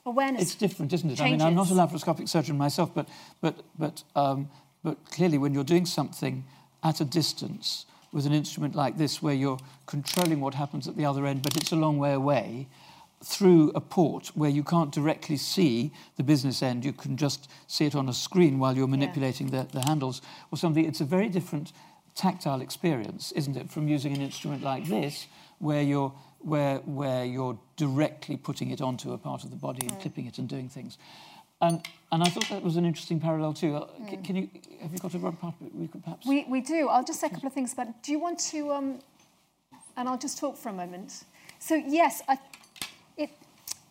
awareness. 0.06 0.42
It's 0.42 0.54
different, 0.54 0.92
isn't 0.92 1.10
it? 1.10 1.18
Changes. 1.18 1.42
I 1.42 1.48
mean, 1.50 1.58
I'm 1.58 1.60
not 1.62 1.70
a 1.70 1.74
laparoscopic 1.74 2.28
surgeon 2.28 2.56
myself, 2.56 2.90
but 2.94 3.06
but 3.40 3.54
but. 3.78 4.04
Um, 4.14 4.48
But 4.84 4.98
clearly, 5.16 5.38
when 5.38 5.54
you're 5.54 5.70
doing 5.74 5.86
something 5.86 6.44
at 6.82 7.00
a 7.00 7.04
distance 7.04 7.86
with 8.12 8.26
an 8.26 8.32
instrument 8.32 8.74
like 8.74 8.98
this, 8.98 9.22
where 9.22 9.36
you're 9.42 9.58
controlling 9.86 10.40
what 10.42 10.54
happens 10.54 10.86
at 10.88 10.94
the 10.94 11.06
other 11.10 11.24
end, 11.26 11.40
but 11.42 11.56
it's 11.56 11.72
a 11.72 11.76
long 11.76 11.98
way 11.98 12.12
away, 12.12 12.68
through 13.24 13.72
a 13.74 13.80
port 13.80 14.26
where 14.34 14.52
you 14.52 14.62
can't 14.62 14.92
directly 14.94 15.38
see 15.38 15.90
the 16.16 16.22
business 16.22 16.62
end, 16.62 16.84
you 16.84 16.92
can 16.92 17.16
just 17.16 17.48
see 17.66 17.86
it 17.86 17.94
on 17.94 18.08
a 18.08 18.12
screen 18.12 18.58
while 18.58 18.76
you're 18.76 18.96
manipulating 18.96 19.48
yeah. 19.48 19.64
the, 19.64 19.80
the 19.80 19.86
handles 19.88 20.20
or 20.50 20.58
something. 20.58 20.84
It's 20.86 21.00
a 21.00 21.08
very 21.16 21.30
different 21.30 21.72
tactile 22.14 22.60
experience, 22.62 23.32
isn't 23.32 23.56
it, 23.56 23.70
from 23.70 23.88
using 23.88 24.14
an 24.14 24.20
instrument 24.20 24.62
like 24.62 24.84
this, 24.86 25.26
where 25.58 25.82
you're 25.82 26.12
where 26.44 26.78
where 26.78 27.24
you're 27.24 27.58
directly 27.76 28.36
putting 28.36 28.70
it 28.70 28.80
onto 28.80 29.12
a 29.12 29.18
part 29.18 29.44
of 29.44 29.50
the 29.50 29.56
body 29.56 29.86
and 29.86 29.96
mm. 29.96 30.00
clipping 30.00 30.26
it 30.26 30.38
and 30.38 30.48
doing 30.48 30.68
things. 30.68 30.98
And, 31.60 31.80
and 32.12 32.22
I 32.22 32.26
thought 32.26 32.48
that 32.50 32.62
was 32.62 32.76
an 32.76 32.84
interesting 32.84 33.20
parallel 33.20 33.54
too. 33.54 33.76
Uh, 33.76 33.86
mm. 34.00 34.24
Can 34.24 34.36
you 34.36 34.48
have 34.82 34.92
you 34.92 34.98
got 34.98 35.14
a 35.14 35.18
rod 35.18 35.40
part 35.40 35.54
We 35.72 35.88
could 35.88 36.04
perhaps. 36.04 36.26
We, 36.26 36.44
we 36.48 36.60
do. 36.60 36.88
I'll 36.88 37.04
just 37.04 37.20
say 37.20 37.28
a 37.28 37.30
couple 37.30 37.46
of 37.46 37.54
things 37.54 37.72
about 37.72 37.88
it. 37.88 37.94
Do 38.02 38.12
you 38.12 38.18
want 38.18 38.38
to? 38.50 38.72
Um, 38.72 38.98
and 39.96 40.08
I'll 40.08 40.18
just 40.18 40.38
talk 40.38 40.56
for 40.56 40.68
a 40.68 40.72
moment. 40.72 41.24
So 41.58 41.74
yes, 41.74 42.20
I, 42.28 42.38
it, 43.16 43.30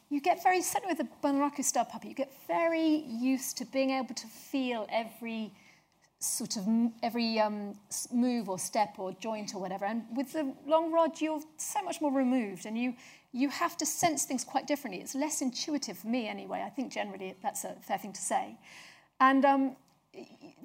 you 0.10 0.22
get 0.22 0.43
very 0.43 0.62
certainly 0.62 0.95
with 0.95 1.08
the 1.08 1.28
Bunraku 1.28 1.64
star 1.64 1.86
puppy. 1.86 2.10
You 2.10 2.14
get 2.14 2.32
very 2.47 3.06
used 3.08 3.58
to 3.58 3.66
being 3.66 3.91
able 3.91 4.14
to 4.16 4.28
feel 4.28 4.88
every 4.91 5.51
sort 6.24 6.55
of 6.57 6.67
every 7.01 7.39
um, 7.39 7.76
move 8.11 8.49
or 8.49 8.57
step 8.57 8.95
or 8.97 9.11
joint 9.13 9.53
or 9.53 9.59
whatever. 9.59 9.86
And 9.86 10.03
with 10.15 10.34
the 10.34 10.53
long 10.65 10.91
rod, 10.91 11.19
you're 11.19 11.41
so 11.57 11.82
much 11.84 11.99
more 12.01 12.11
removed, 12.11 12.65
and 12.65 12.78
you 12.78 12.95
you 13.36 13.49
have 13.49 13.76
to 13.78 13.86
sense 13.86 14.26
things 14.26 14.43
quite 14.43 14.67
differently. 14.67 15.01
It's 15.01 15.15
less 15.15 15.41
intuitive 15.41 15.97
for 15.97 16.07
me, 16.07 16.28
anyway. 16.28 16.63
I 16.65 16.69
think 16.69 16.91
generally 16.91 17.36
that's 17.41 17.63
a 17.63 17.76
fair 17.82 17.97
thing 17.97 18.13
to 18.13 18.21
say. 18.21 18.57
And 19.19 19.43
um, 19.43 19.76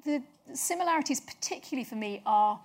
the 0.04 0.22
similarities, 0.52 1.20
particularly 1.20 1.84
for 1.84 1.96
me, 1.96 2.22
are 2.26 2.60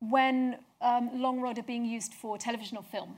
when 0.00 0.58
um, 0.80 1.10
long 1.20 1.40
rod 1.40 1.58
are 1.58 1.64
being 1.64 1.84
used 1.84 2.14
for 2.14 2.38
television 2.38 2.76
or 2.76 2.84
film. 2.84 3.16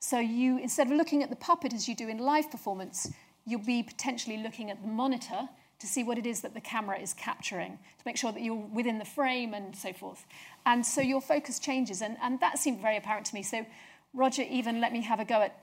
So 0.00 0.18
you, 0.18 0.58
instead 0.58 0.86
of 0.86 0.94
looking 0.94 1.22
at 1.22 1.28
the 1.28 1.36
puppet 1.36 1.74
as 1.74 1.86
you 1.86 1.94
do 1.94 2.08
in 2.08 2.18
live 2.18 2.50
performance, 2.50 3.12
you'll 3.46 3.60
be 3.64 3.82
potentially 3.82 4.38
looking 4.38 4.70
at 4.70 4.80
the 4.80 4.88
monitor 4.88 5.48
to 5.78 5.86
see 5.86 6.02
what 6.02 6.18
it 6.18 6.26
is 6.26 6.40
that 6.40 6.54
the 6.54 6.60
camera 6.60 6.98
is 6.98 7.14
capturing, 7.14 7.72
to 7.72 8.04
make 8.04 8.16
sure 8.16 8.32
that 8.32 8.42
you're 8.42 8.54
within 8.54 8.98
the 8.98 9.04
frame 9.04 9.54
and 9.54 9.76
so 9.76 9.92
forth. 9.92 10.26
And 10.66 10.84
so 10.84 11.00
your 11.00 11.20
focus 11.20 11.58
changes, 11.58 12.02
and, 12.02 12.16
and 12.22 12.40
that 12.40 12.58
seemed 12.58 12.80
very 12.80 12.96
apparent 12.96 13.26
to 13.26 13.34
me. 13.34 13.42
So 13.42 13.64
Roger 14.12 14.42
even 14.42 14.80
let 14.80 14.92
me 14.92 15.02
have 15.02 15.20
a 15.20 15.24
go 15.24 15.42
at, 15.42 15.62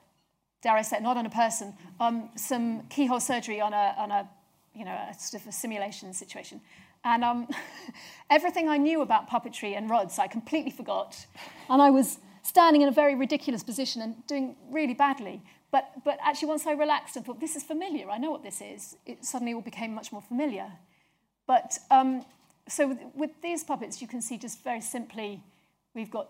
dare 0.61 0.74
I 0.74 0.82
say, 0.82 0.99
not 0.99 1.18
on 1.18 1.26
a 1.26 1.30
person, 1.30 1.74
um, 1.99 2.30
some 2.36 2.84
keyhole 2.88 3.20
surgery 3.20 3.59
on 3.59 3.74
a, 3.74 3.95
on 3.97 4.11
a, 4.11 4.30
you 4.74 4.86
know, 4.86 4.91
a 4.91 5.13
sort 5.18 5.41
of 5.41 5.49
a 5.49 5.51
simulation 5.51 6.13
situation. 6.13 6.61
And 7.03 7.24
um, 7.24 7.47
everything 8.30 8.70
I 8.70 8.78
knew 8.78 9.01
about 9.01 9.30
puppetry 9.30 9.78
and 9.78 9.89
rods, 9.89 10.18
I 10.18 10.28
completely 10.28 10.72
forgot. 10.72 11.26
And 11.70 11.82
I 11.82 11.89
was 11.89 12.20
standing 12.41 12.82
in 12.82 12.88
a 12.88 12.91
very 12.91 13.16
ridiculous 13.16 13.63
position 13.63 14.01
and 14.01 14.26
doing 14.28 14.55
really 14.70 14.93
badly. 14.93 15.41
But, 15.72 15.89
but 16.05 16.18
actually, 16.22 16.49
once 16.49 16.66
I 16.66 16.72
relaxed 16.72 17.16
and 17.16 17.26
thought, 17.26 17.39
this 17.39 17.55
is 17.55 17.63
familiar, 17.63 18.09
I 18.09 18.18
know 18.18 18.32
what 18.32 18.43
this 18.43 18.61
is, 18.61 18.95
it 19.05 19.26
suddenly 19.26 19.53
all 19.53 19.61
became 19.61 19.93
much 19.93 20.11
more 20.11 20.22
familiar. 20.22 20.72
But 21.47 21.78
um, 21.91 22.24
so 22.68 22.88
with, 22.88 22.99
with 23.13 23.32
these 23.41 23.63
puppets, 23.63 24.01
you 24.01 24.07
can 24.07 24.22
see 24.22 24.38
just 24.38 24.63
very 24.63 24.82
simply, 24.82 25.41
we've 25.93 26.11
got 26.11 26.30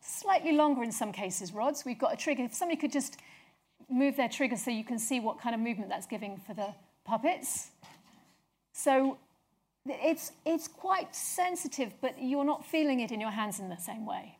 slightly 0.00 0.52
longer 0.52 0.82
in 0.82 0.92
some 0.92 1.12
cases 1.12 1.52
rods. 1.52 1.84
We've 1.84 1.98
got 1.98 2.12
a 2.12 2.16
trigger. 2.16 2.44
If 2.44 2.54
somebody 2.54 2.80
could 2.80 2.92
just 2.92 3.18
move 3.88 4.16
their 4.16 4.28
trigger 4.28 4.56
so 4.56 4.70
you 4.70 4.84
can 4.84 4.98
see 4.98 5.20
what 5.20 5.40
kind 5.40 5.54
of 5.54 5.60
movement 5.60 5.90
that's 5.90 6.06
giving 6.06 6.38
for 6.46 6.54
the 6.54 6.68
puppets. 7.04 7.70
So 8.72 9.18
it's, 9.86 10.32
it's 10.44 10.68
quite 10.68 11.14
sensitive, 11.14 11.92
but 12.00 12.14
you're 12.20 12.44
not 12.44 12.64
feeling 12.64 13.00
it 13.00 13.10
in 13.10 13.20
your 13.20 13.30
hands 13.30 13.58
in 13.58 13.68
the 13.68 13.76
same 13.76 14.06
way. 14.06 14.35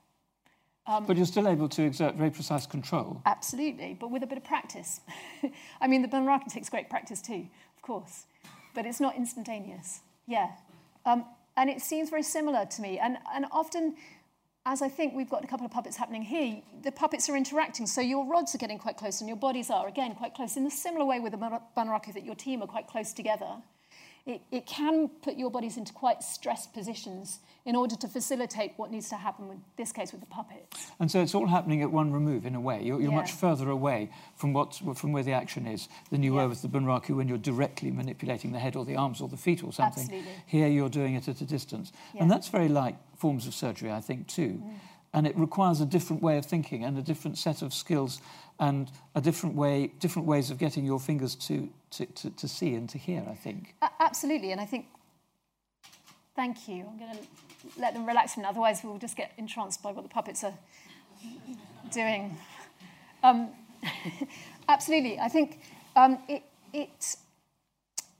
Um, 0.88 1.04
but 1.04 1.16
you're 1.16 1.26
still 1.26 1.48
able 1.48 1.68
to 1.70 1.82
exert 1.82 2.14
very 2.14 2.30
precise 2.30 2.66
control. 2.66 3.20
Absolutely, 3.26 3.96
but 3.98 4.10
with 4.10 4.22
a 4.22 4.26
bit 4.26 4.38
of 4.38 4.44
practice. 4.44 5.00
I 5.80 5.88
mean, 5.88 6.02
the 6.02 6.08
Bunraku 6.08 6.46
takes 6.46 6.68
great 6.68 6.88
practice 6.88 7.20
too, 7.20 7.46
of 7.76 7.82
course, 7.82 8.26
but 8.74 8.86
it's 8.86 9.00
not 9.00 9.16
instantaneous. 9.16 10.00
Yeah. 10.26 10.50
Um, 11.04 11.24
and 11.56 11.70
it 11.70 11.80
seems 11.80 12.10
very 12.10 12.22
similar 12.22 12.66
to 12.66 12.82
me. 12.82 12.98
And, 12.98 13.18
and 13.34 13.46
often, 13.50 13.96
as 14.64 14.82
I 14.82 14.88
think 14.88 15.14
we've 15.14 15.30
got 15.30 15.42
a 15.42 15.46
couple 15.46 15.66
of 15.66 15.72
puppets 15.72 15.96
happening 15.96 16.22
here, 16.22 16.60
the 16.82 16.92
puppets 16.92 17.28
are 17.28 17.36
interacting. 17.36 17.86
So 17.86 18.00
your 18.00 18.26
rods 18.26 18.54
are 18.54 18.58
getting 18.58 18.78
quite 18.78 18.96
close 18.96 19.20
and 19.20 19.28
your 19.28 19.38
bodies 19.38 19.70
are, 19.70 19.88
again, 19.88 20.14
quite 20.14 20.34
close 20.34 20.56
in 20.56 20.66
a 20.66 20.70
similar 20.70 21.04
way 21.04 21.18
with 21.18 21.32
the 21.32 21.60
Bunraku 21.76 22.12
that 22.14 22.24
your 22.24 22.34
team 22.34 22.62
are 22.62 22.66
quite 22.66 22.86
close 22.86 23.12
together 23.12 23.56
it, 24.26 24.42
it 24.50 24.66
can 24.66 25.08
put 25.22 25.36
your 25.36 25.50
bodies 25.50 25.76
into 25.76 25.92
quite 25.92 26.22
stressed 26.22 26.74
positions 26.74 27.38
in 27.64 27.76
order 27.76 27.94
to 27.94 28.08
facilitate 28.08 28.72
what 28.76 28.90
needs 28.90 29.08
to 29.08 29.16
happen, 29.16 29.50
in 29.50 29.60
this 29.76 29.92
case 29.92 30.10
with 30.10 30.20
the 30.20 30.26
puppets. 30.26 30.90
And 30.98 31.10
so 31.10 31.20
it's 31.20 31.34
all 31.34 31.46
happening 31.46 31.80
at 31.82 31.90
one 31.90 32.12
remove, 32.12 32.44
in 32.44 32.56
a 32.56 32.60
way. 32.60 32.82
You're, 32.82 33.00
you're 33.00 33.10
yeah. 33.10 33.16
much 33.16 33.32
further 33.32 33.70
away 33.70 34.10
from, 34.36 34.52
what, 34.52 34.74
from 34.96 35.12
where 35.12 35.22
the 35.22 35.32
action 35.32 35.66
is 35.66 35.88
than 36.10 36.24
you 36.24 36.34
yeah. 36.34 36.42
were 36.42 36.48
with 36.48 36.62
the 36.62 36.68
bunraku 36.68 37.16
when 37.16 37.28
you're 37.28 37.38
directly 37.38 37.90
manipulating 37.92 38.52
the 38.52 38.58
head 38.58 38.74
or 38.74 38.84
the 38.84 38.96
arms 38.96 39.20
or 39.20 39.28
the 39.28 39.36
feet 39.36 39.62
or 39.62 39.72
something. 39.72 40.02
Absolutely. 40.04 40.32
Here 40.46 40.66
you're 40.66 40.88
doing 40.88 41.14
it 41.14 41.28
at 41.28 41.40
a 41.40 41.46
distance. 41.46 41.92
Yeah. 42.14 42.22
And 42.22 42.30
that's 42.30 42.48
very 42.48 42.68
like 42.68 42.96
forms 43.16 43.46
of 43.46 43.54
surgery, 43.54 43.92
I 43.92 44.00
think, 44.00 44.26
too. 44.26 44.60
Mm. 44.64 44.74
And 45.12 45.26
it 45.26 45.38
requires 45.38 45.80
a 45.80 45.86
different 45.86 46.20
way 46.20 46.36
of 46.36 46.44
thinking 46.44 46.84
and 46.84 46.98
a 46.98 47.02
different 47.02 47.38
set 47.38 47.62
of 47.62 47.72
skills 47.72 48.20
and 48.58 48.90
a 49.14 49.20
different 49.20 49.54
way, 49.54 49.92
different 50.00 50.26
ways 50.26 50.50
of 50.50 50.58
getting 50.58 50.84
your 50.84 50.98
fingers 50.98 51.34
to, 51.36 51.68
to, 51.96 52.06
to, 52.06 52.30
to 52.30 52.48
see 52.48 52.74
and 52.74 52.88
to 52.90 52.98
hear, 52.98 53.24
I 53.28 53.34
think. 53.34 53.74
Uh, 53.80 53.88
absolutely, 54.00 54.52
and 54.52 54.60
I 54.60 54.66
think, 54.66 54.86
thank 56.34 56.68
you. 56.68 56.86
I'm 56.88 56.98
going 56.98 57.16
to 57.16 57.80
let 57.80 57.94
them 57.94 58.06
relax 58.06 58.34
from 58.34 58.44
it, 58.44 58.46
otherwise 58.46 58.82
we'll 58.84 58.98
just 58.98 59.16
get 59.16 59.32
entranced 59.38 59.82
by 59.82 59.92
what 59.92 60.02
the 60.02 60.08
puppets 60.08 60.44
are 60.44 60.54
doing. 61.92 62.36
Um, 63.22 63.50
absolutely, 64.68 65.18
I 65.18 65.28
think 65.28 65.60
um, 65.96 66.18
it, 66.28 66.42
it, 66.72 67.16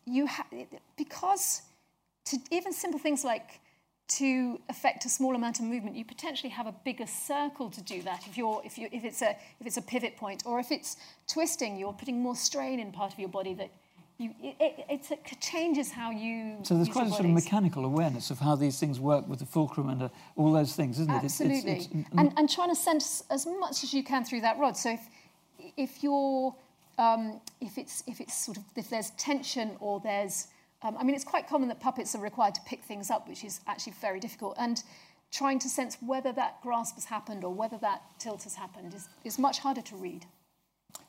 you 0.07 0.27
ha- 0.27 0.47
it, 0.53 0.69
because 0.97 1.63
to 2.27 2.39
even 2.51 2.73
simple 2.73 2.99
things 2.99 3.25
like 3.25 3.61
to 4.09 4.61
affect 4.69 5.05
a 5.05 5.09
small 5.09 5.35
amount 5.35 5.59
of 5.59 5.65
movement, 5.65 5.97
you 5.97 6.05
potentially 6.05 6.51
have 6.51 6.67
a 6.67 6.75
bigger 6.85 7.07
circle 7.07 7.71
to 7.71 7.83
do 7.83 8.03
that. 8.03 8.27
If, 8.27 8.39
you're, 8.39 8.63
if, 8.65 8.79
you, 8.79 8.89
if, 8.93 9.05
it's 9.05 9.21
a, 9.23 9.31
if 9.61 9.67
it's 9.67 9.77
a 9.77 9.83
pivot 9.83 10.17
point, 10.17 10.45
or 10.47 10.61
if 10.61 10.71
it's 10.71 10.97
twisting, 11.27 11.77
you're 11.77 11.93
putting 11.93 12.21
more 12.21 12.37
strain 12.37 12.79
in 12.79 12.93
part 12.93 13.13
of 13.13 13.19
your 13.19 13.29
body 13.29 13.55
that 13.55 13.71
you, 14.19 14.35
it, 14.43 14.87
it, 14.89 15.11
it 15.11 15.41
changes 15.41 15.91
how 15.91 16.11
you. 16.11 16.57
So 16.63 16.75
there's 16.75 16.89
quite 16.89 17.09
a 17.09 17.11
sort 17.11 17.27
of 17.27 17.33
mechanical 17.33 17.85
awareness 17.85 18.31
of 18.31 18.39
how 18.39 18.57
these 18.57 18.79
things 18.79 18.99
work 18.99 19.29
with 19.29 19.41
the 19.41 19.45
fulcrum 19.45 19.91
and 19.91 20.05
uh, 20.05 20.09
all 20.37 20.53
those 20.53 20.75
things, 20.75 20.99
isn't 21.01 21.13
it? 21.13 21.25
Absolutely. 21.25 21.73
It's, 21.73 21.87
it's, 21.87 21.95
it's, 21.95 22.09
and, 22.17 22.33
and 22.39 22.49
trying 22.49 22.71
to 22.71 22.77
sense 22.77 23.25
as 23.29 23.45
much 23.45 23.85
as 23.85 23.93
you 23.93 24.03
can 24.03 24.25
through 24.25 24.41
that 24.41 24.59
rod. 24.59 24.77
So 24.77 24.93
if, 24.93 25.01
if 25.77 26.03
you're, 26.03 26.55
um, 26.97 27.41
if 27.61 27.77
it's, 27.77 28.05
if 28.07 28.21
it's 28.23 28.35
sort 28.35 28.57
of, 28.57 28.65
if 28.75 28.89
there's 28.89 29.11
tension 29.11 29.77
or 29.81 30.01
there's 30.01 30.47
um, 30.87 30.97
I 30.99 31.05
mean, 31.05 31.17
it's 31.17 31.25
quite 31.25 31.49
common 31.49 31.69
that 31.69 31.81
puppets 31.81 32.15
are 32.15 32.21
required 32.21 32.55
to 32.55 32.61
pick 32.63 32.85
things 32.85 33.11
up, 33.11 33.29
which 33.29 33.45
is 33.45 33.61
actually 33.67 33.95
very 34.01 34.21
difficult. 34.21 34.55
And 34.59 34.83
trying 35.33 35.59
to 35.59 35.69
sense 35.69 35.97
whether 36.01 36.33
that 36.33 36.63
grasp 36.63 36.95
has 36.95 37.07
happened 37.07 37.43
or 37.45 37.53
whether 37.53 37.79
that 37.79 38.03
tilt 38.19 38.45
has 38.45 38.55
happened 38.55 38.95
is, 38.95 39.09
is 39.25 39.39
much 39.39 39.59
harder 39.59 39.83
to 39.83 39.97
read. 39.97 40.25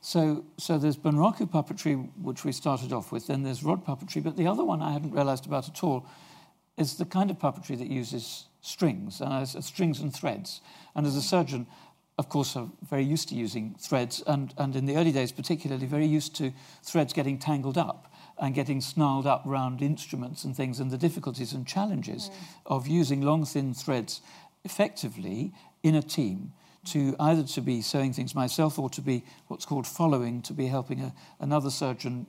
So, 0.02 0.46
so 0.58 0.78
there's 0.78 0.98
Bunraku 0.98 1.50
puppetry, 1.50 2.10
which 2.22 2.44
we 2.44 2.52
started 2.52 2.92
off 2.92 3.12
with, 3.12 3.28
then 3.28 3.44
there's 3.44 3.64
rod 3.64 3.86
puppetry, 3.86 4.24
but 4.24 4.36
the 4.36 4.48
other 4.48 4.64
one 4.64 4.82
I 4.82 4.94
hadn't 4.94 5.12
realized 5.12 5.46
about 5.46 5.70
at 5.70 5.84
all 5.84 6.06
is 6.78 6.98
the 6.98 7.06
kind 7.06 7.30
of 7.30 7.38
puppetry 7.38 7.78
that 7.78 7.88
uses 7.88 8.46
strings, 8.62 9.22
and 9.22 9.32
uh, 9.32 9.46
strings 9.46 10.00
and 10.00 10.14
threads. 10.14 10.62
And 10.96 11.06
as 11.06 11.16
a 11.16 11.22
surgeon, 11.22 11.68
of 12.18 12.30
course, 12.30 12.56
are 12.56 12.68
very 12.90 13.04
used 13.04 13.30
to 13.30 13.36
using 13.36 13.76
threads, 13.80 14.24
and, 14.28 14.54
and 14.58 14.76
in 14.76 14.86
the 14.86 14.98
early 14.98 15.12
days, 15.12 15.32
particularly, 15.32 15.86
very 15.86 16.06
used 16.06 16.36
to 16.38 16.52
threads 16.84 17.14
getting 17.14 17.38
tangled 17.38 17.78
up 17.78 18.12
and 18.40 18.54
getting 18.54 18.82
snarled 18.82 19.26
up 19.26 19.42
round 19.46 19.82
instruments 19.82 20.44
and 20.44 20.56
things, 20.56 20.80
and 20.80 20.92
the 20.92 20.98
difficulties 20.98 21.54
and 21.54 21.66
challenges 21.66 22.30
mm. 22.30 22.34
of 22.66 22.88
using 22.88 23.22
long, 23.22 23.46
thin 23.46 23.74
threads 23.74 24.22
effectively 24.64 25.54
in 25.84 25.96
a 25.96 26.02
team 26.02 26.54
to 26.86 27.16
either 27.20 27.44
to 27.44 27.62
be 27.62 27.82
sewing 27.82 28.14
things 28.14 28.34
myself 28.34 28.80
or 28.80 28.90
to 28.90 29.02
be 29.02 29.24
what's 29.48 29.66
called 29.66 29.86
following, 29.86 30.42
to 30.42 30.54
be 30.54 30.68
helping 30.68 31.02
a, 31.02 31.14
another 31.40 31.70
surgeon, 31.70 32.26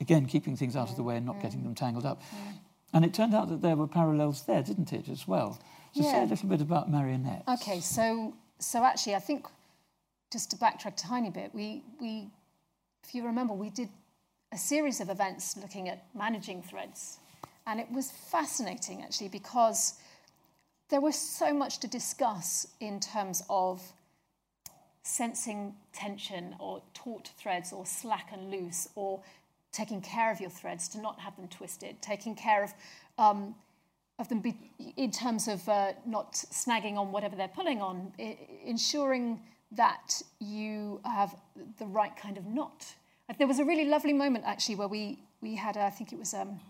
again, 0.00 0.26
keeping 0.26 0.56
things 0.56 0.76
out 0.76 0.88
mm. 0.88 0.90
of 0.90 0.96
the 0.96 1.02
way 1.02 1.16
and 1.16 1.26
not 1.26 1.36
mm. 1.36 1.42
getting 1.42 1.62
them 1.62 1.74
tangled 1.74 2.04
up. 2.04 2.20
Mm. 2.22 2.58
And 2.94 3.04
it 3.04 3.14
turned 3.14 3.34
out 3.34 3.48
that 3.48 3.62
there 3.62 3.76
were 3.76 3.86
parallels 3.86 4.44
there, 4.44 4.62
didn't 4.62 4.92
it, 4.92 5.08
as 5.08 5.26
well? 5.26 5.58
So 5.94 6.02
yeah. 6.02 6.12
say 6.12 6.22
a 6.22 6.26
little 6.26 6.48
bit 6.48 6.60
about 6.60 6.90
marionettes. 6.90 7.48
Okay, 7.48 7.80
so 7.80 8.34
so 8.58 8.84
actually, 8.84 9.14
I 9.14 9.18
think 9.18 9.46
just 10.32 10.50
to 10.50 10.56
backtrack 10.56 10.92
a 10.92 10.96
tiny 10.96 11.30
bit, 11.30 11.54
we 11.54 11.82
we 12.00 12.28
if 13.04 13.14
you 13.14 13.24
remember, 13.24 13.54
we 13.54 13.70
did 13.70 13.88
a 14.52 14.58
series 14.58 15.00
of 15.00 15.08
events 15.08 15.56
looking 15.56 15.88
at 15.88 16.04
managing 16.14 16.62
threads. 16.62 17.18
And 17.66 17.80
it 17.80 17.90
was 17.90 18.10
fascinating, 18.10 19.02
actually, 19.02 19.28
because 19.28 19.94
there 20.90 21.00
was 21.00 21.16
so 21.16 21.54
much 21.54 21.78
to 21.78 21.88
discuss 21.88 22.66
in 22.80 23.00
terms 23.00 23.42
of 23.48 23.82
sensing 25.02 25.74
tension 25.92 26.54
or 26.58 26.82
taut 26.94 27.30
threads 27.38 27.72
or 27.72 27.86
slack 27.86 28.28
and 28.32 28.50
loose 28.50 28.88
or 28.94 29.20
taking 29.72 30.00
care 30.00 30.30
of 30.30 30.40
your 30.40 30.50
threads 30.50 30.86
to 30.88 31.00
not 31.00 31.18
have 31.18 31.34
them 31.36 31.48
twisted, 31.48 32.00
taking 32.02 32.34
care 32.34 32.62
of 32.62 32.74
um, 33.18 33.54
of 34.18 34.28
them 34.28 34.40
be, 34.40 34.54
in 34.96 35.10
terms 35.10 35.48
of 35.48 35.66
uh, 35.68 35.92
not 36.06 36.34
snagging 36.34 36.96
on 36.96 37.10
whatever 37.10 37.34
they're 37.34 37.48
pulling 37.48 37.80
on, 37.80 38.12
I- 38.18 38.38
ensuring 38.64 39.40
that 39.72 40.22
you 40.38 41.00
have 41.04 41.34
the 41.78 41.86
right 41.86 42.14
kind 42.16 42.36
of 42.36 42.46
knot. 42.46 42.94
There 43.38 43.46
was 43.46 43.58
a 43.58 43.64
really 43.64 43.84
lovely 43.84 44.12
moment 44.12 44.44
actually 44.46 44.76
where 44.76 44.88
we, 44.88 45.18
we 45.40 45.54
had, 45.54 45.76
uh, 45.76 45.80
I 45.80 45.90
think 45.90 46.12
it 46.12 46.18
was 46.18 46.34
um, 46.34 46.60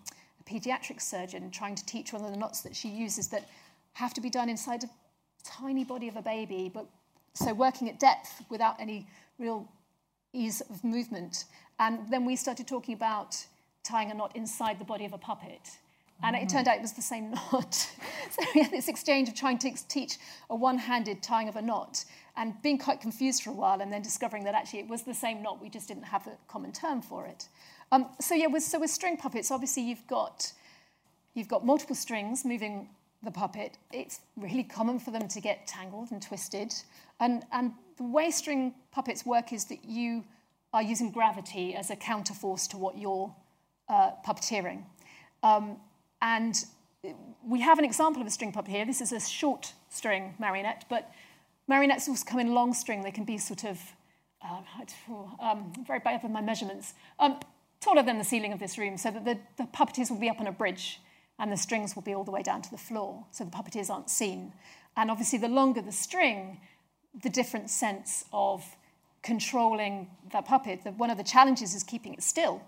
a 0.40 0.50
paediatric 0.50 1.00
surgeon 1.00 1.50
trying 1.50 1.74
to 1.74 1.84
teach 1.86 2.12
one 2.12 2.24
of 2.24 2.30
the 2.30 2.36
knots 2.36 2.60
that 2.62 2.76
she 2.76 2.88
uses 2.88 3.28
that 3.28 3.48
have 3.94 4.14
to 4.14 4.20
be 4.20 4.30
done 4.30 4.48
inside 4.48 4.84
a 4.84 4.90
tiny 5.44 5.84
body 5.84 6.08
of 6.08 6.16
a 6.16 6.22
baby, 6.22 6.70
but 6.72 6.86
so 7.34 7.52
working 7.52 7.88
at 7.88 7.98
depth 7.98 8.42
without 8.48 8.76
any 8.80 9.06
real 9.38 9.68
ease 10.32 10.60
of 10.62 10.82
movement. 10.84 11.44
And 11.78 12.10
then 12.10 12.24
we 12.24 12.36
started 12.36 12.66
talking 12.66 12.94
about 12.94 13.36
tying 13.82 14.10
a 14.10 14.14
knot 14.14 14.34
inside 14.36 14.78
the 14.78 14.84
body 14.84 15.04
of 15.04 15.12
a 15.12 15.18
puppet. 15.18 15.78
And 16.22 16.36
it 16.36 16.48
turned 16.48 16.68
out 16.68 16.76
it 16.76 16.82
was 16.82 16.92
the 16.92 17.02
same 17.02 17.30
knot. 17.52 17.74
so 17.74 18.42
we 18.54 18.62
had 18.62 18.70
this 18.70 18.88
exchange 18.88 19.28
of 19.28 19.34
trying 19.34 19.58
to 19.58 19.72
teach 19.88 20.18
a 20.50 20.56
one 20.56 20.78
handed 20.78 21.22
tying 21.22 21.48
of 21.48 21.56
a 21.56 21.62
knot 21.62 22.04
and 22.36 22.54
being 22.62 22.78
quite 22.78 23.00
confused 23.00 23.42
for 23.42 23.50
a 23.50 23.54
while 23.54 23.80
and 23.82 23.92
then 23.92 24.02
discovering 24.02 24.44
that 24.44 24.54
actually 24.54 24.80
it 24.80 24.88
was 24.88 25.02
the 25.02 25.14
same 25.14 25.42
knot, 25.42 25.60
we 25.60 25.68
just 25.68 25.88
didn't 25.88 26.04
have 26.04 26.26
a 26.26 26.36
common 26.48 26.72
term 26.72 27.02
for 27.02 27.26
it. 27.26 27.48
Um, 27.90 28.06
so, 28.20 28.34
yeah, 28.34 28.46
with, 28.46 28.62
so 28.62 28.78
with 28.78 28.90
string 28.90 29.18
puppets, 29.18 29.50
obviously 29.50 29.82
you've 29.82 30.06
got 30.06 30.52
You've 31.34 31.48
got 31.48 31.64
multiple 31.64 31.96
strings 31.96 32.44
moving 32.44 32.88
the 33.22 33.30
puppet. 33.30 33.78
It's 33.92 34.20
really 34.36 34.64
common 34.64 34.98
for 34.98 35.10
them 35.12 35.28
to 35.28 35.40
get 35.40 35.66
tangled 35.66 36.10
and 36.10 36.20
twisted. 36.20 36.74
And, 37.20 37.44
and 37.52 37.72
the 37.96 38.04
way 38.04 38.30
string 38.30 38.74
puppets 38.90 39.24
work 39.24 39.52
is 39.52 39.64
that 39.66 39.84
you 39.84 40.24
are 40.74 40.82
using 40.82 41.10
gravity 41.10 41.74
as 41.74 41.90
a 41.90 41.96
counterforce 41.96 42.68
to 42.70 42.76
what 42.76 42.98
you're 42.98 43.34
uh, 43.88 44.10
puppeteering. 44.26 44.84
Um, 45.42 45.76
and 46.22 46.64
we 47.44 47.60
have 47.60 47.78
an 47.78 47.84
example 47.84 48.22
of 48.22 48.28
a 48.28 48.30
string 48.30 48.52
puppet 48.52 48.70
here. 48.70 48.86
This 48.86 49.00
is 49.00 49.12
a 49.12 49.20
short 49.20 49.74
string 49.90 50.34
marionette, 50.38 50.84
but 50.88 51.12
marionettes 51.66 52.08
also 52.08 52.24
come 52.24 52.38
in 52.38 52.54
long 52.54 52.72
string. 52.72 53.02
They 53.02 53.10
can 53.10 53.24
be 53.24 53.36
sort 53.38 53.64
of, 53.64 53.80
um, 54.48 54.64
um, 55.40 55.72
very 55.84 55.98
bad 55.98 56.22
with 56.22 56.30
my 56.30 56.40
measurements, 56.40 56.94
um, 57.18 57.40
taller 57.80 58.04
than 58.04 58.18
the 58.18 58.24
ceiling 58.24 58.52
of 58.52 58.60
this 58.60 58.78
room, 58.78 58.96
so 58.96 59.10
that 59.10 59.24
the, 59.24 59.38
the 59.56 59.64
puppeteers 59.64 60.10
will 60.10 60.18
be 60.18 60.28
up 60.28 60.40
on 60.40 60.46
a 60.46 60.52
bridge 60.52 61.00
and 61.40 61.50
the 61.50 61.56
strings 61.56 61.96
will 61.96 62.02
be 62.02 62.14
all 62.14 62.22
the 62.22 62.30
way 62.30 62.42
down 62.42 62.62
to 62.62 62.70
the 62.70 62.78
floor, 62.78 63.24
so 63.32 63.44
the 63.44 63.50
puppeteers 63.50 63.90
aren't 63.90 64.08
seen. 64.08 64.52
And 64.96 65.10
obviously, 65.10 65.40
the 65.40 65.48
longer 65.48 65.82
the 65.82 65.90
string, 65.90 66.60
the 67.20 67.30
different 67.30 67.68
sense 67.68 68.26
of 68.32 68.64
controlling 69.22 70.08
that 70.32 70.44
puppet. 70.44 70.84
The, 70.84 70.92
one 70.92 71.10
of 71.10 71.16
the 71.18 71.24
challenges 71.24 71.74
is 71.74 71.82
keeping 71.82 72.14
it 72.14 72.22
still 72.22 72.62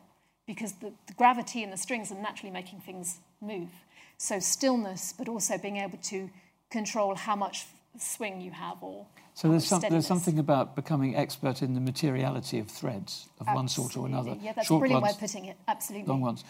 because 0.47 0.73
the, 0.75 0.93
the 1.07 1.13
gravity 1.15 1.63
and 1.63 1.73
the 1.73 1.77
strings 1.77 2.11
are 2.13 2.21
naturally 2.21 2.53
making 2.53 2.81
things 2.81 3.19
move. 3.41 3.71
So, 4.19 4.39
stillness, 4.39 5.15
but 5.17 5.29
also 5.29 5.59
being 5.59 5.79
able 5.79 5.99
to 5.99 6.31
control 6.71 7.15
how 7.15 7.37
much 7.37 7.67
swing 7.99 8.41
you 8.41 8.51
have 8.51 8.83
or. 8.83 9.07
So 9.37 9.49
there's, 9.49 9.67
some, 9.67 9.83
there's 9.91 10.07
something 10.07 10.39
about 10.39 10.77
becoming 10.77 11.17
expert 11.17 11.61
in 11.61 11.75
the 11.75 11.81
materiality 11.81 12.61
of 12.61 12.69
threads 12.69 13.29
of 13.41 13.49
one 13.49 13.67
sort 13.67 13.97
or 13.97 14.07
Absolutely. 14.07 14.13
another. 14.13 14.41
Yeah, 14.41 14.53
that's 14.53 14.69
Short 14.69 14.79
a 14.79 14.83
brilliant 14.83 15.03
ones, 15.03 15.13
way 15.13 15.17
of 15.17 15.21
putting 15.21 15.45
it. 15.47 15.57
Absolutely. 15.67 16.09
long 16.09 16.21
ones. 16.21 16.45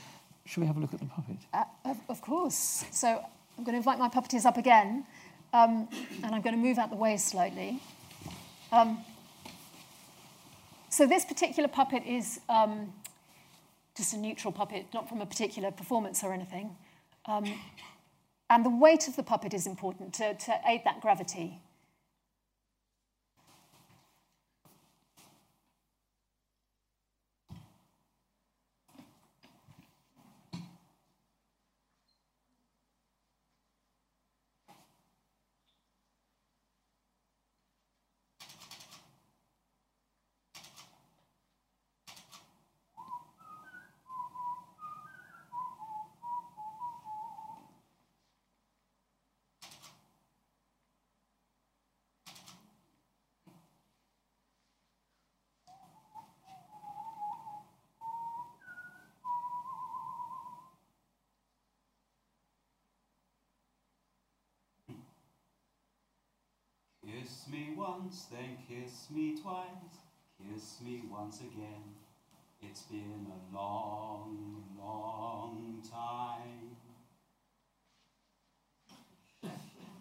Should 0.44 0.60
we 0.60 0.66
have 0.66 0.76
a 0.76 0.80
look 0.80 0.92
at 0.92 1.00
the 1.00 1.06
puppet? 1.06 1.36
Uh, 1.54 1.64
of, 1.86 1.96
of 2.10 2.20
course. 2.20 2.84
So 2.90 3.08
I'm 3.56 3.64
going 3.64 3.72
to 3.72 3.78
invite 3.78 3.98
my 3.98 4.10
puppeteers 4.10 4.44
up 4.44 4.58
again, 4.58 5.06
um, 5.54 5.88
and 6.22 6.34
I'm 6.34 6.42
going 6.42 6.54
to 6.54 6.60
move 6.60 6.76
out 6.76 6.90
the 6.90 6.96
way 6.96 7.16
slightly. 7.16 7.80
Um, 8.70 9.02
so 10.90 11.06
this 11.06 11.24
particular 11.24 11.68
puppet 11.68 12.04
is 12.04 12.40
um, 12.50 12.92
just 13.96 14.12
a 14.12 14.18
neutral 14.18 14.52
puppet, 14.52 14.86
not 14.92 15.08
from 15.08 15.20
a 15.20 15.26
particular 15.26 15.70
performance 15.70 16.24
or 16.24 16.32
anything. 16.32 16.76
Um, 17.26 17.44
and 18.50 18.64
the 18.64 18.70
weight 18.70 19.08
of 19.08 19.16
the 19.16 19.22
puppet 19.22 19.54
is 19.54 19.66
important 19.66 20.12
to, 20.14 20.34
to 20.34 20.60
aid 20.66 20.82
that 20.84 21.00
gravity. 21.00 21.60
Kiss 67.04 67.46
me 67.52 67.73
once, 67.84 68.26
then 68.32 68.56
kiss 68.66 69.08
me 69.10 69.36
twice, 69.42 69.98
kiss 70.38 70.76
me 70.82 71.02
once 71.10 71.40
again. 71.40 71.84
It's 72.62 72.82
been 72.82 73.26
a 73.28 73.54
long, 73.54 74.64
long 74.78 75.82
time. 75.92 76.76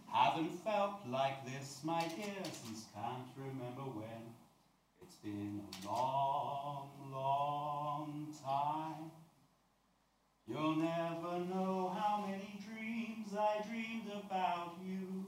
Haven't 0.08 0.64
felt 0.64 1.00
like 1.10 1.46
this, 1.46 1.82
my 1.84 2.02
dear, 2.16 2.44
since 2.44 2.86
can't 2.96 3.28
remember 3.36 3.82
when. 4.00 4.24
It's 5.02 5.16
been 5.16 5.60
a 5.60 5.88
long, 5.88 6.90
long 7.12 8.34
time. 8.46 9.12
You'll 10.48 10.78
never 10.78 11.40
know 11.54 11.94
how 12.00 12.26
many 12.26 12.60
dreams 12.66 13.36
I 13.38 13.62
dreamed 13.68 14.10
about 14.24 14.76
you. 14.86 15.26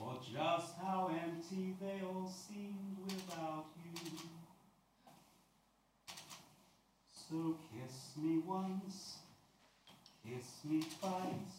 Or 0.00 0.14
just 0.22 0.74
how 0.80 1.10
empty 1.10 1.74
they 1.80 2.00
all 2.06 2.30
seemed 2.30 2.98
without 3.04 3.66
you. 3.84 4.18
So 7.10 7.56
kiss 7.72 8.12
me 8.16 8.38
once, 8.46 9.18
kiss 10.24 10.64
me 10.64 10.82
twice, 11.00 11.58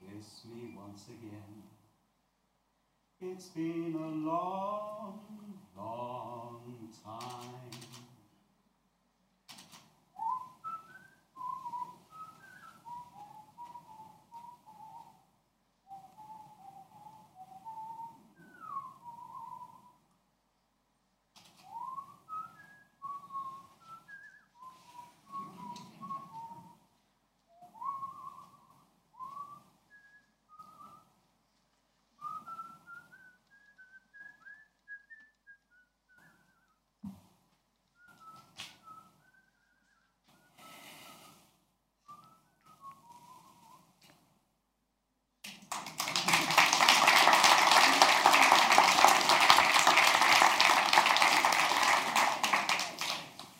kiss 0.00 0.44
me 0.52 0.74
once 0.76 1.04
again. 1.08 1.62
It's 3.38 3.50
been 3.50 3.94
a 3.94 4.28
long, 4.28 5.20
long 5.76 6.88
time. 7.04 7.58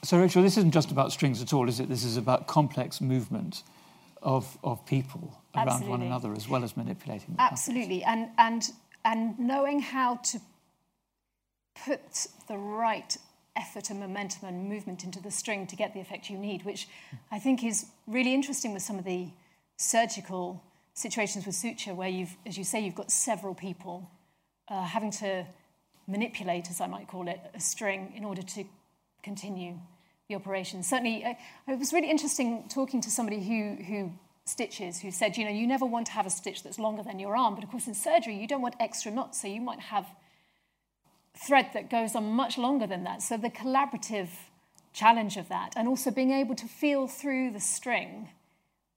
So, 0.09 0.19
Rachel, 0.19 0.43
this 0.43 0.57
isn't 0.57 0.71
just 0.71 0.91
about 0.91 1.13
strings 1.13 1.43
at 1.43 1.53
all, 1.53 1.69
is 1.69 1.81
it? 1.81 1.91
This 1.91 2.03
is 2.03 2.17
about 2.17 2.47
complex 2.47 3.03
movement 3.03 3.63
of, 4.23 4.57
of 4.65 4.87
people 4.87 5.39
around 5.55 5.87
one 5.87 6.01
another 6.01 6.33
as 6.33 6.49
well 6.49 6.65
as 6.65 6.79
manipulating 6.79 7.33
the 7.33 7.37
puppet. 7.37 7.53
Absolutely, 7.53 8.03
and 8.05 8.31
and 8.39 8.71
and 9.05 9.39
knowing 9.39 9.81
how 9.81 10.15
to 10.17 10.41
put 11.85 12.27
the 12.49 12.57
right 12.57 13.19
effort 13.55 13.91
and 13.91 14.01
momentum 14.01 14.49
and 14.49 14.67
movement 14.67 15.05
into 15.05 15.21
the 15.21 15.31
string 15.31 15.67
to 15.67 15.77
get 15.77 15.93
the 15.93 16.01
effect 16.01 16.31
you 16.31 16.39
need, 16.39 16.65
which 16.65 16.89
I 17.31 17.39
think 17.39 17.63
is 17.63 17.85
really 18.07 18.33
interesting 18.33 18.73
with 18.73 18.83
some 18.83 18.99
of 18.99 19.05
the 19.05 19.29
surgical 19.77 20.65
situations 20.95 21.45
with 21.45 21.55
suture, 21.55 21.95
where 21.95 22.09
you've, 22.09 22.35
as 22.47 22.57
you 22.57 22.65
say, 22.65 22.81
you've 22.81 22.95
got 22.95 23.11
several 23.11 23.55
people 23.55 24.11
uh, 24.69 24.85
having 24.85 25.11
to 25.11 25.45
manipulate, 26.07 26.71
as 26.71 26.81
I 26.81 26.87
might 26.87 27.09
call 27.09 27.29
it, 27.29 27.41
a 27.53 27.61
string 27.61 28.15
in 28.17 28.25
order 28.25 28.41
to 28.41 28.65
continue 29.23 29.75
the 30.29 30.35
operation. 30.35 30.83
Certainly, 30.83 31.25
uh, 31.25 31.35
it 31.67 31.79
was 31.79 31.93
really 31.93 32.11
interesting 32.11 32.65
talking 32.69 33.01
to 33.01 33.11
somebody 33.11 33.41
who 33.43 33.83
who 33.83 34.13
stitches 34.45 35.01
who 35.01 35.11
said, 35.11 35.37
you 35.37 35.45
know, 35.45 35.51
you 35.51 35.67
never 35.67 35.85
want 35.85 36.07
to 36.07 36.13
have 36.13 36.27
a 36.27 36.31
stitch 36.31 36.63
that's 36.63 36.79
longer 36.79 37.03
than 37.03 37.19
your 37.19 37.37
arm, 37.37 37.55
but 37.55 37.65
of 37.65 37.71
course 37.71 37.87
in 37.87 37.95
surgery 37.95 38.37
you 38.37 38.47
don't 38.47 38.63
want 38.63 38.75
extra 38.81 39.11
knots, 39.11 39.41
so 39.41 39.49
you 39.49 39.61
might 39.61 39.81
have 39.81 40.07
thread 41.37 41.71
that 41.75 41.91
goes 41.91 42.15
on 42.15 42.25
much 42.33 42.59
longer 42.59 42.87
than 42.87 43.05
that. 43.05 43.23
So 43.23 43.37
the 43.37 43.51
collaborative 43.51 44.29
challenge 44.93 45.37
of 45.37 45.49
that, 45.49 45.75
and 45.77 45.87
also 45.87 46.11
being 46.11 46.33
able 46.33 46.55
to 46.57 46.67
feel 46.67 47.07
through 47.07 47.53
the 47.53 47.61
string 47.61 48.29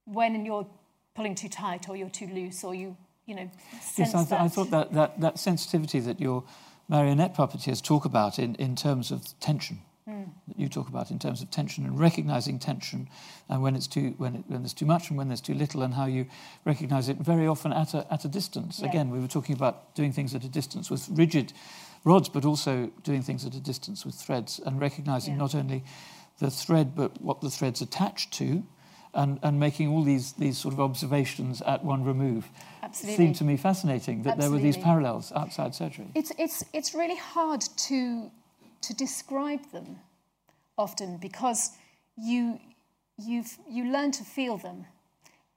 when 0.05 0.45
you're 0.45 0.67
pulling 1.15 1.35
too 1.35 1.49
tight 1.49 1.87
or 1.89 1.95
you're 1.95 2.09
too 2.09 2.27
loose 2.27 2.63
or 2.63 2.73
you, 2.73 2.97
you 3.25 3.35
know, 3.35 3.49
Yes, 3.97 4.13
I, 4.15 4.19
th- 4.19 4.29
that. 4.29 4.41
I 4.41 4.47
thought 4.47 4.71
that, 4.71 4.93
that, 4.93 5.19
that 5.21 5.39
sensitivity 5.39 5.99
that 5.99 6.19
your 6.19 6.43
marionette 6.89 7.35
puppeteers 7.35 7.81
talk 7.81 8.05
about 8.05 8.39
in, 8.39 8.55
in 8.55 8.75
terms 8.75 9.11
of 9.11 9.37
tension, 9.39 9.79
that 10.05 10.57
you 10.57 10.67
talk 10.67 10.87
about 10.89 11.11
in 11.11 11.19
terms 11.19 11.41
of 11.41 11.51
tension 11.51 11.85
and 11.85 11.99
recognizing 11.99 12.59
tension 12.59 13.07
and 13.49 13.61
when, 13.61 13.75
it's 13.75 13.87
too, 13.87 14.13
when, 14.17 14.35
it, 14.35 14.43
when 14.47 14.61
there's 14.61 14.73
too 14.73 14.85
much 14.85 15.09
and 15.09 15.17
when 15.17 15.27
there's 15.27 15.41
too 15.41 15.53
little 15.53 15.83
and 15.83 15.93
how 15.93 16.05
you 16.05 16.25
recognize 16.65 17.07
it 17.09 17.17
very 17.17 17.47
often 17.47 17.71
at 17.71 17.93
a, 17.93 18.05
at 18.11 18.25
a 18.25 18.27
distance. 18.27 18.79
Yeah. 18.81 18.89
Again, 18.89 19.09
we 19.09 19.19
were 19.19 19.27
talking 19.27 19.55
about 19.55 19.93
doing 19.95 20.11
things 20.11 20.33
at 20.35 20.43
a 20.43 20.49
distance 20.49 20.89
with 20.89 21.07
rigid 21.09 21.53
rods, 22.03 22.29
but 22.29 22.45
also 22.45 22.91
doing 23.03 23.21
things 23.21 23.45
at 23.45 23.53
a 23.53 23.59
distance 23.59 24.05
with 24.05 24.15
threads 24.15 24.59
and 24.65 24.79
recognizing 24.81 25.33
Yeah. 25.33 25.39
not 25.39 25.55
only 25.55 25.83
the 26.39 26.49
thread 26.49 26.95
but 26.95 27.21
what 27.21 27.41
the 27.41 27.49
thread's 27.49 27.81
attached 27.81 28.31
to 28.33 28.63
and, 29.13 29.39
and 29.43 29.59
making 29.59 29.89
all 29.89 30.03
these, 30.03 30.33
these 30.33 30.57
sort 30.57 30.73
of 30.73 30.79
observations 30.79 31.61
at 31.61 31.83
one 31.83 32.03
remove. 32.03 32.49
Absolutely. 32.81 33.17
Seemed 33.17 33.35
to 33.35 33.43
me 33.43 33.57
fascinating 33.57 34.23
that 34.23 34.39
there 34.39 34.49
were 34.49 34.57
these 34.57 34.77
parallels 34.77 35.31
outside 35.35 35.75
surgery. 35.75 36.07
It's, 36.15 36.31
it's, 36.39 36.63
it's 36.73 36.93
really 36.95 37.17
hard 37.17 37.61
to, 37.61 38.31
to 38.81 38.93
describe 38.93 39.71
them 39.71 39.99
often 40.77 41.17
because 41.17 41.71
you, 42.17 42.59
you've, 43.17 43.57
you 43.69 43.91
learn 43.91 44.11
to 44.11 44.23
feel 44.23 44.57
them. 44.57 44.85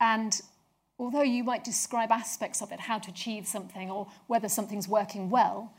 And 0.01 0.41
although 0.99 1.23
you 1.23 1.45
might 1.45 1.65
describe 1.65 2.11
aspects 2.11 2.63
of 2.63 2.73
it, 2.73 2.81
how 2.81 2.99
to 2.99 3.11
achieve 3.11 3.47
something 3.47 3.91
or 3.91 4.07
whether 4.27 4.49
something's 4.49 4.89
working 4.89 5.31
well, 5.31 5.73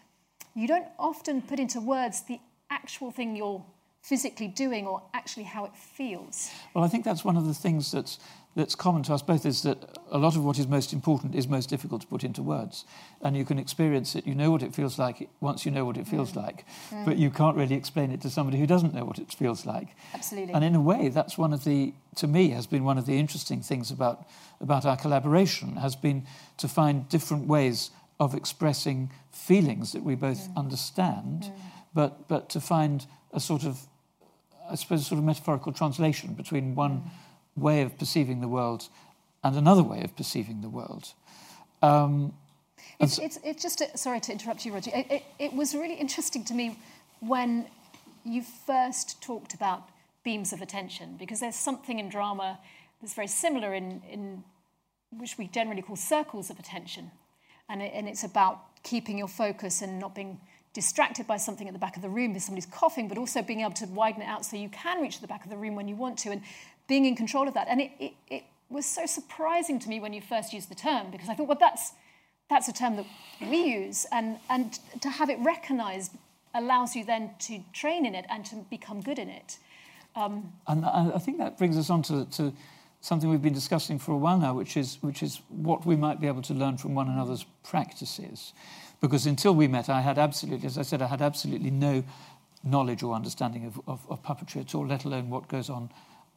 you 0.55 0.67
don't 0.67 0.87
often 0.97 1.41
put 1.41 1.59
into 1.59 1.79
words 1.79 2.21
the 2.23 2.39
actual 2.69 3.11
thing 3.11 3.35
you're 3.35 3.63
physically 4.01 4.47
doing 4.47 4.85
or 4.85 5.01
actually 5.13 5.43
how 5.43 5.65
it 5.65 5.75
feels. 5.75 6.49
Well, 6.73 6.83
I 6.83 6.87
think 6.87 7.03
that's 7.03 7.25
one 7.25 7.37
of 7.37 7.45
the 7.45 7.53
things 7.53 7.91
that's, 7.91 8.19
that's 8.55 8.73
common 8.73 9.03
to 9.03 9.13
us 9.13 9.21
both 9.21 9.45
is 9.45 9.63
that 9.63 9.77
a 10.11 10.17
lot 10.17 10.35
of 10.37 10.45
what 10.45 10.57
is 10.57 10.67
most 10.67 10.93
important 10.93 11.35
is 11.35 11.47
most 11.47 11.69
difficult 11.69 12.01
to 12.01 12.07
put 12.07 12.23
into 12.23 12.41
words. 12.41 12.85
And 13.21 13.35
you 13.35 13.43
can 13.43 13.59
experience 13.59 14.15
it, 14.15 14.25
you 14.25 14.33
know 14.33 14.49
what 14.49 14.63
it 14.63 14.73
feels 14.73 14.97
like 14.97 15.29
once 15.41 15.65
you 15.65 15.71
know 15.71 15.83
what 15.83 15.97
it 15.97 16.07
feels 16.07 16.35
like, 16.35 16.65
but 17.05 17.17
you 17.17 17.29
can't 17.29 17.57
really 17.57 17.75
explain 17.75 18.11
it 18.11 18.21
to 18.21 18.29
somebody 18.29 18.57
who 18.57 18.65
doesn't 18.65 18.93
know 18.93 19.03
what 19.03 19.19
it 19.19 19.31
feels 19.33 19.65
like. 19.65 19.89
Absolutely. 20.13 20.53
And 20.53 20.63
in 20.63 20.73
a 20.73 20.79
way, 20.81 21.09
that's 21.09 21.37
one 21.37 21.51
of 21.51 21.65
the, 21.65 21.93
to 22.15 22.27
me, 22.27 22.49
has 22.51 22.65
been 22.65 22.85
one 22.85 22.97
of 22.97 23.05
the 23.05 23.19
interesting 23.19 23.61
things 23.61 23.91
about, 23.91 24.25
about 24.61 24.85
our 24.85 24.95
collaboration, 24.95 25.75
has 25.75 25.97
been 25.97 26.25
to 26.57 26.69
find 26.69 27.09
different 27.09 27.47
ways 27.47 27.91
of 28.21 28.33
expressing 28.33 29.11
feelings 29.31 29.91
that 29.91 30.03
we 30.03 30.15
both 30.15 30.47
mm. 30.49 30.55
understand, 30.55 31.43
mm. 31.43 31.51
but, 31.93 32.29
but 32.29 32.49
to 32.51 32.61
find 32.61 33.05
a 33.33 33.39
sort 33.41 33.65
of, 33.65 33.81
I 34.71 34.75
suppose, 34.75 35.01
a 35.01 35.03
sort 35.03 35.19
of 35.19 35.25
metaphorical 35.25 35.73
translation 35.73 36.35
between 36.35 36.73
one 36.73 36.99
mm. 37.01 37.09
Way 37.55 37.81
of 37.81 37.97
perceiving 37.97 38.41
the 38.41 38.47
world 38.47 38.89
and 39.43 39.55
another 39.55 39.83
way 39.83 40.01
of 40.03 40.15
perceiving 40.15 40.61
the 40.61 40.69
world. 40.69 41.13
Um, 41.81 42.33
It's, 42.99 43.17
it's, 43.19 43.39
it's 43.43 43.61
just, 43.61 43.81
a, 43.81 43.97
sorry 43.97 44.19
to 44.21 44.31
interrupt 44.31 44.65
you, 44.65 44.73
Roger. 44.73 44.91
It, 44.93 45.05
it, 45.09 45.23
it 45.39 45.53
was 45.53 45.73
really 45.73 45.95
interesting 45.95 46.43
to 46.45 46.53
me 46.53 46.77
when 47.19 47.67
you 48.23 48.41
first 48.41 49.21
talked 49.21 49.53
about 49.53 49.89
beams 50.23 50.53
of 50.53 50.61
attention, 50.61 51.15
because 51.19 51.39
there's 51.39 51.55
something 51.55 51.99
in 51.99 52.09
drama 52.09 52.57
that's 53.01 53.13
very 53.13 53.27
similar 53.27 53.73
in, 53.73 54.01
in 54.09 54.43
which 55.11 55.37
we 55.37 55.47
generally 55.47 55.81
call 55.81 55.95
circles 55.95 56.49
of 56.49 56.57
attention. 56.57 57.11
And, 57.69 57.81
it, 57.81 57.91
and 57.93 58.07
it's 58.07 58.23
about 58.23 58.61
keeping 58.83 59.17
your 59.17 59.27
focus 59.27 59.81
and 59.81 59.99
not 59.99 60.15
being 60.15 60.39
distracted 60.73 61.25
by 61.27 61.37
something 61.37 61.67
at 61.67 61.73
the 61.73 61.79
back 61.79 61.95
of 61.95 62.01
the 62.01 62.09
room 62.09 62.35
if 62.35 62.43
somebody's 62.43 62.65
coughing, 62.65 63.07
but 63.07 63.17
also 63.17 63.41
being 63.41 63.61
able 63.61 63.73
to 63.73 63.85
widen 63.87 64.21
it 64.21 64.25
out 64.25 64.45
so 64.45 64.57
you 64.57 64.69
can 64.69 65.01
reach 65.01 65.19
the 65.21 65.27
back 65.27 65.43
of 65.43 65.49
the 65.49 65.57
room 65.57 65.75
when 65.75 65.87
you 65.87 65.95
want 65.95 66.17
to 66.19 66.29
and 66.31 66.41
being 66.88 67.05
in 67.05 67.15
control 67.15 67.47
of 67.47 67.53
that. 67.53 67.67
And 67.67 67.81
it, 67.81 67.91
it, 67.99 68.13
it 68.27 68.43
was 68.69 68.86
so 68.86 69.05
surprising 69.05 69.79
to 69.79 69.89
me 69.89 69.99
when 69.99 70.13
you 70.13 70.21
first 70.21 70.53
used 70.53 70.69
the 70.69 70.75
term 70.75 71.11
because 71.11 71.29
I 71.29 71.36
thought, 71.36 71.47
well, 71.47 71.57
that's, 71.59 71.93
that's 72.49 72.67
a 72.67 72.73
term 72.73 72.95
that 72.97 73.05
we 73.41 73.63
use. 73.63 74.05
And, 74.11 74.38
and 74.49 74.77
to 75.01 75.09
have 75.09 75.29
it 75.29 75.39
recognized 75.39 76.11
allows 76.53 76.95
you 76.95 77.03
then 77.03 77.31
to 77.39 77.59
train 77.73 78.05
in 78.05 78.15
it 78.15 78.25
and 78.29 78.45
to 78.45 78.55
become 78.69 79.01
good 79.01 79.19
in 79.19 79.29
it. 79.29 79.57
Um, 80.15 80.53
and 80.67 80.86
I 80.86 81.11
I 81.15 81.17
think 81.19 81.38
that 81.39 81.57
brings 81.57 81.77
us 81.77 81.89
on 81.89 82.01
to, 82.03 82.25
to 82.25 82.53
something 83.01 83.29
we've 83.29 83.41
been 83.41 83.53
discussing 83.53 83.99
for 83.99 84.13
a 84.13 84.17
while 84.17 84.38
now, 84.38 84.53
which 84.53 84.77
is, 84.77 84.97
which 85.01 85.21
is 85.21 85.41
what 85.49 85.86
we 85.86 85.95
might 85.95 86.21
be 86.21 86.27
able 86.27 86.41
to 86.43 86.53
learn 86.53 86.77
from 86.77 86.95
one 86.95 87.09
another's 87.09 87.45
practices. 87.63 88.53
Because 89.01 89.25
until 89.25 89.53
we 89.53 89.67
met, 89.67 89.89
I 89.89 90.01
had 90.01 90.17
absolutely, 90.17 90.65
as 90.65 90.77
I 90.77 90.83
said, 90.83 91.01
I 91.01 91.07
had 91.07 91.21
absolutely 91.21 91.69
no 91.69 92.03
knowledge 92.63 93.03
or 93.03 93.13
understanding 93.13 93.65
of, 93.65 93.79
of, 93.88 94.05
of 94.09 94.23
puppetry 94.23 94.61
at 94.61 94.73
all, 94.73 94.88
let 94.88 95.03
alone 95.03 95.29
what 95.29 95.47
goes 95.47 95.69
on 95.69 95.89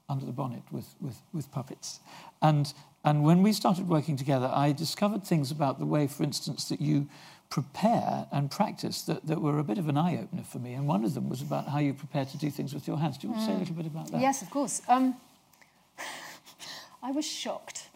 under 0.09 0.24
the 0.24 0.32
bonnet 0.32 0.62
with, 0.70 0.94
with, 1.00 1.16
with 1.32 1.50
puppets. 1.52 2.00
And, 2.40 2.72
and 3.04 3.22
when 3.22 3.42
we 3.42 3.52
started 3.52 3.88
working 3.88 4.16
together, 4.16 4.50
I 4.52 4.72
discovered 4.72 5.24
things 5.24 5.50
about 5.50 5.78
the 5.78 5.86
way, 5.86 6.06
for 6.06 6.22
instance, 6.22 6.68
that 6.68 6.80
you 6.80 7.09
prepare 7.50 8.26
and 8.30 8.50
practice 8.50 9.02
that, 9.02 9.26
that 9.26 9.40
were 9.40 9.59
a 9.59 9.64
bit 9.64 9.78
of 9.78 9.88
an 9.88 9.96
eye 9.96 10.18
opener 10.18 10.42
for 10.42 10.59
me. 10.59 10.74
And 10.74 10.86
one 10.86 11.04
of 11.04 11.14
them 11.14 11.28
was 11.28 11.40
about 11.40 11.68
how 11.68 11.78
you 11.78 11.94
prepare 11.94 12.24
to 12.24 12.38
do 12.38 12.50
things 12.50 12.74
with 12.74 12.86
your 12.86 12.98
hands. 12.98 13.18
Do 13.18 13.26
you 13.26 13.32
want 13.32 13.44
to 13.44 13.46
say 13.46 13.56
a 13.56 13.59
little 13.59 13.74
bit 13.74 13.86
about 13.86 14.11
that? 14.12 14.20
Yes, 14.20 14.42
of 14.42 14.50
course. 14.50 14.82
Um, 14.88 15.16
I 17.02 17.11
was 17.11 17.26
shocked. 17.26 17.88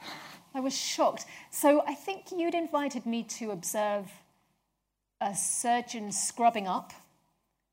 I 0.54 0.60
was 0.60 0.76
shocked. 0.76 1.26
So 1.50 1.82
I 1.86 1.94
think 1.94 2.26
you'd 2.34 2.54
invited 2.54 3.06
me 3.06 3.22
to 3.24 3.50
observe 3.50 4.10
a 5.20 5.34
surgeon 5.34 6.12
scrubbing 6.12 6.66
up 6.66 6.92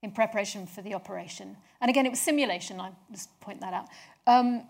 in 0.01 0.11
preparation 0.11 0.65
for 0.65 0.81
the 0.81 0.93
operation. 0.93 1.57
And 1.81 1.89
again, 1.89 2.05
it 2.05 2.09
was 2.09 2.19
simulation, 2.19 2.79
I 2.79 2.91
just 3.11 3.37
point 3.41 3.61
that 3.61 3.73
out. 3.73 3.87
Um, 4.29 4.61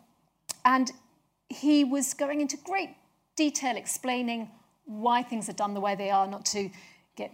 and 0.63 0.89
he 1.49 1.83
was 1.83 2.13
going 2.13 2.39
into 2.39 2.55
great 2.55 2.91
detail 3.35 3.75
explaining 3.75 4.49
why 4.85 5.21
things 5.21 5.49
are 5.49 5.53
done 5.53 5.73
the 5.73 5.81
way 5.81 5.95
they 5.95 6.09
are, 6.09 6.27
not 6.27 6.45
to 6.45 6.69
get 7.17 7.33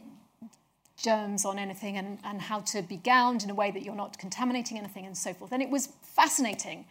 germs 0.98 1.46
on 1.46 1.60
anything, 1.60 1.98
and, 1.98 2.18
and 2.24 2.42
how 2.42 2.62
to 2.62 2.82
be 2.82 2.98
gowned 2.98 3.44
in 3.44 3.52
a 3.52 3.54
way 3.54 3.70
that 3.70 3.84
you're 3.84 3.96
not 3.96 4.18
contaminating 4.18 4.76
anything, 4.80 5.06
and 5.06 5.16
so 5.16 5.36
forth. 5.36 5.52
And 5.52 5.62
it 5.62 5.70
was 5.70 5.90
fascinating. 6.02 6.86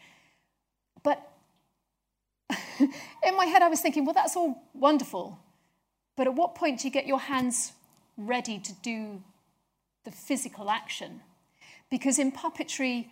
But 1.03 1.20
in 2.78 3.37
my 3.37 3.47
head, 3.47 3.61
I 3.61 3.68
was 3.68 3.80
thinking, 3.80 4.05
well, 4.05 4.14
that's 4.14 4.37
all 4.37 4.62
wonderful. 4.72 5.41
But 6.16 6.28
at 6.28 6.35
what 6.35 6.55
point 6.55 6.80
do 6.80 6.87
you 6.87 6.93
get 6.93 7.09
your 7.09 7.18
hands 7.18 7.72
ready 8.16 8.61
to 8.61 8.72
do 8.82 9.20
the 10.05 10.12
physical 10.12 10.70
action? 10.70 11.22
Because 11.91 12.20
in 12.20 12.30
puppetry, 12.30 13.09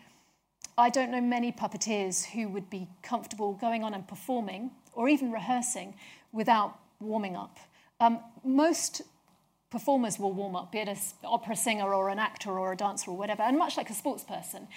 I 0.79 0.91
don't 0.91 1.11
know 1.11 1.21
many 1.21 1.53
puppeteers 1.53 2.25
who 2.25 2.49
would 2.49 2.71
be 2.71 2.89
comfortable 3.03 3.53
going 3.55 3.85
on 3.85 3.95
and 3.95 4.07
performing 4.07 4.71
or 4.95 5.09
even 5.09 5.31
rehearsing 5.33 5.95
without 6.33 6.79
warming 7.01 7.37
up. 7.37 7.59
Um, 8.01 8.21
most 8.45 9.03
performers 9.71 10.19
will 10.19 10.33
warm 10.33 10.57
up, 10.57 10.73
be 10.73 10.79
it 10.79 10.89
an 10.89 10.97
opera 11.25 11.57
singer 11.57 11.95
or 11.95 12.09
an 12.09 12.19
actor 12.19 12.59
or 12.59 12.73
a 12.73 12.77
dancer 12.77 13.11
or 13.11 13.17
whatever, 13.17 13.43
and 13.43 13.59
much 13.59 13.77
like 13.77 13.91
a 13.91 13.95
sports 13.95 14.25
person. 14.25 14.69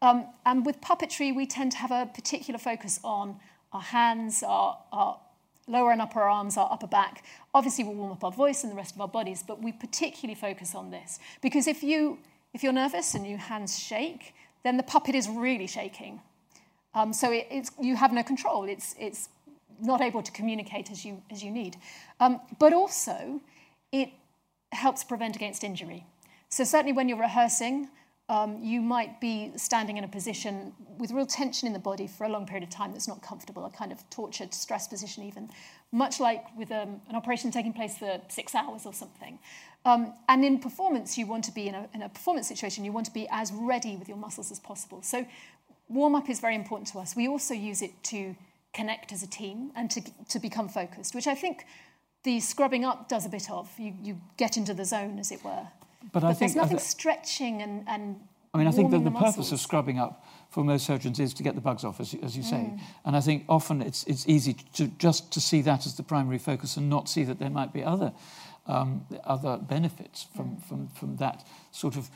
Um, 0.00 0.26
and 0.44 0.66
with 0.66 0.80
puppetry, 0.80 1.34
we 1.34 1.46
tend 1.46 1.72
to 1.72 1.78
have 1.78 1.90
a 1.90 2.06
particular 2.12 2.58
focus 2.58 2.98
on 3.04 3.36
our 3.72 3.80
hands, 3.80 4.42
our, 4.42 4.78
our 4.92 5.20
lower 5.68 5.92
and 5.92 6.02
upper 6.02 6.22
arms, 6.22 6.56
our 6.56 6.70
upper 6.70 6.86
back. 6.86 7.24
Obviously, 7.54 7.84
we'll 7.84 7.94
warm 7.94 8.12
up 8.12 8.24
our 8.24 8.32
voice 8.32 8.62
and 8.62 8.72
the 8.72 8.76
rest 8.76 8.94
of 8.94 9.00
our 9.00 9.08
bodies, 9.08 9.44
but 9.46 9.62
we 9.62 9.72
particularly 9.72 10.34
focus 10.34 10.74
on 10.74 10.90
this 10.90 11.18
because 11.40 11.66
if 11.66 11.82
you 11.82 12.18
if 12.52 12.62
you're 12.62 12.72
nervous 12.72 13.14
and 13.14 13.26
your 13.26 13.38
hands 13.38 13.78
shake, 13.78 14.34
then 14.64 14.76
the 14.76 14.82
puppet 14.82 15.14
is 15.14 15.28
really 15.28 15.66
shaking. 15.66 16.20
Um, 16.94 17.12
so 17.12 17.32
it, 17.32 17.70
you 17.80 17.96
have 17.96 18.12
no 18.12 18.22
control. 18.22 18.68
It's 18.68 18.94
it's 18.98 19.28
not 19.80 20.00
able 20.00 20.22
to 20.22 20.32
communicate 20.32 20.90
as 20.90 21.04
you 21.04 21.22
as 21.30 21.42
you 21.42 21.50
need. 21.50 21.76
Um, 22.20 22.40
but 22.58 22.72
also, 22.72 23.40
it 23.90 24.10
helps 24.72 25.04
prevent 25.04 25.36
against 25.36 25.64
injury. 25.64 26.04
So 26.48 26.64
certainly 26.64 26.92
when 26.92 27.08
you're 27.08 27.18
rehearsing, 27.18 27.88
um, 28.28 28.58
you 28.62 28.80
might 28.80 29.20
be 29.20 29.52
standing 29.56 29.96
in 29.96 30.04
a 30.04 30.08
position 30.08 30.72
with 30.98 31.10
real 31.10 31.26
tension 31.26 31.66
in 31.66 31.72
the 31.72 31.78
body 31.78 32.06
for 32.06 32.24
a 32.24 32.28
long 32.28 32.46
period 32.46 32.62
of 32.62 32.70
time 32.70 32.92
that's 32.92 33.08
not 33.08 33.20
comfortable, 33.20 33.64
a 33.64 33.70
kind 33.70 33.92
of 33.92 34.08
tortured 34.10 34.54
stress 34.54 34.86
position 34.88 35.24
even, 35.24 35.50
much 35.90 36.20
like 36.20 36.44
with 36.56 36.70
um, 36.70 37.00
an 37.08 37.16
operation 37.16 37.50
taking 37.50 37.72
place 37.72 37.98
for 37.98 38.20
six 38.28 38.54
hours 38.54 38.86
or 38.86 38.94
something. 38.94 39.38
Um, 39.84 40.12
and 40.28 40.44
in 40.44 40.58
performance, 40.60 41.18
you 41.18 41.26
want 41.26 41.44
to 41.44 41.52
be 41.52 41.66
in 41.68 41.74
a, 41.74 41.88
in 41.94 42.02
a 42.02 42.08
performance 42.08 42.46
situation, 42.46 42.84
you 42.84 42.92
want 42.92 43.06
to 43.06 43.12
be 43.12 43.26
as 43.30 43.52
ready 43.52 43.96
with 43.96 44.08
your 44.08 44.16
muscles 44.16 44.50
as 44.52 44.60
possible. 44.60 45.02
So 45.02 45.26
warm 45.88 46.14
up 46.14 46.28
is 46.30 46.38
very 46.40 46.54
important 46.54 46.88
to 46.92 46.98
us. 46.98 47.16
We 47.16 47.26
also 47.28 47.52
use 47.54 47.82
it 47.82 47.90
to 48.04 48.36
connect 48.72 49.12
as 49.12 49.22
a 49.22 49.26
team 49.26 49.72
and 49.74 49.90
to, 49.90 50.00
to 50.28 50.38
become 50.38 50.68
focused, 50.68 51.14
which 51.14 51.26
I 51.26 51.34
think 51.34 51.66
the 52.22 52.38
scrubbing 52.40 52.84
up 52.84 53.08
does 53.08 53.26
a 53.26 53.28
bit 53.28 53.50
of. 53.50 53.68
You, 53.78 53.92
you 54.02 54.20
get 54.36 54.56
into 54.56 54.72
the 54.72 54.84
zone, 54.84 55.18
as 55.18 55.32
it 55.32 55.44
were. 55.44 55.66
But 56.12 56.22
I 56.22 56.28
But 56.28 56.38
think 56.38 56.38
there's 56.38 56.56
nothing 56.56 56.76
I 56.76 56.80
th- 56.80 56.88
stretching 56.88 57.62
and, 57.62 57.84
and 57.88 58.20
I 58.54 58.58
mean, 58.58 58.66
I 58.68 58.70
think 58.70 58.90
that 58.92 58.98
the 59.02 59.10
the 59.10 59.18
purpose 59.18 59.50
of 59.50 59.60
scrubbing 59.60 59.98
up 59.98 60.24
for 60.50 60.62
most 60.62 60.86
surgeons 60.86 61.18
is 61.18 61.32
to 61.34 61.42
get 61.42 61.54
the 61.54 61.60
bugs 61.60 61.84
off, 61.84 62.00
as, 62.00 62.12
you- 62.12 62.20
as 62.22 62.36
you 62.36 62.42
say. 62.42 62.56
Mm. 62.56 62.80
And 63.04 63.16
I 63.16 63.20
think 63.20 63.44
often 63.48 63.82
it's, 63.82 64.04
it's 64.04 64.28
easy 64.28 64.54
to 64.74 64.86
just 64.98 65.32
to 65.32 65.40
see 65.40 65.62
that 65.62 65.86
as 65.86 65.94
the 65.96 66.02
primary 66.02 66.38
focus 66.38 66.76
and 66.76 66.88
not 66.88 67.08
see 67.08 67.24
that 67.24 67.38
there 67.38 67.50
might 67.50 67.72
be 67.72 67.82
other, 67.82 68.12
um, 68.66 69.06
other 69.24 69.56
benefits 69.58 70.26
from, 70.36 70.56
from, 70.58 70.88
from 70.88 71.16
that 71.16 71.44
sort 71.72 71.96
of 71.96 72.08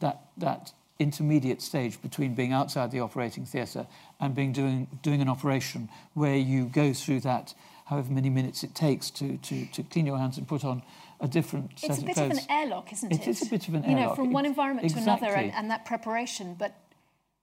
that, 0.00 0.22
that 0.36 0.72
intermediate 0.98 1.62
stage 1.62 2.00
between 2.02 2.34
being 2.34 2.52
outside 2.52 2.90
the 2.90 3.00
operating 3.00 3.44
theatre 3.46 3.86
and 4.20 4.34
being 4.34 4.52
doing, 4.52 4.88
doing 5.02 5.20
an 5.20 5.28
operation 5.28 5.88
where 6.14 6.36
you 6.36 6.64
go 6.66 6.92
through 6.92 7.20
that 7.20 7.54
however 7.86 8.10
many 8.12 8.30
minutes 8.30 8.62
it 8.64 8.74
takes 8.74 9.10
to, 9.10 9.36
to, 9.38 9.66
to 9.66 9.82
clean 9.84 10.06
your 10.06 10.18
hands 10.18 10.38
and 10.38 10.46
put 10.48 10.64
on 10.64 10.82
a 11.20 11.28
different 11.28 11.78
set 11.78 11.90
It's 11.90 11.98
a 11.98 12.00
of 12.02 12.06
bit 12.06 12.14
clothes. 12.16 12.32
of 12.38 12.38
an 12.38 12.50
airlock, 12.50 12.92
isn't 12.92 13.12
it? 13.12 13.20
It 13.20 13.28
is 13.28 13.42
a 13.42 13.46
bit 13.50 13.68
of 13.68 13.74
an 13.74 13.84
You 13.84 13.90
know, 13.90 13.98
airlock. 14.02 14.16
from 14.16 14.32
one 14.32 14.44
environment 14.46 14.90
to 14.90 14.98
another 14.98 15.26
and, 15.28 15.52
and 15.52 15.70
that 15.70 15.84
preparation. 15.84 16.54
But 16.58 16.74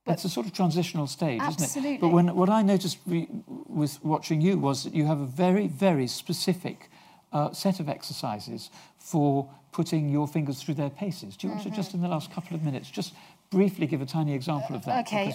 But- 0.05 0.13
it's 0.13 0.25
a 0.25 0.29
sort 0.29 0.47
of 0.47 0.53
transitional 0.53 1.07
stage, 1.07 1.41
isn't 1.41 1.53
it? 1.59 1.63
Absolutely. 1.63 1.97
But 1.97 2.09
when, 2.09 2.35
what 2.35 2.49
I 2.49 2.61
noticed 2.61 2.97
re, 3.05 3.27
with 3.47 4.03
watching 4.03 4.41
you 4.41 4.57
was 4.57 4.83
that 4.83 4.93
you 4.93 5.05
have 5.05 5.19
a 5.21 5.25
very, 5.25 5.67
very 5.67 6.07
specific 6.07 6.88
uh, 7.31 7.51
set 7.51 7.79
of 7.79 7.89
exercises 7.89 8.69
for 8.97 9.49
putting 9.71 10.09
your 10.09 10.27
fingers 10.27 10.61
through 10.61 10.73
their 10.75 10.89
paces. 10.89 11.37
Do 11.37 11.47
you 11.47 11.53
want 11.53 11.63
to 11.63 11.69
just, 11.69 11.93
in 11.93 12.01
the 12.01 12.07
last 12.07 12.31
couple 12.31 12.55
of 12.55 12.63
minutes, 12.63 12.89
just 12.89 13.13
briefly 13.51 13.85
give 13.87 14.01
a 14.01 14.05
tiny 14.05 14.33
example 14.33 14.75
of 14.75 14.83
that? 14.85 15.05
Okay, 15.07 15.31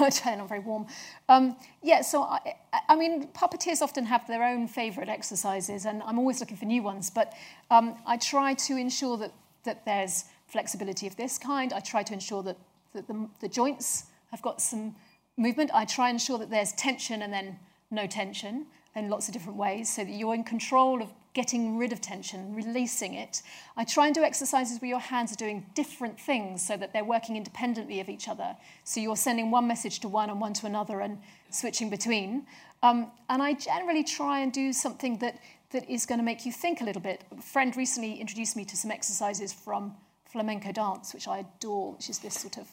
I'll 0.00 0.10
try, 0.10 0.34
not 0.36 0.48
very 0.48 0.60
warm. 0.60 0.86
Um, 1.28 1.56
yeah, 1.82 2.00
so 2.02 2.22
I, 2.22 2.38
I- 2.72 2.80
I 2.88 2.96
mean, 2.96 3.26
puppeteers 3.28 3.82
often 3.82 4.04
have 4.06 4.26
their 4.28 4.44
own 4.44 4.68
favourite 4.68 5.08
exercises, 5.08 5.84
and 5.86 6.02
I'm 6.04 6.18
always 6.18 6.38
looking 6.40 6.56
for 6.56 6.66
new 6.66 6.82
ones. 6.82 7.10
But 7.10 7.32
um, 7.70 7.96
I 8.06 8.16
try 8.16 8.54
to 8.54 8.76
ensure 8.76 9.16
that 9.18 9.32
that 9.64 9.84
there's 9.84 10.24
flexibility 10.46 11.08
of 11.08 11.16
this 11.16 11.36
kind. 11.38 11.72
I 11.72 11.80
try 11.80 12.04
to 12.04 12.12
ensure 12.12 12.42
that, 12.44 12.56
that 12.94 13.08
the, 13.08 13.28
the 13.40 13.48
joints 13.48 14.04
have 14.30 14.40
got 14.40 14.62
some 14.62 14.94
movement. 15.36 15.70
I 15.74 15.84
try 15.84 16.08
and 16.08 16.14
ensure 16.14 16.38
that 16.38 16.50
there's 16.50 16.72
tension 16.74 17.20
and 17.22 17.32
then 17.32 17.58
no 17.90 18.06
tension 18.06 18.66
in 18.96 19.08
lots 19.08 19.28
of 19.28 19.34
different 19.34 19.58
ways, 19.58 19.94
so 19.94 20.02
that 20.02 20.10
you're 20.10 20.34
in 20.34 20.42
control 20.42 21.02
of 21.02 21.12
getting 21.34 21.76
rid 21.76 21.92
of 21.92 22.00
tension, 22.00 22.54
releasing 22.54 23.12
it. 23.12 23.42
I 23.76 23.84
try 23.84 24.06
and 24.06 24.14
do 24.14 24.24
exercises 24.24 24.80
where 24.80 24.88
your 24.88 24.98
hands 24.98 25.30
are 25.32 25.36
doing 25.36 25.66
different 25.74 26.18
things 26.18 26.66
so 26.66 26.78
that 26.78 26.94
they're 26.94 27.04
working 27.04 27.36
independently 27.36 28.00
of 28.00 28.08
each 28.08 28.26
other. 28.26 28.56
So 28.84 29.00
you're 29.00 29.16
sending 29.16 29.50
one 29.50 29.68
message 29.68 30.00
to 30.00 30.08
one 30.08 30.30
and 30.30 30.40
one 30.40 30.54
to 30.54 30.66
another 30.66 31.02
and 31.02 31.18
switching 31.50 31.90
between. 31.90 32.46
Um, 32.82 33.10
and 33.28 33.42
I 33.42 33.52
generally 33.52 34.02
try 34.02 34.40
and 34.40 34.50
do 34.50 34.72
something 34.72 35.18
that, 35.18 35.38
that 35.72 35.88
is 35.90 36.06
going 36.06 36.18
to 36.20 36.24
make 36.24 36.46
you 36.46 36.52
think 36.52 36.80
a 36.80 36.84
little 36.84 37.02
bit. 37.02 37.22
A 37.36 37.42
friend 37.42 37.76
recently 37.76 38.14
introduced 38.14 38.56
me 38.56 38.64
to 38.64 38.76
some 38.76 38.90
exercises 38.90 39.52
from 39.52 39.94
flamenco 40.24 40.72
dance, 40.72 41.12
which 41.12 41.28
I 41.28 41.40
adore, 41.40 41.92
which 41.92 42.08
is 42.08 42.18
this 42.18 42.34
sort 42.34 42.56
of 42.56 42.66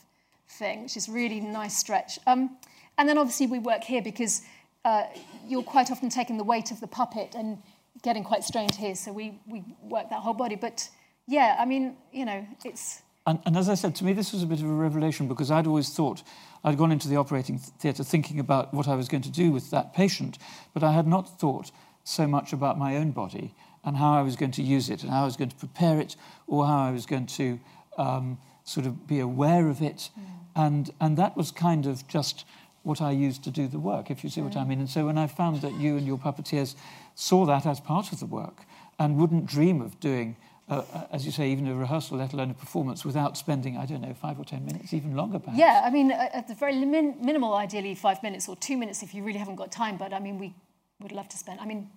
thing, 0.48 0.84
which 0.84 0.96
is 0.96 1.10
really 1.10 1.42
nice 1.42 1.78
stretch. 1.78 2.18
Um, 2.28 2.58
and 2.98 3.10
then 3.10 3.18
obviously 3.18 3.48
we 3.48 3.60
work 3.60 3.84
here 3.84 4.02
because 4.02 4.44
uh, 4.86 5.04
you're 5.48 5.64
quite 5.64 5.92
often 5.92 6.10
taking 6.10 6.38
the 6.38 6.44
weight 6.44 6.72
of 6.72 6.80
the 6.80 6.88
puppet 6.88 7.36
and 7.36 7.58
getting 8.02 8.24
quite 8.24 8.44
strained 8.44 8.76
here, 8.76 8.96
so 8.96 9.12
we, 9.12 9.40
we 9.48 9.64
work 9.82 10.10
that 10.10 10.20
whole 10.20 10.34
body. 10.34 10.56
But 10.56 10.90
yeah, 11.28 11.56
I 11.60 11.66
mean, 11.66 11.96
you 12.12 12.26
know, 12.26 12.46
it's 12.66 13.02
And, 13.26 13.40
and 13.46 13.56
as 13.56 13.70
I 13.70 13.76
said, 13.76 13.96
to 13.96 14.04
me, 14.04 14.14
this 14.14 14.34
was 14.34 14.44
a 14.44 14.46
bit 14.46 14.60
of 14.60 14.66
a 14.66 14.74
revelation 14.74 15.28
because 15.28 15.50
I'd 15.50 15.68
always 15.68 15.90
thought 15.90 16.24
I'd 16.64 16.78
gone 16.78 16.92
into 16.92 17.08
the 17.08 17.16
operating 17.16 17.58
theatre 17.58 18.04
thinking 18.04 18.40
about 18.40 18.74
what 18.74 18.88
I 18.88 18.96
was 18.96 19.08
going 19.08 19.24
to 19.24 19.32
do 19.32 19.52
with 19.52 19.72
that 19.72 19.94
patient, 19.94 20.38
but 20.74 20.84
I 20.84 20.92
had 20.92 21.08
not 21.08 21.40
thought 21.40 21.72
so 22.04 22.28
much 22.28 22.52
about 22.52 22.78
my 22.78 22.98
own 22.98 23.12
body 23.12 23.56
and 23.86 23.98
how 23.98 24.14
I 24.14 24.22
was 24.22 24.36
going 24.36 24.52
to 24.52 24.62
use 24.62 24.90
it 24.90 25.04
and 25.04 25.12
how 25.12 25.24
I 25.24 25.26
was 25.26 25.38
going 25.38 25.50
to 25.50 25.56
prepare 25.56 26.00
it 26.00 26.16
or 26.48 26.66
how 26.66 26.80
I 26.80 26.92
was 26.92 27.06
going 27.06 27.28
to 27.28 27.60
um, 27.98 28.38
sort 28.66 28.86
of 28.86 29.08
be 29.08 29.20
aware 29.20 29.68
of 29.68 29.82
it. 29.82 30.10
And, 30.56 30.92
and 31.00 31.18
that 31.18 31.36
was 31.38 31.52
kind 31.52 31.86
of 31.86 32.08
just 32.08 32.46
what 32.84 33.02
I 33.02 33.12
use 33.12 33.38
to 33.40 33.52
do 33.52 33.68
the 33.68 33.80
work, 33.80 34.12
if 34.12 34.24
you 34.24 34.30
see 34.30 34.42
what 34.42 34.56
I 34.56 34.64
mean. 34.64 34.80
And 34.80 34.90
so 34.90 35.06
when 35.06 35.18
I 35.18 35.28
found 35.28 35.62
that 35.62 35.74
you 35.74 35.98
and 35.98 36.06
your 36.06 36.18
puppeteers 36.18 36.76
saw 37.16 37.46
that 37.46 37.66
as 37.66 37.80
part 37.80 38.12
of 38.12 38.20
the 38.20 38.26
work 38.26 38.66
and 39.00 39.18
wouldn't 39.18 39.46
dream 39.46 39.82
of 39.82 40.00
doing 40.00 40.36
uh, 40.70 40.82
uh, 40.94 41.08
as 41.12 41.26
you 41.26 41.32
say, 41.32 41.50
even 41.52 41.68
a 41.68 41.76
rehearsal, 41.76 42.18
let 42.18 42.32
alone 42.32 42.50
a 42.50 42.54
performance, 42.54 43.04
without 43.04 43.38
spending, 43.38 43.78
I 43.78 43.86
don't 43.86 44.02
know, 44.02 44.14
five 44.14 44.40
or 44.40 44.46
ten 44.46 44.66
minutes, 44.66 44.94
even 44.94 45.14
longer 45.14 45.38
perhaps. 45.38 45.60
Yeah, 45.60 45.82
I 45.84 45.90
mean, 45.90 46.10
at 46.12 46.48
the 46.48 46.56
very 46.56 46.86
min- 46.86 47.18
minimal, 47.20 47.54
ideally 47.54 47.96
five 47.96 48.24
minutes 48.24 48.48
or 48.48 48.56
two 48.56 48.78
minutes 48.78 49.04
if 49.04 49.14
you 49.14 49.24
really 49.24 49.40
haven't 49.40 49.58
got 49.58 49.74
time. 49.74 49.98
But 49.98 50.14
I 50.14 50.20
mean, 50.20 50.40
we 50.40 50.54
would 51.02 51.12
love 51.12 51.28
to 51.30 51.38
spend. 51.38 51.60
I 51.60 51.66
mean, 51.66 51.90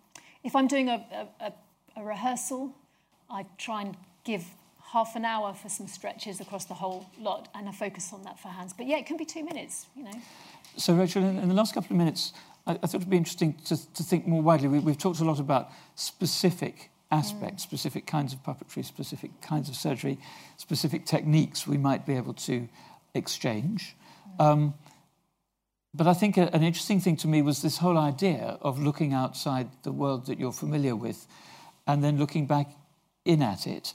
if 0.43 0.57
I'm 0.57 0.66
doing 0.66 0.89
a, 0.89 1.28
a, 1.41 1.53
a 1.97 2.03
rehearsal, 2.03 2.74
I 3.30 3.47
try 3.57 3.82
and 3.82 3.97
give 4.24 4.45
half 4.97 5.14
an 5.14 5.26
hour 5.26 5.53
for 5.53 5.68
some 5.68 5.86
stretches 5.86 6.40
across 6.40 6.64
the 6.64 6.72
whole 6.82 7.05
lot, 7.20 7.49
and 7.55 7.68
I 7.68 7.72
focus 7.72 8.14
on 8.14 8.22
that 8.22 8.40
for 8.40 8.49
hands. 8.49 8.72
But 8.72 8.86
yeah, 8.86 8.97
it 8.97 9.05
can 9.05 9.18
be 9.18 9.26
two 9.26 9.44
minutes. 9.44 9.86
You 9.94 10.05
know. 10.05 10.18
So, 10.78 10.94
Rachel, 10.94 11.22
in, 11.22 11.38
in 11.38 11.49
the 11.49 11.55
last 11.55 11.74
couple 11.74 11.92
of 11.94 11.99
minutes, 11.99 12.32
I, 12.66 12.72
I 12.72 12.86
thought 12.86 13.01
it'd 13.03 13.11
be 13.11 13.18
interesting 13.18 13.53
to, 13.66 13.76
to 13.92 14.03
think 14.03 14.26
more 14.26 14.40
widely. 14.40 14.68
We, 14.68 14.78
we've 14.78 14.97
talked 14.97 15.20
a 15.20 15.24
lot 15.24 15.38
about 15.38 15.68
specific 15.97 16.90
aspects, 17.11 17.62
specific 17.62 18.07
kinds 18.07 18.32
of 18.32 18.42
puppetry, 18.42 18.82
specific 18.86 19.30
kinds 19.42 19.68
of 19.68 19.74
surgery, 19.76 20.18
specific 20.57 21.05
techniques 21.05 21.66
we 21.66 21.76
might 21.76 22.07
be 22.07 22.14
able 22.14 22.32
to 22.49 22.66
exchange. 23.12 23.94
Um, 24.38 24.72
but 25.92 26.07
I 26.07 26.14
think 26.14 26.38
a, 26.38 26.55
an 26.55 26.62
interesting 26.62 27.01
thing 27.01 27.18
to 27.18 27.28
me 27.28 27.42
was 27.42 27.61
this 27.61 27.76
whole 27.76 27.99
idea 27.99 28.57
of 28.62 28.78
looking 28.78 29.12
outside 29.12 29.68
the 29.82 29.92
world 29.92 30.24
that 30.26 30.38
you're 30.40 30.53
familiar 30.53 30.97
with 30.97 31.26
and 31.86 32.03
then 32.03 32.16
looking 32.16 32.47
back 32.47 32.68
in 33.26 33.42
at 33.42 33.66
it, 33.66 33.92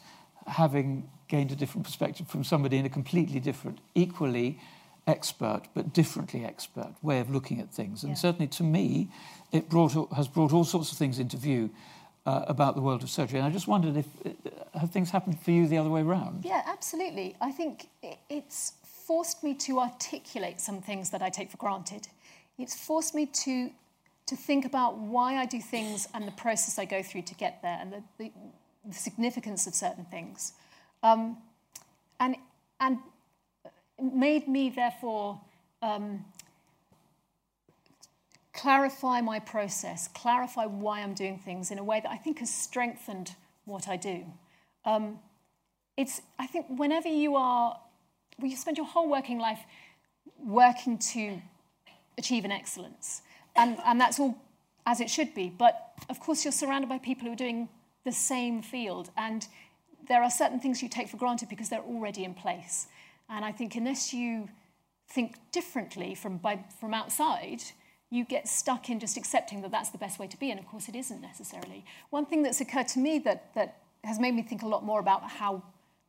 having 0.47 1.09
gained 1.27 1.51
a 1.51 1.55
different 1.55 1.85
perspective 1.85 2.27
from 2.27 2.43
somebody 2.43 2.77
in 2.77 2.85
a 2.85 2.89
completely 2.89 3.39
different, 3.39 3.79
equally 3.95 4.59
expert 5.07 5.63
but 5.73 5.93
differently 5.93 6.45
expert 6.45 6.93
way 7.01 7.19
of 7.19 7.29
looking 7.29 7.59
at 7.59 7.71
things. 7.71 8.03
And 8.03 8.11
Yeah. 8.11 8.15
certainly 8.15 8.47
to 8.47 8.63
me, 8.63 9.09
it 9.51 9.69
brought, 9.69 9.93
has 10.13 10.27
brought 10.27 10.53
all 10.53 10.63
sorts 10.63 10.91
of 10.91 10.97
things 10.97 11.19
into 11.19 11.37
view 11.37 11.71
uh, 12.25 12.45
about 12.47 12.75
the 12.75 12.81
world 12.81 13.01
of 13.01 13.09
surgery. 13.09 13.39
And 13.39 13.47
I 13.47 13.51
just 13.51 13.67
wondered 13.67 13.97
if 13.97 14.05
uh, 14.25 14.79
have 14.79 14.91
things 14.91 15.09
happened 15.09 15.39
for 15.39 15.51
you 15.51 15.67
the 15.67 15.77
other 15.77 15.89
way 15.89 16.01
around? 16.01 16.45
Yeah, 16.45 16.61
absolutely. 16.65 17.35
I 17.41 17.51
think 17.51 17.87
it's 18.29 18.73
forced 18.83 19.43
me 19.43 19.55
to 19.55 19.79
articulate 19.79 20.61
some 20.61 20.81
things 20.81 21.09
that 21.09 21.21
I 21.21 21.29
take 21.29 21.49
for 21.49 21.57
granted. 21.57 22.07
It's 22.57 22.75
forced 22.75 23.15
me 23.15 23.25
to 23.25 23.71
to 24.27 24.35
think 24.37 24.63
about 24.63 24.97
why 24.97 25.35
I 25.35 25.45
do 25.45 25.59
things 25.59 26.07
and 26.13 26.25
the 26.25 26.31
process 26.31 26.79
I 26.79 26.85
go 26.85 27.03
through 27.03 27.23
to 27.23 27.35
get 27.35 27.61
there 27.61 27.77
and 27.81 27.91
the, 27.91 28.03
the, 28.17 28.31
the 28.86 28.93
significance 28.93 29.67
of 29.67 29.75
certain 29.75 30.05
things. 30.05 30.53
Um, 31.03 31.38
and 32.19 32.36
and 32.79 32.99
made 34.01 34.47
me 34.47 34.69
therefore 34.69 35.39
um, 35.82 36.25
clarify 38.53 39.21
my 39.21 39.39
process, 39.39 40.07
clarify 40.07 40.65
why 40.65 41.01
I'm 41.01 41.13
doing 41.13 41.38
things 41.38 41.71
in 41.71 41.79
a 41.79 41.84
way 41.84 41.99
that 42.01 42.11
I 42.11 42.17
think 42.17 42.39
has 42.39 42.53
strengthened 42.53 43.36
what 43.65 43.88
I 43.88 43.97
do. 43.97 44.25
Um, 44.86 45.19
it's 45.97 46.21
I 46.39 46.47
think 46.47 46.65
whenever 46.69 47.07
you 47.07 47.36
are, 47.36 47.79
well, 48.39 48.49
you 48.49 48.57
spend 48.57 48.77
your 48.77 48.88
whole 48.88 49.09
working 49.09 49.39
life 49.39 49.59
working 50.43 50.97
to 50.97 51.41
achieve 52.17 52.45
an 52.45 52.51
excellence, 52.51 53.21
and 53.55 53.77
and 53.86 53.99
that's 53.99 54.19
all 54.19 54.38
as 54.86 54.99
it 54.99 55.09
should 55.09 55.34
be. 55.36 55.49
But 55.49 55.93
of 56.09 56.19
course, 56.19 56.43
you're 56.43 56.51
surrounded 56.51 56.89
by 56.89 56.97
people 56.97 57.27
who 57.27 57.34
are 57.34 57.43
doing 57.47 57.69
the 58.03 58.11
same 58.11 58.61
field, 58.61 59.09
and 59.17 59.47
there 60.07 60.23
are 60.23 60.31
certain 60.31 60.59
things 60.59 60.81
you 60.81 60.89
take 60.89 61.07
for 61.07 61.17
granted 61.17 61.49
because 61.49 61.69
they're 61.69 61.79
already 61.81 62.23
in 62.23 62.33
place. 62.33 62.87
And 63.29 63.45
I 63.45 63.51
think 63.51 63.75
unless 63.75 64.13
you 64.13 64.49
think 65.09 65.35
differently 65.51 66.15
from 66.15 66.37
by, 66.37 66.63
from 66.79 66.93
outside, 66.93 67.61
you 68.09 68.25
get 68.25 68.47
stuck 68.47 68.89
in 68.89 68.99
just 68.99 69.17
accepting 69.17 69.61
that 69.61 69.71
that's 69.71 69.89
the 69.89 69.97
best 69.97 70.19
way 70.19 70.27
to 70.27 70.37
be. 70.37 70.51
And 70.51 70.59
of 70.59 70.67
course, 70.67 70.89
it 70.89 70.95
isn't 70.95 71.21
necessarily. 71.21 71.85
One 72.09 72.25
thing 72.25 72.43
that's 72.43 72.59
occurred 72.59 72.87
to 72.89 72.99
me 72.99 73.19
that, 73.19 73.53
that 73.55 73.77
has 74.03 74.19
made 74.19 74.33
me 74.33 74.41
think 74.41 74.63
a 74.63 74.67
lot 74.67 74.83
more 74.83 74.99
about 74.99 75.23
how 75.23 75.63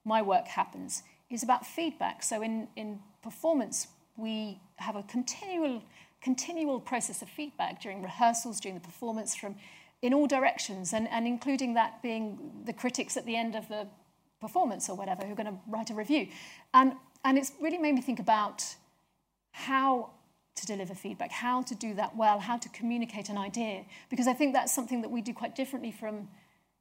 my 0.05 0.21
work 0.21 0.49
happens 0.49 1.03
is 1.31 1.43
about 1.43 1.65
feedback. 1.65 2.23
So 2.23 2.43
in, 2.43 2.69
in 2.77 2.99
performance, 3.23 3.87
we 4.17 4.61
have 4.77 4.97
a 4.97 5.03
continual, 5.05 5.83
continual 6.21 6.81
process 6.81 7.23
of 7.23 7.29
feedback 7.29 7.81
during 7.81 8.03
rehearsals, 8.03 8.59
during 8.59 8.77
the 8.77 8.85
performance, 8.85 9.37
from 9.37 9.55
in 10.03 10.13
all 10.13 10.27
directions, 10.27 10.93
and, 10.93 11.09
and 11.09 11.27
including 11.27 11.75
that 11.75 12.03
being 12.03 12.39
the 12.65 12.73
critics 12.73 13.17
at 13.17 13.25
the 13.25 13.37
end 13.37 13.55
of 13.55 13.69
the 13.69 13.87
performance 14.41 14.89
or 14.91 14.97
whatever 14.97 15.25
who 15.25 15.33
are 15.33 15.37
going 15.37 15.47
to 15.47 15.59
write 15.69 15.91
a 15.91 15.95
review. 15.95 16.27
And, 16.75 16.95
and 17.25 17.39
it's 17.39 17.53
really 17.61 17.79
made 17.79 17.95
me 17.95 18.01
think 18.03 18.19
about 18.19 18.65
how 19.53 20.11
to 20.57 20.67
deliver 20.67 20.95
feedback, 20.95 21.31
how 21.31 21.63
to 21.63 21.75
do 21.77 21.95
that 21.95 22.17
well, 22.17 22.41
how 22.41 22.57
to 22.59 22.69
communicate 22.71 23.29
an 23.29 23.39
idea, 23.39 23.85
because 24.11 24.27
I 24.27 24.35
think 24.35 24.53
that's 24.55 24.75
something 24.75 25.03
that 25.03 25.11
we 25.11 25.23
do 25.23 25.33
quite 25.33 25.55
differently 25.55 25.93
from 25.93 26.29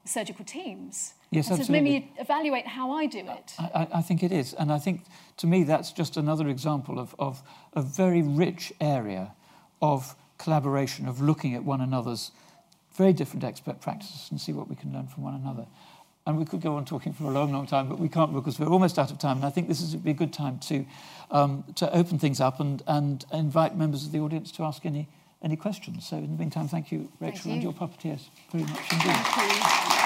surgical 0.03 0.43
teams. 0.43 1.13
Yes, 1.29 1.47
and 1.47 1.57
so 1.57 1.61
it's 1.61 1.69
made 1.69 1.77
absolutely. 1.83 1.99
me 2.07 2.13
evaluate 2.17 2.67
how 2.67 2.91
I 2.91 3.05
do 3.05 3.19
it. 3.19 3.53
I, 3.59 3.69
I- 3.75 3.87
I 3.99 4.01
think 4.01 4.23
it 4.23 4.31
is. 4.31 4.53
And 4.55 4.71
I 4.71 4.79
think, 4.79 5.03
to 5.37 5.47
me, 5.47 5.63
that's 5.63 5.91
just 5.91 6.17
another 6.17 6.47
example 6.47 6.99
of, 6.99 7.15
of 7.19 7.43
a 7.73 7.83
very 7.83 8.23
rich 8.23 8.73
area 8.81 9.33
of 9.79 10.15
collaboration, 10.39 11.07
of 11.07 11.21
looking 11.21 11.53
at 11.53 11.63
one 11.63 11.81
another's 11.81 12.31
very 12.95 13.13
different 13.13 13.43
expert 13.43 13.81
practices 13.81 14.27
and 14.31 14.39
see 14.39 14.53
what 14.53 14.69
we 14.69 14.75
can 14.75 14.93
learn 14.93 15.07
from 15.07 15.23
one 15.23 15.35
another. 15.35 15.65
and 16.25 16.37
we 16.37 16.45
could 16.45 16.61
go 16.61 16.75
on 16.75 16.85
talking 16.85 17.13
for 17.13 17.23
a 17.23 17.29
long, 17.29 17.51
long 17.51 17.65
time, 17.65 17.89
but 17.89 17.97
we 17.97 18.07
can't 18.07 18.33
because 18.33 18.59
we're 18.59 18.67
almost 18.67 18.99
out 18.99 19.11
of 19.11 19.17
time. 19.17 19.37
And 19.37 19.45
I 19.45 19.49
think 19.49 19.67
this 19.67 19.81
is 19.81 19.93
would 19.93 20.03
be 20.03 20.11
a 20.11 20.15
good 20.15 20.33
time 20.33 20.59
to 20.59 20.85
um, 21.31 21.63
to 21.75 21.91
open 21.93 22.19
things 22.19 22.39
up 22.39 22.59
and, 22.59 22.83
and 22.87 23.25
invite 23.33 23.75
members 23.75 24.05
of 24.05 24.11
the 24.11 24.19
audience 24.19 24.51
to 24.53 24.63
ask 24.63 24.85
any 24.85 25.07
any 25.41 25.55
questions. 25.55 26.07
So 26.07 26.17
in 26.17 26.31
the 26.31 26.37
meantime, 26.37 26.67
thank 26.67 26.91
you, 26.91 27.09
Rachel, 27.19 27.47
you. 27.47 27.53
and 27.53 27.63
your 27.63 27.73
puppeteers 27.73 28.29
very 28.51 28.65
much 28.65 28.91
indeed. 28.91 29.15
Thank. 29.15 30.00